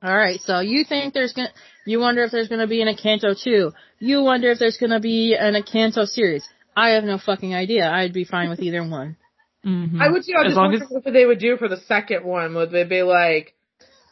Alright, 0.05 0.41
so 0.41 0.59
you 0.59 0.83
think 0.83 1.13
there's 1.13 1.31
gonna, 1.33 1.51
you 1.87 1.99
wonder 1.99 2.23
if 2.23 2.31
there's 2.31 2.49
gonna 2.49 2.67
be 2.67 2.81
an 2.81 2.87
Encanto 2.93 3.41
2. 3.41 3.71
You 3.99 4.21
wonder 4.21 4.51
if 4.51 4.59
there's 4.59 4.77
gonna 4.77 4.99
be 4.99 5.35
an 5.35 5.53
Encanto 5.55 6.05
series. 6.05 6.47
I 6.75 6.89
have 6.91 7.03
no 7.05 7.17
fucking 7.17 7.55
idea. 7.55 7.89
I'd 7.89 8.13
be 8.13 8.25
fine 8.25 8.49
with 8.49 8.59
either 8.61 8.83
one. 8.87 9.15
hmm 9.63 10.01
I 10.01 10.09
would 10.09 10.23
see. 10.23 10.33
I 10.35 10.41
As 10.41 10.47
just 10.47 10.55
long 10.57 10.71
wonder 10.71 10.83
as 10.85 10.89
what 10.91 11.11
they 11.11 11.25
would 11.25 11.39
do 11.39 11.57
for 11.57 11.67
the 11.67 11.77
second 11.77 12.23
one. 12.25 12.53
Would 12.55 12.71
they 12.71 12.83
be 12.83 13.01
like, 13.03 13.53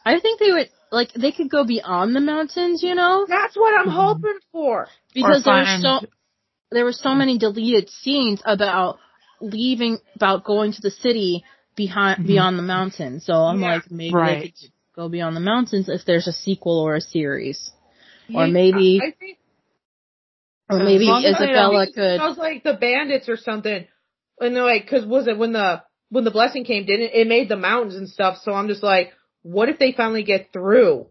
I 0.04 0.18
think 0.20 0.40
they 0.40 0.52
would, 0.52 0.68
like, 0.90 1.12
they 1.12 1.32
could 1.32 1.50
go 1.50 1.64
beyond 1.64 2.14
the 2.16 2.20
mountains, 2.20 2.82
you 2.82 2.94
know? 2.94 3.26
"That's 3.28 3.56
what 3.56 3.72
I'm 3.78 3.88
Mhm. 3.88 3.92
hoping 4.04 4.38
for." 4.52 4.88
Because 5.14 5.46
Or 5.46 5.52
there's 5.52 5.66
find- 5.68 5.82
so, 5.82 6.06
there 6.70 6.84
were 6.84 6.92
so 6.92 7.14
many 7.14 7.38
deleted 7.38 7.88
scenes 7.90 8.40
about 8.44 8.98
leaving, 9.40 9.98
about 10.16 10.44
going 10.44 10.72
to 10.72 10.80
the 10.80 10.90
city 10.90 11.44
behind, 11.76 12.18
Mhm. 12.24 12.26
beyond 12.26 12.58
the 12.58 12.62
mountains. 12.62 13.24
So 13.24 13.34
I'm 13.34 13.60
Yeah. 13.60 13.74
like, 13.74 13.90
maybe 13.90 14.14
Right. 14.14 14.40
they 14.40 14.48
could 14.48 14.70
go 14.96 15.08
beyond 15.08 15.36
the 15.36 15.40
mountains 15.40 15.88
if 15.88 16.04
there's 16.06 16.26
a 16.26 16.32
sequel 16.32 16.78
or 16.80 16.96
a 16.96 17.00
series. 17.00 17.70
Or 18.34 18.46
maybe- 18.46 19.00
I 19.02 19.10
think 19.12 19.38
Or 20.68 20.78
maybe 20.80 21.04
long 21.04 21.24
as 21.24 21.38
they 21.38 21.46
Isabela 21.48 21.86
it 21.86 21.94
could. 21.94 22.18
sounds 22.18 22.38
like 22.38 22.64
the 22.64 22.74
bandits 22.74 23.28
or 23.28 23.36
something. 23.36 23.86
And 24.40 24.56
they're 24.56 24.64
like, 24.64 24.82
because 24.84 25.04
was 25.06 25.28
it 25.28 25.38
when 25.38 25.52
the 25.52 25.82
when 26.08 26.24
the 26.24 26.30
blessing 26.30 26.64
came? 26.64 26.86
Didn't 26.86 27.06
it, 27.06 27.14
it 27.14 27.26
made 27.28 27.48
the 27.48 27.56
mountains 27.56 27.94
and 27.96 28.08
stuff? 28.08 28.38
So 28.42 28.52
I'm 28.52 28.68
just 28.68 28.82
like, 28.82 29.12
what 29.42 29.68
if 29.68 29.78
they 29.78 29.92
finally 29.92 30.22
get 30.24 30.52
through? 30.52 31.06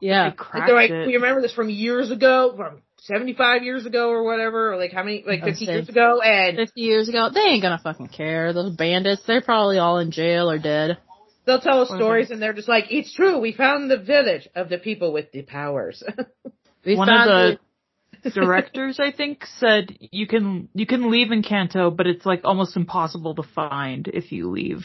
Yeah. 0.00 0.24
they 0.24 0.28
Like 0.30 0.36
cracked 0.36 0.66
they're 0.66 0.76
like, 0.76 0.90
it. 0.90 1.06
we 1.06 1.14
remember 1.14 1.40
this 1.42 1.52
from 1.54 1.70
years 1.70 2.10
ago, 2.10 2.52
from 2.56 2.82
75 3.00 3.62
years 3.62 3.86
ago 3.86 4.10
or 4.10 4.22
whatever, 4.24 4.72
or 4.72 4.76
like 4.76 4.92
how 4.92 5.02
many, 5.02 5.24
like 5.26 5.42
50 5.42 5.64
years 5.64 5.88
ago, 5.88 6.20
and 6.20 6.56
50 6.56 6.80
years 6.80 7.08
ago, 7.08 7.30
they 7.32 7.40
ain't 7.40 7.62
gonna 7.62 7.80
fucking 7.82 8.08
care. 8.08 8.52
Those 8.52 8.74
bandits, 8.76 9.22
they're 9.26 9.40
probably 9.42 9.78
all 9.78 9.98
in 9.98 10.10
jail 10.10 10.50
or 10.50 10.58
dead. 10.58 10.98
They'll 11.44 11.60
tell 11.60 11.82
us 11.82 11.88
stories, 11.88 12.30
and 12.30 12.40
they're 12.40 12.52
just 12.52 12.68
like, 12.68 12.84
it's 12.90 13.12
true, 13.12 13.38
we 13.38 13.52
found 13.52 13.90
the 13.90 13.98
village 13.98 14.48
of 14.54 14.68
the 14.68 14.78
people 14.78 15.12
with 15.12 15.32
the 15.32 15.42
powers. 15.42 16.02
We 16.84 16.96
One 16.96 17.08
of 17.08 17.14
found 17.14 17.58
the 18.24 18.30
directors, 18.34 18.98
I 18.98 19.12
think, 19.12 19.46
said 19.58 19.96
you 20.00 20.26
can 20.26 20.68
you 20.74 20.84
can 20.84 21.10
leave 21.12 21.28
Encanto, 21.28 21.96
but 21.96 22.08
it's 22.08 22.26
like 22.26 22.40
almost 22.44 22.76
impossible 22.76 23.36
to 23.36 23.42
find 23.44 24.08
if 24.08 24.32
you 24.32 24.50
leave. 24.50 24.84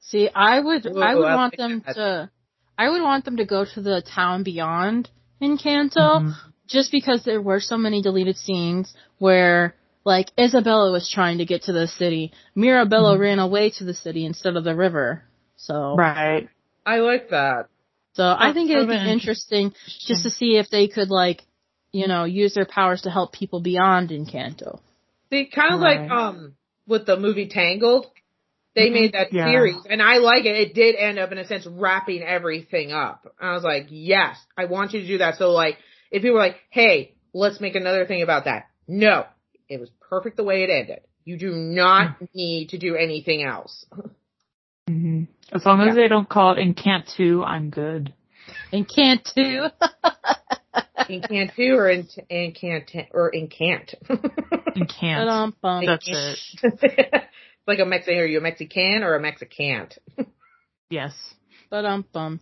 See, 0.00 0.28
I 0.34 0.60
would, 0.60 0.84
Ooh, 0.86 1.00
I 1.00 1.14
would 1.14 1.24
I 1.28 1.34
want 1.34 1.56
them 1.56 1.82
that. 1.86 1.94
to, 1.94 2.30
I 2.76 2.90
would 2.90 3.00
want 3.02 3.24
them 3.24 3.38
to 3.38 3.46
go 3.46 3.64
to 3.64 3.80
the 3.80 4.02
town 4.02 4.42
beyond 4.42 5.08
Encanto, 5.40 6.20
Mhm. 6.20 6.34
just 6.66 6.92
because 6.92 7.24
there 7.24 7.40
were 7.40 7.60
so 7.60 7.78
many 7.78 8.02
deleted 8.02 8.36
scenes 8.36 8.92
where, 9.18 9.74
like, 10.04 10.28
Isabela 10.36 10.92
was 10.92 11.08
trying 11.08 11.38
to 11.38 11.46
get 11.46 11.62
to 11.62 11.72
the 11.72 11.86
city. 11.88 12.32
Mirabella 12.54 13.16
Mhm. 13.16 13.20
ran 13.20 13.38
away 13.38 13.70
to 13.78 13.84
the 13.84 13.94
city 13.94 14.26
instead 14.26 14.56
of 14.56 14.64
the 14.64 14.74
river. 14.76 15.24
So, 15.62 15.94
Right. 15.96 16.48
I 16.84 16.96
like 16.98 17.30
that. 17.30 17.68
so 18.14 18.24
I 18.24 18.52
think 18.52 18.70
it 18.70 18.76
would 18.76 18.88
be 18.88 18.94
sort 18.94 19.02
of 19.02 19.06
an 19.06 19.12
interesting 19.12 19.74
just 20.08 20.24
to 20.24 20.30
see 20.30 20.56
if 20.56 20.68
they 20.70 20.88
could, 20.88 21.08
like, 21.08 21.42
you 21.92 22.08
know, 22.08 22.24
use 22.24 22.54
their 22.54 22.66
powers 22.66 23.02
to 23.02 23.10
help 23.10 23.32
people 23.32 23.60
beyond 23.60 24.10
Encanto. 24.10 24.30
Kanto. 24.32 24.80
They 25.30 25.44
kind 25.46 25.74
of 25.74 25.80
Right. 25.80 26.00
like 26.02 26.10
um 26.10 26.56
with 26.86 27.06
the 27.06 27.16
movie 27.16 27.48
Tangled. 27.48 28.06
They 28.74 28.88
Mhm. 28.88 28.92
made 28.92 29.12
that 29.12 29.32
Yeah. 29.32 29.44
series, 29.44 29.86
and 29.88 30.02
I 30.02 30.16
like 30.16 30.46
it. 30.46 30.56
It 30.56 30.74
did 30.74 30.96
end 30.96 31.18
up 31.18 31.30
in 31.30 31.38
a 31.38 31.44
sense 31.46 31.66
wrapping 31.66 32.22
everything 32.22 32.90
up. 32.90 33.32
I 33.38 33.52
was 33.52 33.62
like, 33.62 33.86
yes, 33.90 34.36
I 34.56 34.64
want 34.64 34.94
you 34.94 35.00
to 35.02 35.06
do 35.06 35.18
that. 35.18 35.36
So 35.36 35.50
like, 35.52 35.78
if 36.10 36.22
people 36.22 36.34
were 36.34 36.40
like, 36.40 36.56
hey, 36.70 37.14
let's 37.32 37.60
make 37.60 37.76
another 37.76 38.06
thing 38.06 38.22
about 38.22 38.46
that. 38.46 38.68
No, 38.88 39.26
it 39.68 39.78
was 39.78 39.90
perfect 40.00 40.36
the 40.38 40.42
way 40.44 40.64
it 40.64 40.70
ended. 40.70 41.00
You 41.24 41.36
do 41.38 41.52
not 41.52 42.16
need 42.34 42.70
to 42.70 42.78
do 42.78 42.96
anything 42.96 43.44
else. 43.44 43.86
hmm 44.88 45.24
As 45.52 45.64
long 45.64 45.80
as 45.82 45.88
Yeah. 45.88 46.02
they 46.02 46.08
don't 46.08 46.28
call 46.28 46.52
it 46.52 46.58
Incant 46.58 47.06
2, 47.16 47.44
I'm 47.44 47.70
good. 47.70 48.12
And 48.72 48.88
can't 48.88 49.24
too. 49.24 49.66
In 51.08 51.20
Cantu 51.22 51.74
or 51.74 51.90
in, 51.90 52.08
in 52.28 52.52
Cant 52.52 52.90
or 53.12 53.28
in 53.28 53.48
Cant. 53.48 53.94
Incant. 54.76 55.28
um, 55.28 55.54
bum. 55.60 55.84
That's 55.84 56.08
it. 56.08 56.38
it's 56.62 57.66
like 57.66 57.78
a 57.78 57.84
Mexican. 57.84 58.18
Are 58.20 58.26
you 58.26 58.38
a 58.38 58.40
Mexican 58.40 59.02
or 59.02 59.14
a 59.14 59.20
Mexicant? 59.20 59.98
Yes. 60.90 61.14
But 61.70 61.86
um 61.86 62.04
bum. 62.12 62.40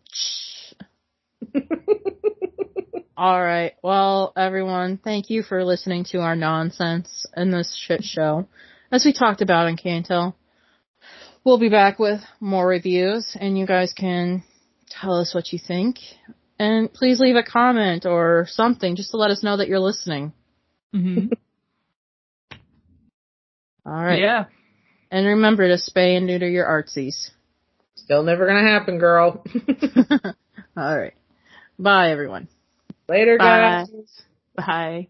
All 3.17 3.41
right. 3.41 3.75
Well, 3.83 4.33
everyone, 4.37 4.97
thank 4.97 5.31
you 5.31 5.43
for 5.45 5.63
listening 5.65 6.05
to 6.11 6.19
our 6.19 6.35
nonsense 6.35 7.27
in 7.37 7.51
this 7.53 7.77
shit 7.87 8.03
show. 8.03 8.49
As 8.91 9.05
we 9.05 9.13
talked 9.13 9.41
about 9.41 9.69
in 9.69 9.77
Cantel, 9.77 10.35
we'll 11.45 11.59
be 11.59 11.69
back 11.69 11.99
with 11.99 12.21
more 12.41 12.67
reviews 12.67 13.37
and 13.39 13.59
you 13.59 13.67
guys 13.67 13.93
can 13.93 14.43
tell 14.89 15.21
us 15.21 15.35
what 15.35 15.53
you 15.53 15.59
think. 15.59 15.99
And 16.59 16.93
please 16.93 17.21
leave 17.21 17.37
a 17.37 17.43
comment 17.43 18.05
or 18.05 18.47
something 18.49 18.97
just 18.97 19.13
to 19.13 19.17
let 19.17 19.31
us 19.31 19.43
know 19.43 19.57
that 19.57 19.69
you're 19.69 19.81
listening. 19.81 20.33
hmm 20.93 21.27
All 23.87 23.93
right. 24.05 24.21
Yeah. 24.21 24.45
And 25.11 25.27
remember 25.27 25.67
to 25.69 25.77
spay 25.77 26.17
and 26.17 26.27
neuter 26.27 26.49
your 26.49 26.67
artsies. 26.67 27.31
Still 27.97 28.23
never 28.23 28.47
gonna 28.47 28.69
happen, 28.69 28.99
girl. 28.99 29.43
All 30.77 30.99
right. 30.99 31.15
Bye, 31.79 32.11
everyone. 32.11 32.49
Later, 33.09 33.39
Bye. 33.39 33.87
guys. 33.89 34.23
Bye. 34.55 35.09